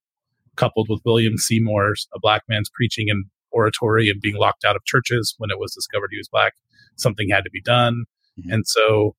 coupled 0.56 0.88
with 0.90 1.02
William 1.04 1.38
Seymour's 1.38 2.08
A 2.16 2.20
Black 2.22 2.44
Man's 2.48 2.70
Preaching 2.74 3.10
and 3.10 3.26
Oratory 3.52 4.10
and 4.10 4.22
being 4.22 4.38
locked 4.38 4.64
out 4.64 4.78
of 4.78 4.86
churches 4.86 5.36
when 5.38 5.52
it 5.52 5.60
was 5.60 5.74
discovered 5.74 6.08
he 6.12 6.18
was 6.18 6.30
black, 6.30 6.54
something 6.96 7.28
had 7.30 7.44
to 7.44 7.50
be 7.52 7.62
done. 7.62 8.06
Mhm. 8.40 8.54
And 8.54 8.64
so 8.66 9.16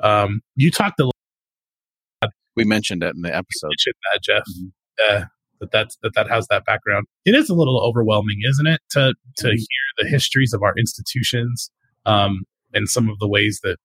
um, 0.00 0.40
you 0.54 0.70
talked 0.70 0.98
a 1.00 1.04
lot. 1.04 2.30
We 2.54 2.64
mentioned 2.64 3.02
it 3.02 3.14
in 3.14 3.20
the 3.20 3.34
episode. 3.34 3.68
mentioned 3.68 3.94
that, 4.12 4.22
Jeff, 4.22 4.44
Mhm. 4.58 4.72
uh, 5.06 5.24
that 5.60 5.70
that's, 5.70 5.96
that 6.02 6.14
that 6.14 6.28
has 6.28 6.46
that 6.48 6.64
background. 6.64 7.06
It 7.26 7.34
is 7.34 7.50
a 7.50 7.54
little 7.54 7.78
overwhelming, 7.82 8.38
isn't 8.48 8.66
it, 8.66 8.80
to 8.92 9.14
to 9.38 9.46
Mhm. 9.48 9.56
hear 9.56 9.84
the 9.98 10.08
histories 10.08 10.54
of 10.54 10.62
our 10.62 10.72
institutions 10.78 11.70
um, 12.06 12.44
and 12.72 12.88
some 12.88 13.10
of 13.10 13.18
the 13.18 13.28
ways 13.28 13.60
that 13.62 13.76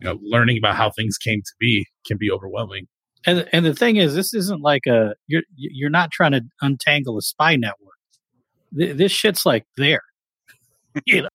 you 0.00 0.06
know 0.08 0.18
learning 0.22 0.58
about 0.58 0.76
how 0.76 0.90
things 0.90 1.18
came 1.18 1.40
to 1.40 1.52
be 1.60 1.86
can 2.06 2.16
be 2.18 2.30
overwhelming. 2.30 2.86
And 3.26 3.46
and 3.52 3.66
the 3.66 3.74
thing 3.74 3.96
is, 3.96 4.14
this 4.14 4.32
isn't 4.34 4.62
like 4.62 4.86
a 4.86 5.14
you're 5.26 5.42
you're 5.56 5.90
not 5.90 6.10
trying 6.10 6.32
to 6.32 6.42
untangle 6.62 7.18
a 7.18 7.22
spy 7.22 7.56
network. 7.56 7.96
Th- 8.76 8.96
This 8.96 9.12
shit's 9.12 9.44
like 9.44 9.66
there. 9.76 10.02
you 11.06 11.22
know, 11.22 11.28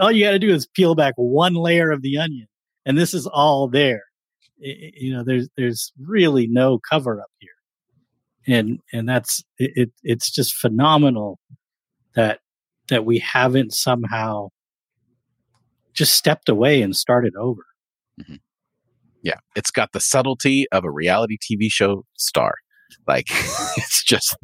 all 0.00 0.12
you 0.12 0.24
got 0.24 0.32
to 0.32 0.38
do 0.38 0.50
is 0.54 0.66
peel 0.66 0.94
back 0.94 1.14
one 1.16 1.54
layer 1.54 1.90
of 1.90 2.02
the 2.02 2.18
onion, 2.18 2.46
and 2.86 2.96
this 2.96 3.12
is 3.14 3.26
all 3.26 3.68
there. 3.68 4.02
I- 4.64 4.68
I- 4.68 4.92
you 4.96 5.12
know, 5.12 5.24
there's 5.24 5.48
there's 5.56 5.92
really 6.00 6.46
no 6.46 6.78
cover 6.88 7.20
up 7.20 7.30
here, 7.40 7.50
and 8.46 8.78
and 8.92 9.08
that's 9.08 9.42
it. 9.58 9.72
it 9.76 9.90
it's 10.02 10.30
just 10.30 10.54
phenomenal 10.54 11.38
that 12.14 12.40
that 12.88 13.04
we 13.04 13.18
haven't 13.18 13.74
somehow 13.74 14.48
just 15.94 16.14
stepped 16.14 16.48
away 16.48 16.82
and 16.82 16.94
started 16.94 17.34
over. 17.36 17.62
Mm-hmm. 18.20 18.36
Yeah, 19.22 19.38
it's 19.56 19.70
got 19.70 19.92
the 19.92 20.00
subtlety 20.00 20.66
of 20.72 20.84
a 20.84 20.90
reality 20.90 21.36
TV 21.38 21.70
show 21.70 22.04
star. 22.14 22.54
Like 23.06 23.26
it's 23.30 24.04
just, 24.04 24.36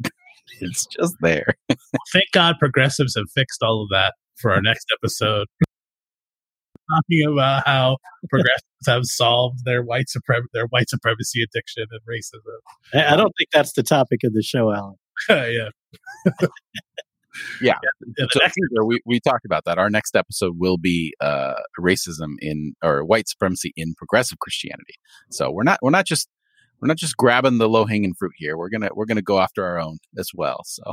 it's 0.59 0.85
just 0.87 1.15
there. 1.21 1.55
Thank 2.13 2.25
God 2.33 2.55
progressives 2.59 3.15
have 3.15 3.29
fixed 3.33 3.63
all 3.63 3.83
of 3.83 3.89
that 3.89 4.13
for 4.37 4.51
our 4.51 4.61
next 4.61 4.87
episode. 4.99 5.47
Talking 6.93 7.33
about 7.33 7.65
how 7.65 7.97
progressives 8.29 8.61
have 8.85 9.05
solved 9.05 9.65
their 9.65 9.81
white 9.81 10.05
suprem- 10.05 10.45
their 10.53 10.67
white 10.67 10.87
supremacy 10.87 11.41
addiction 11.41 11.85
and 11.89 12.01
racism. 12.07 12.59
I, 12.93 13.13
I 13.13 13.15
don't 13.15 13.33
think 13.39 13.49
that's 13.51 13.73
the 13.73 13.81
topic 13.81 14.19
of 14.23 14.33
the 14.33 14.43
show, 14.43 14.71
Alan. 14.71 14.95
yeah. 15.29 15.69
Yeah. 17.61 17.75
the 18.01 18.27
So, 18.31 18.85
we 18.85 18.99
we 19.05 19.19
talked 19.19 19.45
about 19.45 19.65
that. 19.65 19.77
Our 19.77 19.89
next 19.89 20.15
episode 20.15 20.55
will 20.57 20.77
be 20.77 21.13
uh, 21.21 21.55
racism 21.79 22.35
in 22.39 22.73
or 22.83 23.03
white 23.03 23.27
supremacy 23.27 23.73
in 23.75 23.95
progressive 23.95 24.39
Christianity. 24.39 24.95
So 25.31 25.51
we're 25.51 25.63
not 25.63 25.79
we're 25.81 25.89
not 25.91 26.05
just 26.05 26.29
we're 26.81 26.87
not 26.87 26.97
just 26.97 27.17
grabbing 27.17 27.57
the 27.57 27.69
low 27.69 27.85
hanging 27.85 28.13
fruit 28.13 28.33
here. 28.37 28.57
We're 28.57 28.69
gonna 28.69 28.89
we're 28.93 29.05
gonna 29.05 29.21
go 29.21 29.39
after 29.39 29.65
our 29.65 29.79
own 29.79 29.97
as 30.17 30.29
well. 30.33 30.61
So 30.65 30.83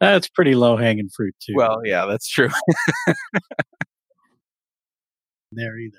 That's 0.00 0.28
pretty 0.28 0.54
low 0.54 0.76
hanging 0.76 1.08
fruit 1.08 1.34
too. 1.40 1.54
well, 1.56 1.80
yeah, 1.84 2.06
that's 2.06 2.28
true. 2.28 2.50
there 5.52 5.76
either. 5.78 5.98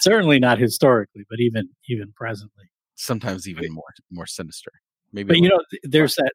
Certainly 0.00 0.40
not 0.40 0.58
historically, 0.58 1.24
but 1.30 1.38
even 1.38 1.68
even 1.88 2.12
presently. 2.16 2.64
Sometimes 2.96 3.48
even 3.48 3.72
more 3.72 3.84
more 4.10 4.26
sinister. 4.26 4.72
Maybe. 5.12 5.28
But 5.28 5.38
you 5.38 5.48
know, 5.48 5.60
there's 5.82 6.16
that 6.16 6.32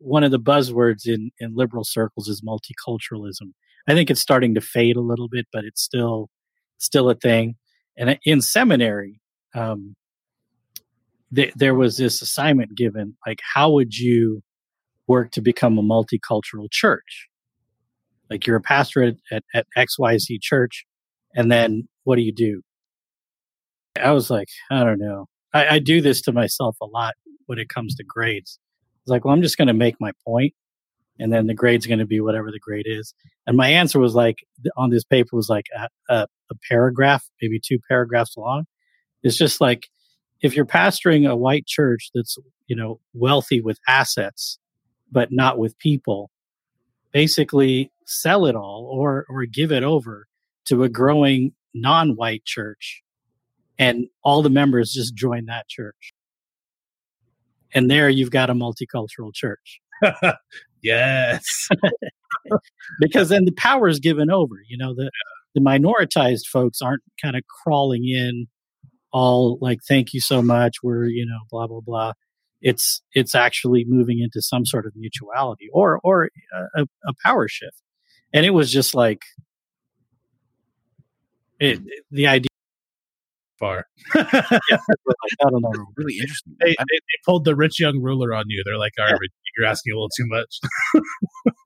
one 0.00 0.24
of 0.24 0.30
the 0.30 0.40
buzzwords 0.40 1.06
in 1.06 1.30
in 1.38 1.54
liberal 1.54 1.84
circles 1.84 2.28
is 2.28 2.42
multiculturalism. 2.42 3.52
I 3.86 3.94
think 3.94 4.10
it's 4.10 4.20
starting 4.20 4.54
to 4.54 4.60
fade 4.60 4.96
a 4.96 5.00
little 5.00 5.28
bit, 5.28 5.46
but 5.52 5.64
it's 5.64 5.82
still 5.82 6.28
still 6.78 7.08
a 7.10 7.14
thing. 7.14 7.56
And 7.96 8.18
in 8.24 8.40
seminary, 8.40 9.20
um, 9.54 9.96
th- 11.34 11.52
there 11.54 11.74
was 11.74 11.96
this 11.96 12.22
assignment 12.22 12.76
given, 12.76 13.16
like, 13.26 13.40
how 13.54 13.72
would 13.72 13.96
you 13.96 14.42
work 15.06 15.32
to 15.32 15.40
become 15.40 15.78
a 15.78 15.82
multicultural 15.82 16.70
church? 16.70 17.28
Like, 18.30 18.46
you're 18.46 18.56
a 18.56 18.60
pastor 18.60 19.02
at, 19.02 19.14
at, 19.32 19.44
at 19.54 19.66
XYZ 19.76 20.40
church, 20.40 20.84
and 21.34 21.50
then 21.50 21.88
what 22.04 22.16
do 22.16 22.22
you 22.22 22.32
do? 22.32 22.62
I 24.00 24.12
was 24.12 24.30
like, 24.30 24.48
I 24.70 24.84
don't 24.84 25.00
know. 25.00 25.26
I, 25.52 25.66
I 25.76 25.78
do 25.78 26.00
this 26.00 26.20
to 26.22 26.32
myself 26.32 26.76
a 26.80 26.86
lot 26.86 27.14
when 27.48 27.58
it 27.58 27.68
comes 27.68 27.94
to 27.96 28.04
grades. 28.04 28.58
It's 29.02 29.10
like, 29.10 29.24
well, 29.24 29.34
I'm 29.34 29.42
just 29.42 29.56
going 29.56 29.68
to 29.68 29.74
make 29.74 29.96
my 29.98 30.12
point, 30.24 30.54
and 31.18 31.32
then 31.32 31.46
the 31.46 31.54
grade's 31.54 31.86
going 31.86 31.98
to 31.98 32.06
be 32.06 32.20
whatever 32.20 32.50
the 32.52 32.60
grade 32.60 32.86
is. 32.86 33.14
And 33.46 33.56
my 33.56 33.70
answer 33.70 33.98
was 33.98 34.14
like 34.14 34.36
on 34.76 34.90
this 34.90 35.04
paper 35.04 35.34
was 35.34 35.48
like 35.48 35.66
a, 35.76 35.88
a, 36.12 36.26
a 36.50 36.54
paragraph, 36.68 37.24
maybe 37.40 37.58
two 37.58 37.78
paragraphs 37.88 38.36
long. 38.36 38.66
It's 39.22 39.38
just 39.38 39.60
like 39.60 39.88
if 40.42 40.54
you're 40.54 40.66
pastoring 40.66 41.28
a 41.28 41.34
white 41.34 41.66
church 41.66 42.10
that's 42.14 42.36
you 42.66 42.76
know 42.76 43.00
wealthy 43.14 43.60
with 43.60 43.78
assets, 43.88 44.58
but 45.10 45.32
not 45.32 45.58
with 45.58 45.78
people, 45.78 46.30
basically 47.12 47.90
sell 48.04 48.44
it 48.44 48.54
all 48.54 48.90
or 48.92 49.24
or 49.30 49.46
give 49.46 49.72
it 49.72 49.82
over 49.82 50.26
to 50.66 50.82
a 50.82 50.88
growing 50.88 51.52
non-white 51.72 52.44
church, 52.44 53.02
and 53.78 54.06
all 54.22 54.42
the 54.42 54.50
members 54.50 54.92
just 54.92 55.14
join 55.14 55.46
that 55.46 55.66
church 55.66 56.12
and 57.74 57.90
there 57.90 58.08
you've 58.08 58.30
got 58.30 58.50
a 58.50 58.54
multicultural 58.54 59.32
church. 59.32 59.80
Yes. 60.82 61.68
because 63.00 63.28
then 63.28 63.44
the 63.44 63.52
power 63.52 63.88
is 63.88 63.98
given 63.98 64.30
over 64.30 64.54
you 64.68 64.76
know 64.78 64.94
the 64.94 65.10
the 65.54 65.60
minoritized 65.60 66.46
folks 66.46 66.80
aren't 66.80 67.02
kind 67.20 67.36
of 67.36 67.42
crawling 67.62 68.08
in 68.08 68.46
all 69.12 69.58
like 69.60 69.80
thank 69.88 70.12
you 70.12 70.20
so 70.20 70.40
much 70.42 70.76
we're 70.82 71.06
you 71.06 71.26
know 71.26 71.38
blah 71.50 71.66
blah 71.66 71.80
blah. 71.80 72.12
It's 72.60 73.02
it's 73.12 73.34
actually 73.34 73.84
moving 73.86 74.18
into 74.20 74.42
some 74.42 74.66
sort 74.66 74.86
of 74.86 74.92
mutuality 74.96 75.68
or 75.72 76.00
or 76.02 76.30
a, 76.76 76.82
a 76.82 77.12
power 77.24 77.48
shift. 77.48 77.82
And 78.32 78.44
it 78.44 78.50
was 78.50 78.70
just 78.70 78.94
like 78.94 79.22
it, 81.60 81.80
the 82.10 82.26
idea 82.26 82.47
Far. 83.58 83.86
like, 84.14 84.24
i 84.24 85.50
don't 85.50 85.62
know 85.62 85.86
really 85.96 86.16
interesting. 86.18 86.54
They, 86.60 86.70
I- 86.70 86.84
they, 86.90 86.98
they 86.98 87.18
pulled 87.26 87.44
the 87.44 87.56
rich 87.56 87.80
young 87.80 88.00
ruler 88.00 88.32
on 88.34 88.44
you. 88.48 88.62
They're 88.64 88.78
like, 88.78 88.92
all 88.98 89.06
right, 89.06 89.18
Rich, 89.20 89.32
you're 89.56 89.66
asking 89.66 89.92
a 89.92 89.96
little 89.96 90.10
too 90.16 90.26
much. 90.26 90.58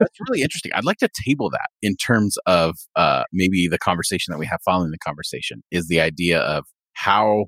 That's 0.01 0.19
really 0.27 0.43
interesting. 0.43 0.73
I'd 0.75 0.85
like 0.85 0.99
to 0.99 1.09
table 1.27 1.51
that 1.51 1.69
in 1.83 1.97
terms 1.97 2.37
of 2.47 2.77
uh, 2.97 3.25
maybe 3.33 3.69
the 3.69 3.79
conversation 3.79 4.33
that 4.33 4.39
we 4.39 4.47
have 4.47 4.61
following 4.65 4.91
the 4.91 4.99
conversation 4.99 5.63
is 5.71 5.89
the 5.89 6.01
idea 6.01 6.41
of 6.41 6.65
how 6.95 7.47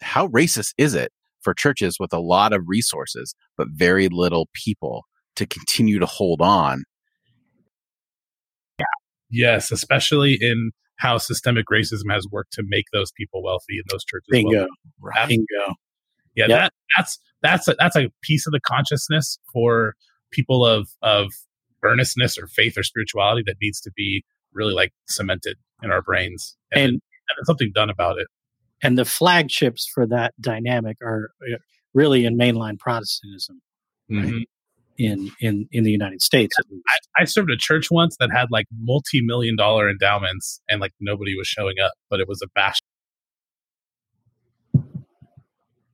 how 0.00 0.28
racist 0.28 0.72
is 0.78 0.94
it 0.94 1.10
for 1.40 1.54
churches 1.54 1.96
with 1.98 2.12
a 2.12 2.20
lot 2.20 2.52
of 2.52 2.62
resources 2.66 3.34
but 3.56 3.66
very 3.72 4.08
little 4.08 4.48
people 4.52 5.04
to 5.36 5.46
continue 5.46 5.98
to 5.98 6.06
hold 6.06 6.40
on. 6.40 6.84
yes, 9.30 9.70
especially 9.70 10.38
in 10.40 10.70
how 10.98 11.16
systemic 11.18 11.64
racism 11.72 12.12
has 12.12 12.26
worked 12.30 12.52
to 12.52 12.62
make 12.66 12.84
those 12.92 13.10
people 13.12 13.42
wealthy 13.42 13.74
in 13.78 13.84
those 13.90 14.04
churches. 14.04 14.28
bingo 14.30 14.66
Right. 15.00 15.28
bingo 15.28 15.74
Yeah, 16.34 16.46
Yeah. 16.48 16.56
that 16.58 16.72
that's 16.96 17.18
that's 17.42 17.68
a, 17.68 17.74
that's 17.78 17.96
a 17.96 18.10
piece 18.22 18.46
of 18.46 18.52
the 18.52 18.60
consciousness 18.60 19.38
for 19.52 19.94
people 20.30 20.64
of 20.66 20.88
of 21.02 21.32
earnestness 21.84 22.36
or 22.36 22.46
faith 22.48 22.76
or 22.76 22.82
spirituality 22.82 23.42
that 23.46 23.56
needs 23.62 23.80
to 23.80 23.90
be 23.96 24.24
really 24.52 24.74
like 24.74 24.92
cemented 25.06 25.56
in 25.82 25.90
our 25.92 26.02
brains 26.02 26.56
and, 26.72 26.82
And- 26.82 26.92
and, 26.92 27.46
something 27.46 27.70
done 27.74 27.90
about 27.90 28.18
it. 28.18 28.26
and 28.82 28.98
the 28.98 29.04
flagships 29.04 29.86
for 29.92 30.06
that 30.08 30.34
dynamic 30.40 30.96
are 31.02 31.30
uh, 31.42 31.56
really 31.94 32.24
in 32.24 32.36
mainline 32.36 32.78
Protestantism 32.78 33.60
Mhm. 34.10 34.42
In 34.98 35.30
in 35.40 35.68
in 35.72 35.84
the 35.84 35.90
United 35.90 36.20
States 36.22 36.54
at 36.58 36.64
least. 36.70 36.84
I 37.16 37.24
served 37.24 37.50
a 37.50 37.56
church 37.56 37.88
once 37.90 38.16
that 38.20 38.30
had 38.32 38.48
like 38.50 38.66
multi-million 38.80 39.56
dollar 39.56 39.88
endowments 39.88 40.60
and 40.68 40.80
like 40.80 40.92
nobody 41.00 41.36
was 41.36 41.46
showing 41.46 41.76
up, 41.82 41.92
but 42.10 42.20
it 42.20 42.28
was 42.28 42.42
a 42.42 42.48
bash 42.54 42.76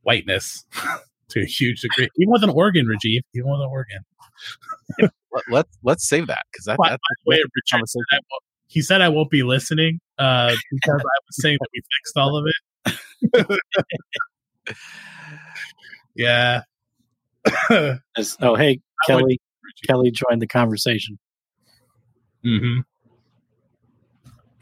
whiteness 0.02 0.64
to 1.30 1.40
a 1.40 1.44
huge 1.46 1.80
degree. 1.80 2.08
Even 2.18 2.32
with 2.32 2.42
an 2.44 2.50
organ, 2.50 2.86
Rajiv, 2.86 3.20
even 3.34 3.50
with 3.50 3.60
an 3.60 3.68
organ. 3.70 4.00
Let, 5.00 5.44
let's 5.50 5.78
let's 5.82 6.08
save 6.08 6.26
that 6.28 6.44
because 6.52 6.64
that, 6.66 6.76
By- 6.78 6.90
that's 6.90 7.02
Wait, 7.26 7.40
a 7.40 7.48
Richard 7.54 7.88
said 7.88 8.00
I 8.12 8.16
won't- 8.16 8.42
he 8.66 8.80
said 8.82 9.00
I 9.02 9.08
won't 9.08 9.30
be 9.30 9.42
listening 9.44 10.00
uh, 10.18 10.48
because 10.72 11.00
I 11.00 11.18
was 11.26 11.42
saying 11.42 11.58
that 11.60 11.68
we 11.72 11.82
fixed 11.98 12.16
all 12.16 12.36
of 12.36 12.46
it. 13.36 13.60
yeah. 16.16 16.62
Oh, 17.70 17.98
hey, 18.10 18.40
I 18.40 18.50
would- 18.50 18.80
Kelly, 19.06 19.40
Kelly 19.86 20.10
joined 20.10 20.40
the 20.42 20.46
conversation. 20.46 21.18
hmm 22.42 22.80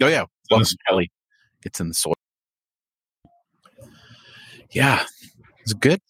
Oh 0.01 0.09
yeah, 0.09 0.22
in 0.22 0.26
welcome 0.51 0.64
the 0.64 0.76
Kelly. 0.89 1.11
Gets 1.62 1.80
in 1.80 1.89
the 1.89 1.95
soil. 1.95 2.14
Yeah, 4.72 5.05
it's 5.61 5.74
good. 5.74 6.01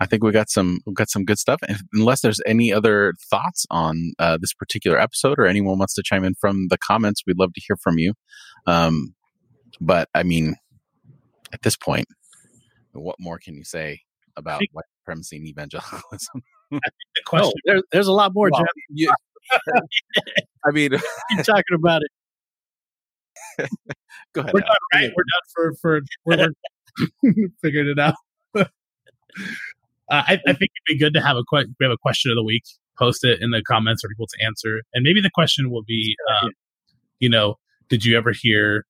I 0.00 0.06
think 0.06 0.22
we 0.22 0.32
got 0.32 0.50
some 0.50 0.80
we 0.86 0.92
got 0.94 1.10
some 1.10 1.24
good 1.24 1.38
stuff. 1.38 1.60
And 1.68 1.78
unless 1.92 2.20
there's 2.22 2.40
any 2.46 2.72
other 2.72 3.14
thoughts 3.30 3.66
on 3.70 4.12
uh, 4.18 4.38
this 4.40 4.52
particular 4.54 4.98
episode, 4.98 5.38
or 5.38 5.46
anyone 5.46 5.78
wants 5.78 5.94
to 5.94 6.02
chime 6.04 6.24
in 6.24 6.34
from 6.40 6.68
the 6.68 6.78
comments, 6.78 7.22
we'd 7.26 7.38
love 7.38 7.52
to 7.54 7.60
hear 7.66 7.76
from 7.76 7.98
you. 7.98 8.14
Um, 8.66 9.14
but 9.80 10.08
I 10.14 10.22
mean, 10.22 10.54
at 11.52 11.62
this 11.62 11.76
point, 11.76 12.06
what 12.92 13.16
more 13.18 13.38
can 13.38 13.54
you 13.56 13.64
say 13.64 14.00
about 14.36 14.58
think- 14.60 14.70
white 14.72 14.84
supremacy 15.00 15.36
and 15.36 15.46
evangelicalism? 15.48 16.42
The 16.70 16.80
question 17.26 17.52
there, 17.64 17.82
there's 17.92 18.06
a 18.06 18.12
lot 18.12 18.32
more, 18.34 18.48
Well, 18.52 18.62
Jeff. 18.62 18.68
you- 18.90 19.12
I 20.66 20.70
mean, 20.72 20.90
Keep 21.30 21.44
talking 21.44 21.62
about 21.74 22.02
it. 22.02 22.10
go 24.32 24.40
ahead. 24.40 24.52
we're 24.54 24.60
Al. 24.60 24.66
done, 24.66 24.76
right? 24.94 25.10
We're 25.14 25.24
done 25.24 25.44
for 25.54 25.74
for 25.80 26.00
we're, 26.24 26.48
we're 27.22 27.48
figured 27.62 27.86
it 27.88 27.98
out. 27.98 28.14
uh, 28.56 28.64
I, 30.10 30.34
I 30.46 30.52
think 30.52 30.70
it'd 30.70 30.86
be 30.86 30.98
good 30.98 31.14
to 31.14 31.20
have 31.20 31.36
a 31.36 31.42
que- 31.52 31.66
we 31.78 31.84
have 31.84 31.92
a 31.92 31.96
question 31.98 32.30
of 32.30 32.36
the 32.36 32.42
week. 32.44 32.64
Post 32.98 33.24
it 33.24 33.40
in 33.42 33.50
the 33.50 33.62
comments 33.62 34.02
for 34.02 34.08
people 34.08 34.26
to 34.26 34.44
answer, 34.46 34.80
and 34.94 35.02
maybe 35.02 35.20
the 35.20 35.30
question 35.30 35.70
will 35.70 35.82
be, 35.82 36.16
um, 36.30 36.50
you 37.18 37.28
know, 37.28 37.56
did 37.88 38.04
you 38.04 38.16
ever 38.16 38.32
hear 38.32 38.86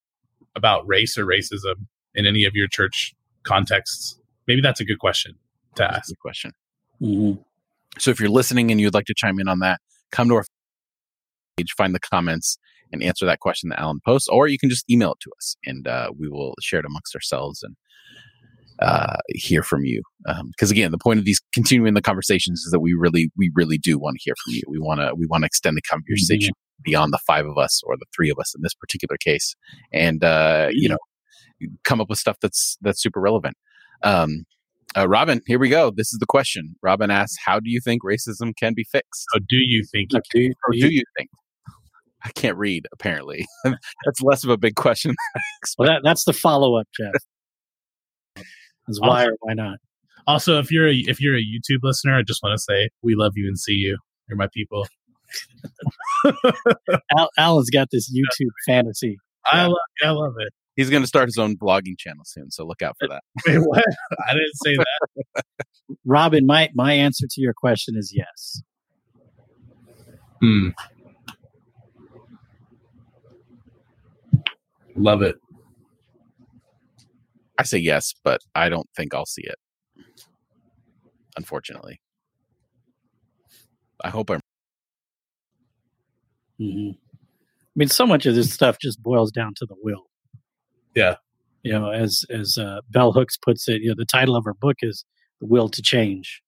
about 0.54 0.86
race 0.86 1.16
or 1.18 1.24
racism 1.26 1.86
in 2.14 2.26
any 2.26 2.44
of 2.44 2.54
your 2.54 2.68
church 2.68 3.14
contexts? 3.44 4.18
Maybe 4.46 4.60
that's 4.60 4.80
a 4.80 4.84
good 4.84 4.98
question 4.98 5.32
to 5.76 5.82
That's 5.82 5.92
a 5.94 5.96
ask. 5.98 6.08
good 6.10 6.18
question. 6.20 6.52
Mhm. 7.00 7.42
So 7.98 8.10
if 8.10 8.20
you're 8.20 8.28
listening 8.28 8.70
and 8.70 8.80
you'd 8.80 8.94
like 8.94 9.06
to 9.06 9.14
chime 9.16 9.38
in 9.38 9.48
on 9.48 9.60
that, 9.60 9.80
come 10.10 10.28
to 10.28 10.34
our 10.34 10.44
page, 11.56 11.72
find 11.76 11.94
the 11.94 12.00
comments, 12.00 12.58
and 12.92 13.02
answer 13.02 13.26
that 13.26 13.40
question 13.40 13.70
that 13.70 13.80
Alan 13.80 14.00
posts, 14.04 14.28
or 14.28 14.46
you 14.46 14.58
can 14.58 14.70
just 14.70 14.88
email 14.90 15.12
it 15.12 15.18
to 15.22 15.30
us, 15.38 15.56
and 15.64 15.88
uh, 15.88 16.10
we 16.18 16.28
will 16.28 16.54
share 16.60 16.80
it 16.80 16.86
amongst 16.86 17.14
ourselves 17.14 17.62
and 17.62 17.76
uh, 18.80 19.16
hear 19.28 19.62
from 19.62 19.84
you. 19.84 20.02
Because 20.50 20.70
again, 20.70 20.90
the 20.90 20.98
point 20.98 21.18
of 21.18 21.24
these 21.24 21.40
continuing 21.52 21.94
the 21.94 22.02
conversations 22.02 22.60
is 22.60 22.70
that 22.72 22.80
we 22.80 22.94
really, 22.94 23.30
we 23.36 23.50
really 23.54 23.78
do 23.78 23.98
want 23.98 24.16
to 24.16 24.22
hear 24.24 24.34
from 24.44 24.54
you. 24.54 24.62
We 24.68 24.78
want 24.78 25.00
to, 25.00 25.14
we 25.16 25.26
want 25.26 25.42
to 25.42 25.46
extend 25.46 25.76
the 25.76 25.82
conversation 25.82 26.54
beyond 26.84 27.12
the 27.12 27.20
five 27.26 27.46
of 27.46 27.56
us 27.56 27.80
or 27.84 27.96
the 27.96 28.06
three 28.14 28.30
of 28.30 28.38
us 28.38 28.54
in 28.54 28.62
this 28.62 28.74
particular 28.74 29.16
case, 29.16 29.54
and 29.92 30.22
uh, 30.22 30.68
you 30.72 30.88
know, 30.88 30.98
come 31.84 32.00
up 32.00 32.08
with 32.10 32.18
stuff 32.18 32.36
that's 32.40 32.76
that's 32.80 33.02
super 33.02 33.20
relevant. 33.20 33.56
Um, 34.02 34.44
uh, 34.96 35.08
Robin, 35.08 35.40
here 35.46 35.58
we 35.58 35.68
go. 35.68 35.90
This 35.90 36.12
is 36.12 36.18
the 36.20 36.26
question. 36.26 36.76
Robin 36.82 37.10
asks, 37.10 37.36
"How 37.44 37.58
do 37.60 37.70
you 37.70 37.80
think 37.80 38.02
racism 38.02 38.54
can 38.56 38.74
be 38.74 38.84
fixed?" 38.84 39.26
So, 39.32 39.38
do 39.40 39.56
you 39.56 39.84
think? 39.90 40.12
Look, 40.12 40.24
do 40.32 40.40
you- 40.40 40.54
Or 40.66 40.72
do 40.72 40.80
do 40.80 40.86
you- 40.88 40.92
you 40.98 41.02
think? 41.18 41.30
I 42.26 42.30
can't 42.30 42.56
read. 42.56 42.86
Apparently, 42.92 43.46
that's 43.64 44.22
less 44.22 44.44
of 44.44 44.50
a 44.50 44.56
big 44.56 44.76
question. 44.76 45.14
well, 45.78 45.88
that, 45.88 46.00
that's 46.04 46.24
the 46.24 46.32
follow 46.32 46.76
up, 46.78 46.86
Jeff. 46.98 47.12
Is 48.88 49.00
why 49.00 49.24
or 49.26 49.32
why 49.40 49.52
not? 49.54 49.78
Also, 50.26 50.58
if 50.58 50.70
you're 50.70 50.88
a, 50.88 50.94
if 50.94 51.20
you're 51.20 51.36
a 51.36 51.42
YouTube 51.42 51.80
listener, 51.82 52.16
I 52.16 52.22
just 52.22 52.42
want 52.42 52.54
to 52.56 52.62
say 52.62 52.88
we 53.02 53.14
love 53.14 53.32
you 53.36 53.46
and 53.46 53.58
see 53.58 53.72
you. 53.74 53.98
You're 54.28 54.36
my 54.38 54.48
people. 54.54 54.86
Al, 57.18 57.28
Alan's 57.36 57.70
got 57.70 57.88
this 57.90 58.10
YouTube 58.14 58.50
fantasy. 58.66 59.18
I 59.52 59.66
love 59.66 59.76
I 60.02 60.10
love 60.10 60.34
it. 60.38 60.52
He's 60.76 60.90
going 60.90 61.02
to 61.02 61.06
start 61.06 61.28
his 61.28 61.38
own 61.38 61.56
blogging 61.56 61.96
channel 61.98 62.24
soon, 62.24 62.50
so 62.50 62.66
look 62.66 62.82
out 62.82 62.96
for 62.98 63.08
that. 63.08 63.22
Wait, 63.46 63.58
what? 63.58 63.84
I 64.28 64.32
didn't 64.32 64.54
say 64.64 64.76
that. 64.76 65.44
Robin, 66.04 66.46
my, 66.46 66.70
my 66.74 66.92
answer 66.92 67.26
to 67.30 67.40
your 67.40 67.54
question 67.54 67.94
is 67.96 68.12
yes. 68.14 68.62
Hmm. 70.40 70.70
Love 74.96 75.22
it. 75.22 75.36
I 77.58 77.62
say 77.62 77.78
yes, 77.78 78.14
but 78.24 78.40
I 78.54 78.68
don't 78.68 78.88
think 78.96 79.14
I'll 79.14 79.26
see 79.26 79.44
it. 79.44 79.56
Unfortunately, 81.36 82.00
I 84.02 84.10
hope 84.10 84.30
I'm. 84.30 84.40
hmm 86.58 86.90
I 86.90 87.76
mean, 87.76 87.88
so 87.88 88.06
much 88.06 88.24
of 88.26 88.36
this 88.36 88.52
stuff 88.52 88.78
just 88.80 89.02
boils 89.02 89.32
down 89.32 89.52
to 89.56 89.66
the 89.66 89.74
will. 89.82 90.06
Yeah. 90.94 91.16
You 91.62 91.72
know, 91.72 91.90
as 91.90 92.24
as 92.30 92.58
uh, 92.58 92.80
Bell 92.90 93.12
Hooks 93.12 93.36
puts 93.36 93.68
it, 93.68 93.80
you 93.82 93.88
know, 93.88 93.94
the 93.96 94.04
title 94.04 94.36
of 94.36 94.44
her 94.44 94.54
book 94.54 94.76
is 94.82 95.04
"The 95.40 95.46
Will 95.46 95.68
to 95.70 95.80
Change." 95.82 96.42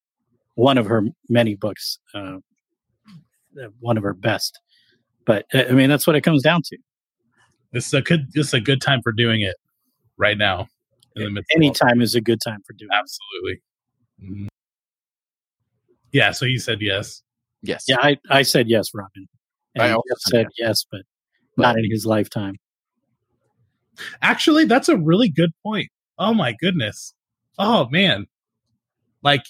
One 0.54 0.78
of 0.78 0.86
her 0.86 1.02
many 1.28 1.54
books, 1.54 1.98
uh, 2.14 2.36
one 3.80 3.96
of 3.96 4.02
her 4.02 4.14
best. 4.14 4.58
But 5.24 5.46
uh, 5.54 5.64
I 5.68 5.72
mean, 5.72 5.88
that's 5.90 6.06
what 6.06 6.16
it 6.16 6.20
comes 6.22 6.42
down 6.42 6.60
to. 6.66 6.78
This 7.72 7.86
is 7.86 7.94
a 7.94 8.02
good 8.02 8.26
this 8.34 8.48
is 8.48 8.54
a 8.54 8.60
good 8.60 8.80
time 8.80 9.00
for 9.02 9.12
doing 9.12 9.40
it 9.40 9.56
right 10.18 10.36
now. 10.38 10.68
In 11.16 11.24
the 11.24 11.30
midst 11.30 11.50
of 11.54 11.56
all- 11.60 11.66
Any 11.66 11.72
time 11.72 12.00
is 12.02 12.14
a 12.14 12.20
good 12.20 12.40
time 12.42 12.60
for 12.66 12.74
doing. 12.74 12.90
it. 12.92 12.94
Absolutely. 12.96 13.62
Mhm. 14.22 14.48
Yeah, 16.12 16.30
so 16.30 16.44
you 16.46 16.58
said 16.58 16.80
yes. 16.80 17.22
Yes. 17.62 17.84
Yeah, 17.88 17.96
I, 18.00 18.16
I 18.30 18.42
said 18.42 18.68
yes, 18.68 18.90
Robin. 18.94 19.26
And 19.74 19.82
I 19.84 19.92
also 19.92 20.02
said 20.18 20.30
said 20.30 20.46
yes, 20.58 20.86
but 20.90 21.02
not 21.56 21.76
in 21.78 21.90
his 21.90 22.06
lifetime. 22.06 22.56
Actually, 24.22 24.64
that's 24.64 24.88
a 24.88 24.96
really 24.96 25.28
good 25.28 25.50
point. 25.64 25.88
Oh 26.18 26.34
my 26.34 26.54
goodness. 26.60 27.14
Oh 27.58 27.88
man. 27.90 28.26
Like 29.22 29.44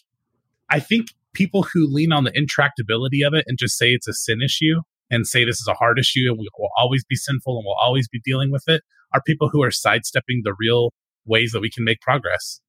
I 0.71 0.81
think 0.81 1.09
people 1.33 1.63
who 1.65 1.87
lean 1.87 2.13
on 2.13 2.25
the 2.25 2.33
intractability 2.33 3.27
of 3.27 3.35
it 3.35 3.45
and 3.47 3.59
just 3.59 3.77
say 3.77 3.91
it's 3.91 4.09
a 4.09 4.13
sin 4.13 4.41
issue 4.43 4.81
and 5.11 5.27
say 5.27 5.45
this 5.45 5.61
is 5.61 5.69
a 5.69 5.75
hard 5.75 5.99
issue 5.99 6.27
and 6.29 6.39
we 6.39 6.49
will 6.59 6.71
always 6.79 7.05
be 7.05 7.15
sinful 7.17 7.57
and 7.59 7.65
we'll 7.65 7.77
always 7.81 8.09
be 8.09 8.21
dealing 8.25 8.51
with 8.51 8.65
it 8.69 8.83
are 9.13 9.23
people 9.27 9.49
who 9.49 9.63
are 9.63 9.71
sidestepping 9.71 10.41
the 10.45 10.55
real 10.59 10.93
ways 11.27 11.53
that 11.53 11.61
we 11.61 11.71
can 11.71 11.85
make 11.85 12.01
progress. 12.01 12.61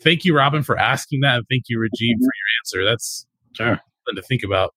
Thank 0.00 0.24
you, 0.24 0.36
Robin, 0.36 0.62
for 0.62 0.76
asking 0.78 1.20
that, 1.20 1.36
and 1.36 1.44
thank 1.48 1.64
you, 1.68 1.78
Rajiv, 1.78 2.16
for 2.18 2.22
your 2.24 2.80
answer. 2.82 2.84
That's 2.84 3.26
Sure. 3.56 3.80
something 4.06 4.20
to 4.20 4.22
think 4.22 4.42
about. 4.42 4.74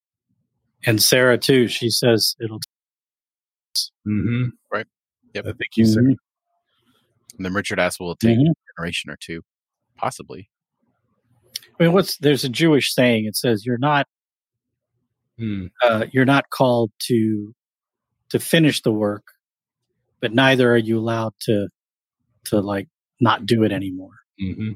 And 0.86 1.02
Sarah 1.02 1.38
too. 1.38 1.68
She 1.68 1.90
says 1.90 2.36
it'll. 2.40 2.60
Mm-hmm. 4.08 4.50
Right. 4.72 4.86
Yep. 5.34 5.46
Thank 5.46 5.78
you, 5.78 5.86
sir. 5.86 6.02
Mhm. 6.02 6.16
And 7.38 7.46
then 7.46 7.54
Richard 7.54 7.80
asks, 7.80 8.00
"Will 8.00 8.12
it 8.12 8.20
take 8.20 8.38
Mhm. 8.38 8.50
a 8.52 8.54
generation 8.78 9.10
or 9.12 9.18
two? 9.20 9.42
Possibly." 9.98 10.50
I 11.80 11.84
mean, 11.84 11.94
what's 11.94 12.18
there's 12.18 12.44
a 12.44 12.50
Jewish 12.50 12.94
saying. 12.94 13.26
It 13.26 13.36
says 13.36 13.66
you're 13.66 13.78
not 13.78 14.08
Mm. 15.40 15.70
uh, 15.84 16.06
you're 16.14 16.24
not 16.26 16.50
called 16.50 16.92
to 17.08 17.54
to 18.30 18.40
finish 18.40 18.82
the 18.82 18.92
work, 18.94 19.24
but 20.22 20.34
neither 20.34 20.72
are 20.72 20.78
you 20.78 20.98
allowed 20.98 21.34
to 21.42 21.68
to 22.46 22.62
like 22.62 22.88
not 23.20 23.46
do 23.46 23.64
it 23.64 23.72
anymore. 23.74 24.14
Mm-hmm. 24.42 24.72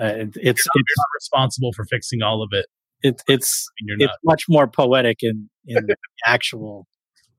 Uh, 0.00 0.04
it, 0.04 0.28
it's 0.36 0.36
You're, 0.36 0.44
not, 0.44 0.54
it's 0.54 0.66
you're 0.76 0.96
not 0.96 1.14
responsible 1.16 1.72
for 1.72 1.84
fixing 1.86 2.22
all 2.22 2.40
of 2.42 2.50
it. 2.52 2.66
it's 3.02 3.24
it's 3.26 3.68
And 3.80 3.88
you're 3.88 3.96
it's 3.96 4.18
not. 4.24 4.32
much 4.32 4.44
more 4.48 4.68
poetic 4.68 5.18
in 5.22 5.50
in 5.66 5.84
the 5.86 5.96
actual 6.24 6.86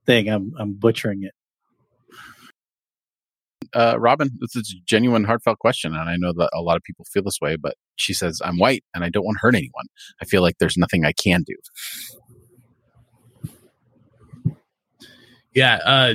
thing. 0.04 0.28
I'm 0.28 0.52
I'm 0.58 0.74
butchering 0.74 1.22
it. 1.22 1.32
Uh, 3.74 3.96
Robin, 3.98 4.30
this 4.40 4.54
is 4.56 4.74
a 4.76 4.82
genuine, 4.86 5.24
heartfelt 5.24 5.58
question, 5.58 5.94
and 5.94 6.08
I 6.08 6.16
know 6.16 6.32
that 6.34 6.50
a 6.54 6.60
lot 6.60 6.76
of 6.76 6.82
people 6.82 7.04
feel 7.12 7.22
this 7.22 7.40
way. 7.40 7.56
But 7.56 7.76
she 7.96 8.12
says, 8.14 8.40
"I'm 8.44 8.58
white, 8.58 8.84
and 8.94 9.04
I 9.04 9.08
don't 9.08 9.24
want 9.24 9.36
to 9.38 9.40
hurt 9.42 9.54
anyone. 9.54 9.86
I 10.20 10.24
feel 10.26 10.42
like 10.42 10.58
there's 10.58 10.76
nothing 10.76 11.04
I 11.04 11.12
can 11.12 11.42
do." 11.42 11.54
Yeah, 15.54 15.76
uh, 15.84 16.14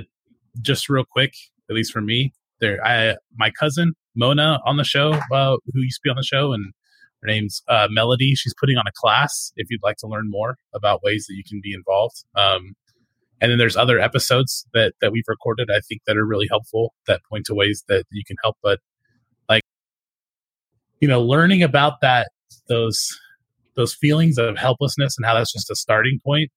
just 0.61 0.89
real 0.89 1.05
quick, 1.09 1.33
at 1.69 1.75
least 1.75 1.91
for 1.91 2.01
me, 2.01 2.33
there, 2.59 2.83
I 2.85 3.15
my 3.35 3.51
cousin 3.51 3.93
Mona 4.15 4.59
on 4.65 4.77
the 4.77 4.83
show, 4.83 5.13
uh, 5.31 5.57
who 5.73 5.81
used 5.81 5.97
to 5.97 6.01
be 6.03 6.09
on 6.09 6.15
the 6.17 6.23
show, 6.23 6.53
and 6.53 6.73
Her 7.21 7.27
name's 7.27 7.63
uh, 7.67 7.87
Melody. 7.89 8.35
She's 8.35 8.53
putting 8.59 8.77
on 8.77 8.85
a 8.87 8.91
class 8.95 9.51
if 9.55 9.67
you'd 9.69 9.83
like 9.83 9.97
to 9.97 10.07
learn 10.07 10.29
more 10.29 10.57
about 10.73 11.03
ways 11.03 11.25
that 11.27 11.35
you 11.35 11.43
can 11.47 11.59
be 11.63 11.73
involved. 11.73 12.23
Um, 12.35 12.75
and 13.39 13.51
then 13.51 13.57
there's 13.57 13.77
other 13.77 13.99
episodes 13.99 14.65
that 14.73 14.93
that 15.01 15.11
we've 15.11 15.27
recorded 15.27 15.69
I 15.71 15.79
think 15.81 16.01
that 16.07 16.17
are 16.17 16.25
really 16.25 16.47
helpful 16.49 16.93
that 17.07 17.21
point 17.29 17.45
to 17.47 17.55
ways 17.55 17.83
that 17.87 18.05
you 18.11 18.23
can 18.25 18.37
help. 18.43 18.57
But 18.63 18.79
like, 19.49 19.63
you 20.99 21.07
know, 21.07 21.21
learning 21.21 21.63
about 21.63 22.01
that 22.01 22.29
those 22.67 23.17
those 23.75 23.93
feelings 23.93 24.37
of 24.37 24.57
helplessness 24.57 25.15
and 25.17 25.25
how 25.25 25.35
that's 25.35 25.53
just 25.53 25.69
a 25.69 25.75
starting 25.75 26.19
point. 26.23 26.49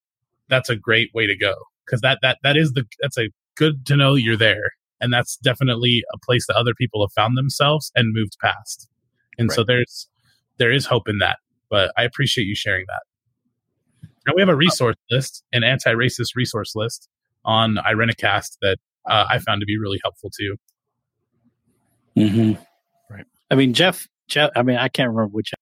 That's 0.49 0.71
a 0.71 0.77
great 0.77 1.11
way 1.15 1.27
to 1.27 1.37
go 1.37 1.55
because 1.91 2.01
that 2.01 2.19
that 2.23 2.39
that 2.43 2.57
is 2.57 2.73
the 2.73 2.85
that's 3.01 3.19
a 3.19 3.29
good 3.57 3.85
to 3.87 3.97
know 3.97 4.15
you're 4.15 4.37
there 4.37 4.73
and 5.01 5.13
that's 5.13 5.37
definitely 5.39 6.03
a 6.13 6.19
place 6.19 6.47
that 6.47 6.57
other 6.57 6.75
people 6.75 7.03
have 7.05 7.13
found 7.13 7.37
themselves 7.37 7.91
and 7.95 8.15
moved 8.15 8.37
past 8.41 8.89
and 9.39 9.49
right. 9.49 9.57
so 9.57 9.65
there's 9.65 10.09
there 10.59 10.73
is 10.73 10.87
hope 10.87 11.09
in 11.09 11.19
that 11.19 11.39
but 11.69 11.93
i 11.97 12.03
appreciate 12.03 12.45
you 12.45 12.55
sharing 12.55 12.85
that 12.87 13.03
now 14.27 14.33
we 14.35 14.43
have 14.43 14.49
a 14.49 14.57
resource 14.57 14.97
list 15.11 15.45
an 15.53 15.65
anti-racist 15.65 16.35
resource 16.35 16.73
list 16.75 17.09
on 17.45 17.77
irenicast 17.87 18.57
that 18.63 18.79
uh, 19.09 19.25
i 19.31 19.39
found 19.39 19.61
to 19.61 19.67
be 19.67 19.79
really 19.79 19.99
helpful 20.03 20.31
too 20.31 20.57
mm-hmm. 22.17 22.63
right 23.13 23.25
i 23.51 23.55
mean 23.55 23.73
jeff 23.73 24.07
jeff 24.29 24.51
i 24.57 24.63
mean 24.63 24.77
i 24.77 24.89
can't 24.89 25.09
remember 25.09 25.31
which 25.33 25.53
It 25.53 25.59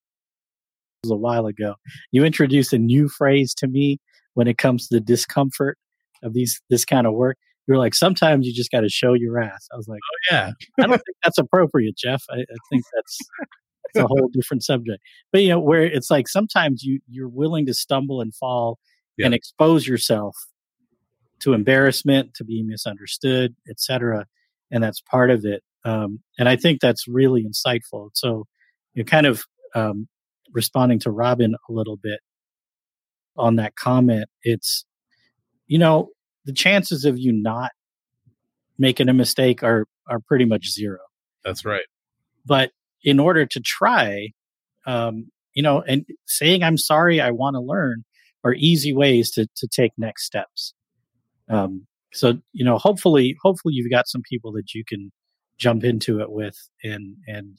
was 1.04 1.12
a 1.12 1.16
while 1.16 1.46
ago 1.46 1.74
you 2.10 2.24
introduced 2.24 2.72
a 2.72 2.78
new 2.78 3.08
phrase 3.08 3.54
to 3.54 3.66
me 3.66 3.98
when 4.34 4.48
it 4.48 4.58
comes 4.58 4.88
to 4.88 4.96
the 4.96 5.00
discomfort 5.00 5.78
of 6.22 6.32
these 6.34 6.60
this 6.70 6.84
kind 6.84 7.06
of 7.06 7.14
work 7.14 7.36
you're 7.68 7.78
like, 7.78 7.94
sometimes 7.94 8.46
you 8.46 8.54
just 8.54 8.70
got 8.70 8.80
to 8.80 8.88
show 8.88 9.12
your 9.12 9.38
ass. 9.40 9.68
I 9.72 9.76
was 9.76 9.86
like, 9.88 10.00
oh, 10.02 10.34
yeah. 10.34 10.52
I 10.80 10.86
don't 10.86 10.92
think 10.92 11.16
that's 11.22 11.36
appropriate, 11.36 11.96
Jeff. 11.98 12.22
I, 12.30 12.36
I 12.36 12.56
think 12.70 12.82
that's, 12.94 13.18
that's 13.94 14.04
a 14.04 14.06
whole 14.06 14.28
different 14.32 14.62
subject. 14.64 15.02
But, 15.32 15.42
you 15.42 15.48
know, 15.50 15.60
where 15.60 15.82
it's 15.82 16.10
like 16.10 16.28
sometimes 16.28 16.82
you, 16.82 17.00
you're 17.08 17.28
willing 17.28 17.66
to 17.66 17.74
stumble 17.74 18.20
and 18.20 18.34
fall 18.34 18.78
yeah. 19.16 19.26
and 19.26 19.34
expose 19.34 19.86
yourself 19.86 20.36
to 21.40 21.52
embarrassment, 21.52 22.34
to 22.34 22.44
being 22.44 22.66
misunderstood, 22.66 23.54
etc. 23.68 24.26
And 24.70 24.82
that's 24.82 25.00
part 25.00 25.30
of 25.30 25.44
it. 25.44 25.62
Um, 25.84 26.20
and 26.38 26.48
I 26.48 26.56
think 26.56 26.80
that's 26.80 27.06
really 27.06 27.44
insightful. 27.44 28.10
So 28.14 28.46
you're 28.94 29.04
kind 29.04 29.26
of 29.26 29.44
um, 29.74 30.08
responding 30.52 30.98
to 31.00 31.10
Robin 31.10 31.54
a 31.68 31.72
little 31.72 31.96
bit 31.96 32.20
on 33.36 33.56
that 33.56 33.76
comment. 33.76 34.28
It's, 34.42 34.84
you 35.66 35.78
know, 35.78 36.10
the 36.44 36.52
chances 36.52 37.04
of 37.04 37.18
you 37.18 37.32
not 37.32 37.70
making 38.78 39.08
a 39.08 39.14
mistake 39.14 39.62
are 39.62 39.86
are 40.08 40.20
pretty 40.20 40.46
much 40.46 40.70
zero. 40.70 40.98
That's 41.44 41.64
right. 41.64 41.84
But 42.46 42.70
in 43.02 43.18
order 43.18 43.46
to 43.46 43.60
try, 43.60 44.30
um, 44.86 45.30
you 45.54 45.62
know, 45.62 45.82
and 45.82 46.04
saying 46.26 46.62
I'm 46.62 46.78
sorry, 46.78 47.20
I 47.20 47.30
want 47.30 47.54
to 47.54 47.60
learn 47.60 48.04
are 48.44 48.54
easy 48.54 48.92
ways 48.92 49.30
to 49.32 49.46
to 49.56 49.68
take 49.68 49.92
next 49.96 50.24
steps. 50.24 50.74
Um, 51.48 51.86
so 52.12 52.38
you 52.52 52.64
know, 52.64 52.78
hopefully, 52.78 53.36
hopefully 53.42 53.74
you've 53.74 53.90
got 53.90 54.08
some 54.08 54.22
people 54.28 54.52
that 54.52 54.74
you 54.74 54.84
can 54.86 55.10
jump 55.58 55.84
into 55.84 56.20
it 56.20 56.30
with 56.30 56.56
and 56.82 57.16
and 57.26 57.58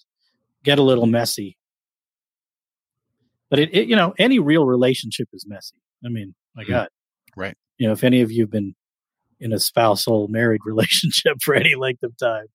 get 0.63 0.79
a 0.79 0.83
little 0.83 1.05
messy. 1.05 1.57
But 3.49 3.59
it, 3.59 3.73
it 3.73 3.87
you 3.87 3.95
know, 3.95 4.13
any 4.17 4.39
real 4.39 4.65
relationship 4.65 5.27
is 5.33 5.45
messy. 5.47 5.75
I 6.05 6.09
mean, 6.09 6.35
my 6.55 6.63
mm-hmm. 6.63 6.71
God, 6.71 6.89
right? 7.35 7.55
You 7.77 7.87
know, 7.87 7.93
if 7.93 8.03
any 8.03 8.21
of 8.21 8.31
you 8.31 8.43
have 8.43 8.51
been 8.51 8.75
in 9.39 9.53
a 9.53 9.59
spousal 9.59 10.27
married 10.27 10.61
relationship 10.65 11.37
for 11.41 11.55
any 11.55 11.75
length 11.75 12.03
of 12.03 12.15
time. 12.17 12.45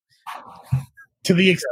To 1.25 1.35
the 1.35 1.51
ex- 1.51 1.65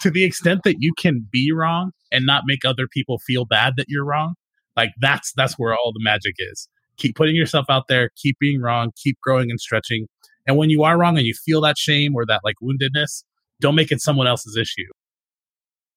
to 0.00 0.10
the 0.10 0.24
extent 0.24 0.62
that 0.64 0.76
you 0.78 0.92
can 0.98 1.26
be 1.30 1.52
wrong 1.52 1.92
and 2.10 2.24
not 2.24 2.44
make 2.46 2.64
other 2.64 2.88
people 2.88 3.18
feel 3.18 3.44
bad 3.44 3.74
that 3.76 3.86
you're 3.88 4.04
wrong, 4.04 4.34
like 4.76 4.90
that's 5.00 5.32
that's 5.36 5.58
where 5.58 5.74
all 5.74 5.92
the 5.92 6.02
magic 6.02 6.34
is. 6.38 6.68
Keep 6.96 7.16
putting 7.16 7.36
yourself 7.36 7.66
out 7.68 7.84
there, 7.88 8.10
keep 8.16 8.38
being 8.40 8.60
wrong, 8.60 8.90
keep 8.96 9.18
growing 9.22 9.50
and 9.50 9.60
stretching. 9.60 10.06
And 10.46 10.56
when 10.56 10.70
you 10.70 10.82
are 10.82 10.98
wrong 10.98 11.18
and 11.18 11.26
you 11.26 11.34
feel 11.34 11.60
that 11.60 11.76
shame 11.78 12.14
or 12.14 12.24
that 12.26 12.40
like 12.42 12.56
woundedness, 12.62 13.22
don't 13.60 13.74
make 13.74 13.92
it 13.92 14.00
someone 14.00 14.26
else's 14.26 14.56
issue 14.56 14.88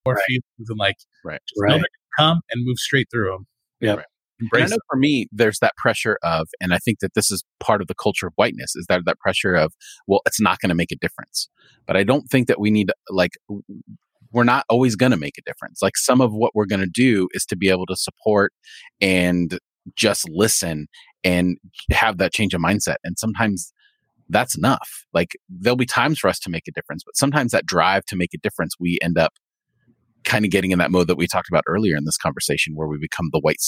or 0.05 0.13
right. 0.13 0.23
feelings 0.27 0.69
and 0.69 0.77
like 0.77 0.97
right. 1.23 1.39
just 1.47 1.61
right. 1.61 1.81
come 2.17 2.41
and 2.51 2.65
move 2.65 2.77
straight 2.77 3.07
through 3.11 3.31
them. 3.31 3.47
Yeah. 3.79 3.95
Right. 3.95 4.05
I 4.53 4.65
know 4.65 4.77
for 4.89 4.97
me, 4.97 5.27
there's 5.31 5.59
that 5.59 5.75
pressure 5.77 6.17
of, 6.23 6.47
and 6.59 6.73
I 6.73 6.77
think 6.77 6.99
that 6.99 7.13
this 7.13 7.31
is 7.31 7.43
part 7.59 7.81
of 7.81 7.87
the 7.87 7.95
culture 7.95 8.27
of 8.27 8.33
whiteness, 8.35 8.75
is 8.75 8.85
that 8.89 9.01
that 9.05 9.19
pressure 9.19 9.55
of, 9.55 9.73
well, 10.07 10.21
it's 10.25 10.41
not 10.41 10.59
going 10.59 10.69
to 10.69 10.75
make 10.75 10.91
a 10.91 10.95
difference. 10.95 11.49
But 11.87 11.97
I 11.97 12.03
don't 12.03 12.27
think 12.29 12.47
that 12.47 12.59
we 12.59 12.71
need 12.71 12.91
like 13.09 13.31
we're 14.31 14.43
not 14.43 14.65
always 14.69 14.95
going 14.95 15.11
to 15.11 15.17
make 15.17 15.37
a 15.37 15.41
difference. 15.41 15.81
Like 15.81 15.97
some 15.97 16.21
of 16.21 16.31
what 16.31 16.55
we're 16.55 16.65
going 16.65 16.81
to 16.81 16.89
do 16.91 17.27
is 17.33 17.45
to 17.47 17.55
be 17.55 17.69
able 17.69 17.85
to 17.87 17.95
support 17.95 18.53
and 19.01 19.59
just 19.95 20.29
listen 20.29 20.87
and 21.23 21.57
have 21.91 22.17
that 22.17 22.33
change 22.33 22.53
of 22.53 22.61
mindset. 22.61 22.95
And 23.03 23.17
sometimes 23.19 23.73
that's 24.29 24.57
enough. 24.57 25.05
Like 25.13 25.31
there'll 25.49 25.75
be 25.75 25.85
times 25.85 26.19
for 26.19 26.29
us 26.29 26.39
to 26.39 26.49
make 26.49 26.63
a 26.67 26.71
difference, 26.71 27.03
but 27.05 27.17
sometimes 27.17 27.51
that 27.51 27.65
drive 27.65 28.05
to 28.05 28.15
make 28.15 28.33
a 28.33 28.37
difference, 28.37 28.75
we 28.79 28.97
end 29.01 29.17
up 29.17 29.33
kind 30.23 30.45
of 30.45 30.51
getting 30.51 30.71
in 30.71 30.79
that 30.79 30.91
mode 30.91 31.07
that 31.07 31.17
we 31.17 31.27
talked 31.27 31.49
about 31.49 31.63
earlier 31.67 31.95
in 31.97 32.05
this 32.05 32.17
conversation 32.17 32.75
where 32.75 32.87
we 32.87 32.97
become 32.97 33.29
the 33.31 33.39
white 33.39 33.59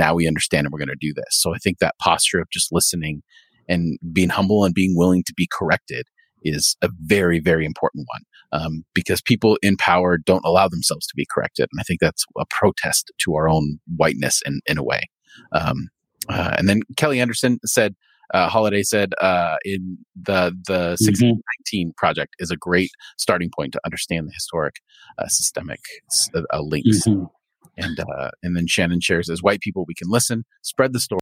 now 0.00 0.14
we 0.14 0.26
understand 0.26 0.66
and 0.66 0.72
we're 0.72 0.78
going 0.78 0.88
to 0.88 0.96
do 0.98 1.12
this. 1.14 1.28
So 1.32 1.54
I 1.54 1.58
think 1.58 1.78
that 1.78 1.98
posture 1.98 2.40
of 2.40 2.48
just 2.50 2.72
listening 2.72 3.22
and 3.68 3.98
being 4.12 4.30
humble 4.30 4.64
and 4.64 4.74
being 4.74 4.96
willing 4.96 5.22
to 5.26 5.34
be 5.36 5.46
corrected 5.52 6.06
is 6.42 6.76
a 6.80 6.88
very, 7.04 7.38
very 7.38 7.66
important 7.66 8.06
one 8.12 8.22
um, 8.62 8.84
because 8.94 9.20
people 9.20 9.58
in 9.62 9.76
power 9.76 10.16
don't 10.16 10.44
allow 10.44 10.68
themselves 10.68 11.06
to 11.06 11.12
be 11.14 11.26
corrected. 11.32 11.68
And 11.70 11.80
I 11.80 11.84
think 11.84 12.00
that's 12.00 12.24
a 12.38 12.46
protest 12.48 13.12
to 13.18 13.34
our 13.34 13.48
own 13.48 13.78
whiteness 13.96 14.40
in, 14.46 14.60
in 14.66 14.78
a 14.78 14.82
way. 14.82 15.02
Um, 15.52 15.88
uh, 16.28 16.54
and 16.56 16.68
then 16.68 16.80
Kelly 16.96 17.20
Anderson 17.20 17.58
said, 17.66 17.94
uh, 18.32 18.48
Holiday 18.48 18.82
said, 18.82 19.12
uh, 19.20 19.56
in 19.64 19.98
the 20.14 20.54
the 20.66 20.96
1619 21.00 21.42
mm-hmm. 21.88 21.90
project 21.96 22.34
is 22.38 22.50
a 22.50 22.56
great 22.56 22.90
starting 23.18 23.50
point 23.54 23.72
to 23.72 23.80
understand 23.84 24.28
the 24.28 24.32
historic 24.32 24.76
uh, 25.18 25.26
systemic 25.26 25.80
uh, 26.34 26.42
uh, 26.52 26.60
links. 26.60 27.06
Mm-hmm. 27.06 27.24
And 27.76 28.00
uh, 28.00 28.30
and 28.42 28.56
then 28.56 28.66
Shannon 28.66 29.00
shares 29.00 29.30
as 29.30 29.42
white 29.42 29.60
people 29.60 29.84
we 29.86 29.94
can 29.94 30.08
listen, 30.10 30.44
spread 30.62 30.92
the 30.92 31.00
story, 31.00 31.20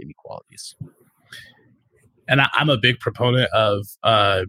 inequalities. 0.00 0.74
And 2.28 2.42
I, 2.42 2.48
am 2.58 2.68
a 2.68 2.76
big 2.76 3.00
proponent 3.00 3.50
of 3.54 3.86
uh, 4.02 4.42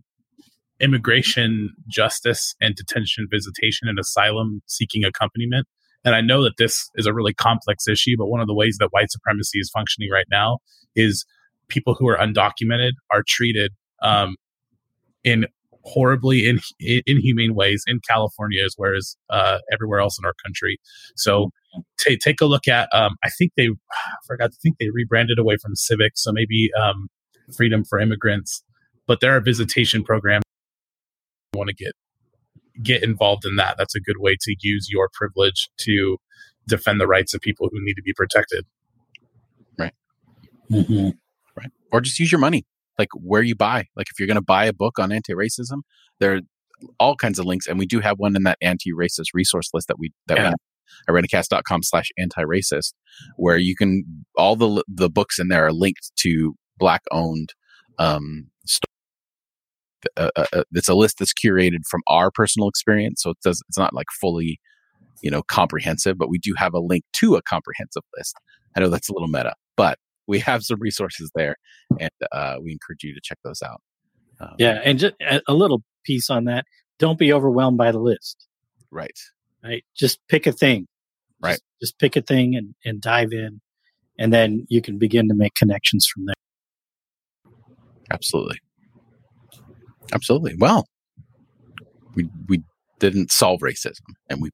immigration 0.79 1.73
justice 1.87 2.55
and 2.59 2.75
detention, 2.75 3.27
visitation, 3.29 3.87
and 3.87 3.97
asylum 3.97 4.61
seeking 4.65 5.03
accompaniment. 5.03 5.67
And 6.05 6.15
I 6.15 6.21
know 6.21 6.43
that 6.43 6.57
this 6.57 6.89
is 6.95 7.05
a 7.05 7.13
really 7.13 7.33
complex 7.33 7.87
issue, 7.87 8.15
but 8.17 8.27
one 8.27 8.41
of 8.41 8.47
the 8.47 8.53
ways 8.53 8.77
that 8.79 8.89
white 8.91 9.11
supremacy 9.11 9.59
is 9.59 9.69
functioning 9.69 10.09
right 10.11 10.27
now 10.29 10.59
is 10.95 11.25
people 11.67 11.93
who 11.93 12.07
are 12.07 12.17
undocumented 12.17 12.93
are 13.11 13.23
treated 13.25 13.73
um, 14.01 14.35
in 15.23 15.45
horribly 15.83 16.47
in, 16.47 16.59
in, 16.79 17.01
inhumane 17.05 17.55
ways 17.55 17.83
in 17.87 17.99
California 18.07 18.63
as 18.63 18.75
well 18.77 18.93
as 18.95 19.15
uh, 19.29 19.59
everywhere 19.71 19.99
else 19.99 20.17
in 20.19 20.25
our 20.25 20.33
country. 20.45 20.79
So 21.15 21.51
t- 21.97 22.17
take 22.17 22.41
a 22.41 22.45
look 22.45 22.67
at. 22.67 22.89
Um, 22.93 23.15
I 23.23 23.29
think 23.29 23.53
they 23.55 23.67
I 23.67 24.15
forgot. 24.25 24.51
I 24.51 24.57
think 24.61 24.77
they 24.79 24.89
rebranded 24.89 25.39
away 25.39 25.57
from 25.57 25.75
Civic, 25.75 26.13
so 26.15 26.31
maybe 26.31 26.69
um, 26.79 27.07
Freedom 27.55 27.83
for 27.83 27.99
Immigrants. 27.99 28.63
But 29.07 29.21
there 29.21 29.35
are 29.35 29.41
visitation 29.41 30.03
programs. 30.03 30.43
You 31.53 31.59
want 31.59 31.69
to 31.69 31.75
get 31.75 31.93
get 32.83 33.03
involved 33.03 33.45
in 33.45 33.55
that. 33.57 33.75
That's 33.77 33.95
a 33.95 33.99
good 33.99 34.17
way 34.19 34.35
to 34.39 34.55
use 34.61 34.87
your 34.89 35.09
privilege 35.13 35.69
to 35.79 36.17
defend 36.67 37.01
the 37.01 37.07
rights 37.07 37.33
of 37.33 37.41
people 37.41 37.69
who 37.71 37.83
need 37.83 37.95
to 37.95 38.03
be 38.03 38.13
protected. 38.13 38.65
Right. 39.77 39.93
Mm-hmm. 40.71 41.09
Right. 41.57 41.71
Or 41.91 42.01
just 42.01 42.19
use 42.19 42.31
your 42.31 42.39
money 42.39 42.65
like 42.99 43.09
where 43.15 43.41
you 43.41 43.55
buy. 43.55 43.87
Like 43.95 44.07
if 44.11 44.19
you're 44.19 44.27
going 44.27 44.35
to 44.35 44.41
buy 44.41 44.65
a 44.65 44.73
book 44.73 44.99
on 44.99 45.11
anti-racism, 45.11 45.81
there 46.19 46.35
are 46.35 46.41
all 46.99 47.15
kinds 47.15 47.39
of 47.39 47.45
links, 47.45 47.65
and 47.65 47.79
we 47.79 47.87
do 47.87 47.99
have 47.99 48.19
one 48.19 48.35
in 48.35 48.43
that 48.43 48.57
anti-racist 48.61 49.27
resource 49.33 49.69
list 49.73 49.87
that 49.87 49.97
we 49.97 50.11
that 50.27 50.37
yeah. 50.37 50.49
we 50.49 50.55
irenicast.com 51.09 51.83
slash 51.83 52.09
anti-racist 52.17 52.93
where 53.37 53.57
you 53.57 53.75
can 53.75 54.25
all 54.37 54.55
the 54.55 54.83
the 54.87 55.09
books 55.09 55.39
in 55.39 55.47
there 55.47 55.65
are 55.65 55.73
linked 55.73 56.11
to 56.15 56.55
black 56.77 57.01
owned 57.11 57.53
um 57.99 58.49
uh, 60.17 60.29
uh, 60.35 60.45
uh, 60.53 60.63
it's 60.73 60.87
a 60.87 60.95
list 60.95 61.19
that's 61.19 61.33
curated 61.33 61.81
from 61.87 62.01
our 62.07 62.31
personal 62.31 62.69
experience 62.69 63.21
so 63.21 63.31
it 63.31 63.37
does 63.43 63.61
it's 63.67 63.77
not 63.77 63.93
like 63.93 64.07
fully 64.19 64.59
you 65.21 65.29
know 65.29 65.43
comprehensive 65.43 66.17
but 66.17 66.29
we 66.29 66.39
do 66.39 66.53
have 66.57 66.73
a 66.73 66.79
link 66.79 67.03
to 67.13 67.35
a 67.35 67.41
comprehensive 67.41 68.03
list 68.17 68.35
i 68.75 68.79
know 68.79 68.89
that's 68.89 69.09
a 69.09 69.13
little 69.13 69.27
meta 69.27 69.53
but 69.75 69.99
we 70.29 70.39
have 70.39 70.63
some 70.63 70.79
resources 70.79 71.31
there, 71.33 71.55
and 71.99 72.11
uh, 72.31 72.57
we 72.61 72.71
encourage 72.71 73.03
you 73.03 73.13
to 73.15 73.19
check 73.21 73.39
those 73.43 73.61
out. 73.63 73.81
Um, 74.39 74.55
yeah, 74.59 74.79
and 74.85 74.99
just 74.99 75.15
a 75.19 75.53
little 75.53 75.81
piece 76.05 76.29
on 76.29 76.45
that: 76.45 76.65
don't 76.99 77.17
be 77.17 77.33
overwhelmed 77.33 77.77
by 77.77 77.91
the 77.91 77.99
list. 77.99 78.47
Right. 78.91 79.17
Right. 79.63 79.83
Just 79.97 80.19
pick 80.29 80.47
a 80.47 80.51
thing. 80.51 80.87
Right. 81.41 81.53
Just, 81.53 81.63
just 81.81 81.99
pick 81.99 82.15
a 82.15 82.21
thing 82.21 82.55
and, 82.55 82.75
and 82.85 83.01
dive 83.01 83.31
in, 83.31 83.59
and 84.19 84.31
then 84.31 84.67
you 84.69 84.81
can 84.81 84.99
begin 84.99 85.27
to 85.29 85.35
make 85.35 85.55
connections 85.55 86.07
from 86.07 86.27
there. 86.27 86.35
Absolutely. 88.11 88.59
Absolutely. 90.13 90.55
Well, 90.57 90.85
we 92.15 92.29
we 92.47 92.63
didn't 92.99 93.31
solve 93.31 93.61
racism, 93.61 94.13
and 94.29 94.41
we 94.41 94.51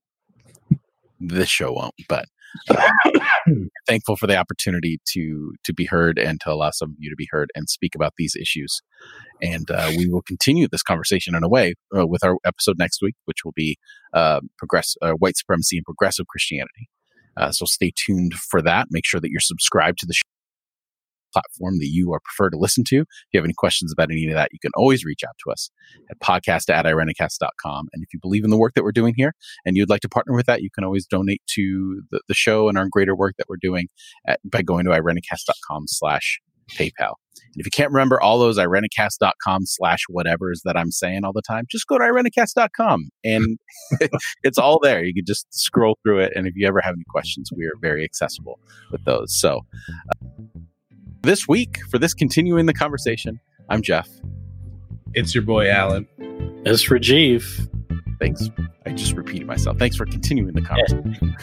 this 1.20 1.50
show 1.50 1.74
won't, 1.74 1.94
but 2.08 2.26
thankful 3.88 4.16
for 4.16 4.28
the 4.28 4.38
opportunity 4.38 5.00
to 5.06 5.54
to 5.64 5.74
be 5.74 5.86
heard 5.86 6.18
and 6.18 6.40
to 6.42 6.52
allow 6.52 6.72
some 6.72 6.92
of 6.92 6.96
you 7.00 7.10
to 7.10 7.16
be 7.16 7.28
heard 7.32 7.50
and 7.56 7.70
speak 7.70 7.96
about 7.96 8.14
these 8.18 8.36
issues. 8.36 8.82
And 9.42 9.70
uh, 9.70 9.92
we 9.98 10.08
will 10.08 10.22
continue 10.22 10.68
this 10.68 10.84
conversation 10.84 11.36
in 11.36 11.44
a 11.44 11.50
way 11.50 11.76
uh, 11.98 12.08
with 12.08 12.24
our 12.24 12.38
episode 12.46 12.78
next 12.78 13.02
week, 13.02 13.16
which 13.26 13.44
will 13.44 13.54
be 13.56 13.78
uh, 14.14 14.42
progress 14.58 14.96
uh, 15.02 15.12
white 15.14 15.38
supremacy 15.38 15.78
and 15.78 15.86
progressive 15.86 16.28
Christianity. 16.28 16.90
Uh, 17.38 17.52
so 17.52 17.66
stay 17.66 17.92
tuned 17.96 18.34
for 18.34 18.62
that. 18.62 18.88
Make 18.90 19.06
sure 19.06 19.20
that 19.20 19.30
you're 19.30 19.42
subscribed 19.42 20.00
to 20.00 20.06
the 20.06 20.14
show 20.14 20.22
platform 21.36 21.80
that 21.80 21.88
you 21.88 22.14
are 22.14 22.20
prefer 22.24 22.50
to 22.50 22.58
listen 22.58 22.84
to. 22.86 23.02
If 23.02 23.08
you 23.34 23.40
have 23.40 23.46
any 23.46 23.54
questions 23.54 23.92
about 23.92 24.12
any 24.12 24.28
of 24.28 24.36
that, 24.36 24.50
you 24.52 24.60
can 24.60 24.72
always 24.76 25.04
reach 25.04 25.24
out 25.28 25.36
to 25.44 25.52
us 25.52 25.70
at 26.10 26.20
podcast 26.20 26.74
at 26.74 26.86
irenicast.com. 26.86 27.88
And 27.94 28.04
if 28.04 28.14
you 28.14 28.20
believe 28.22 28.44
in 28.44 28.50
the 28.50 28.58
work 28.58 28.74
that 28.76 28.84
we're 28.84 28.92
doing 28.92 29.14
here 29.18 29.34
and 29.66 29.76
you'd 29.76 29.90
like 29.90 30.02
to 30.02 30.10
partner 30.10 30.34
with 30.34 30.46
that, 30.46 30.62
you 30.62 30.70
can 30.74 30.84
always 30.84 31.06
donate 31.06 31.42
to 31.56 32.02
the, 32.12 32.22
the 32.28 32.34
show 32.34 32.70
and 32.70 32.78
our 32.78 32.88
greater 32.90 33.16
work 33.16 33.36
that 33.38 33.48
we're 33.50 33.58
doing 33.60 33.88
at, 34.28 34.40
by 34.50 34.62
going 34.62 34.86
to 34.86 34.92
irenicast.com 34.92 35.86
slash 35.88 36.40
PayPal. 36.72 37.16
And 37.38 37.60
if 37.62 37.66
you 37.66 37.72
can't 37.72 37.92
remember 37.92 38.20
all 38.20 38.40
those 38.40 38.58
irenicast.com 38.58 39.66
slash 39.66 40.00
whatevers 40.10 40.62
that 40.64 40.78
I'm 40.78 40.92
saying 40.92 41.24
all 41.24 41.34
the 41.34 41.42
time, 41.42 41.66
just 41.70 41.88
go 41.88 41.98
to 41.98 42.04
irenicast.com 42.04 43.10
and 43.24 43.58
it's 44.44 44.58
all 44.58 44.80
there. 44.80 45.04
You 45.04 45.14
can 45.14 45.26
just 45.26 45.48
scroll 45.52 45.98
through 46.04 46.20
it. 46.20 46.34
And 46.36 46.48
if 46.48 46.54
you 46.56 46.68
ever 46.68 46.82
have 46.82 46.94
any 46.94 47.04
questions, 47.10 47.50
we 47.56 47.66
are 47.66 47.76
very 47.82 48.04
accessible 48.04 48.60
with 48.92 49.04
those. 49.06 49.38
So 49.38 49.62
uh, 50.12 50.60
this 51.26 51.48
week, 51.48 51.80
for 51.90 51.98
this 51.98 52.14
continuing 52.14 52.68
the 52.68 52.74
conversation, 52.74 53.40
I'm 53.68 53.82
Jeff. 53.82 54.08
It's 55.14 55.34
your 55.34 55.44
boy, 55.44 55.70
Alan. 55.70 56.08
It's 56.66 56.88
Rajiv. 56.88 57.44
Thanks. 58.20 58.50
I 58.86 58.92
just 58.92 59.14
repeated 59.14 59.48
myself. 59.48 59.78
Thanks 59.78 59.96
for 59.96 60.06
continuing 60.06 60.54
the 60.54 60.62
conversation. 60.62 61.36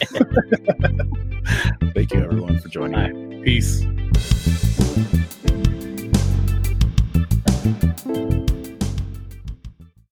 Thank 1.93 2.13
you, 2.13 2.23
everyone, 2.23 2.59
for 2.59 2.69
joining. 2.69 3.43
Peace. 3.43 3.83
Thank 7.63 8.47
you. 8.47 8.52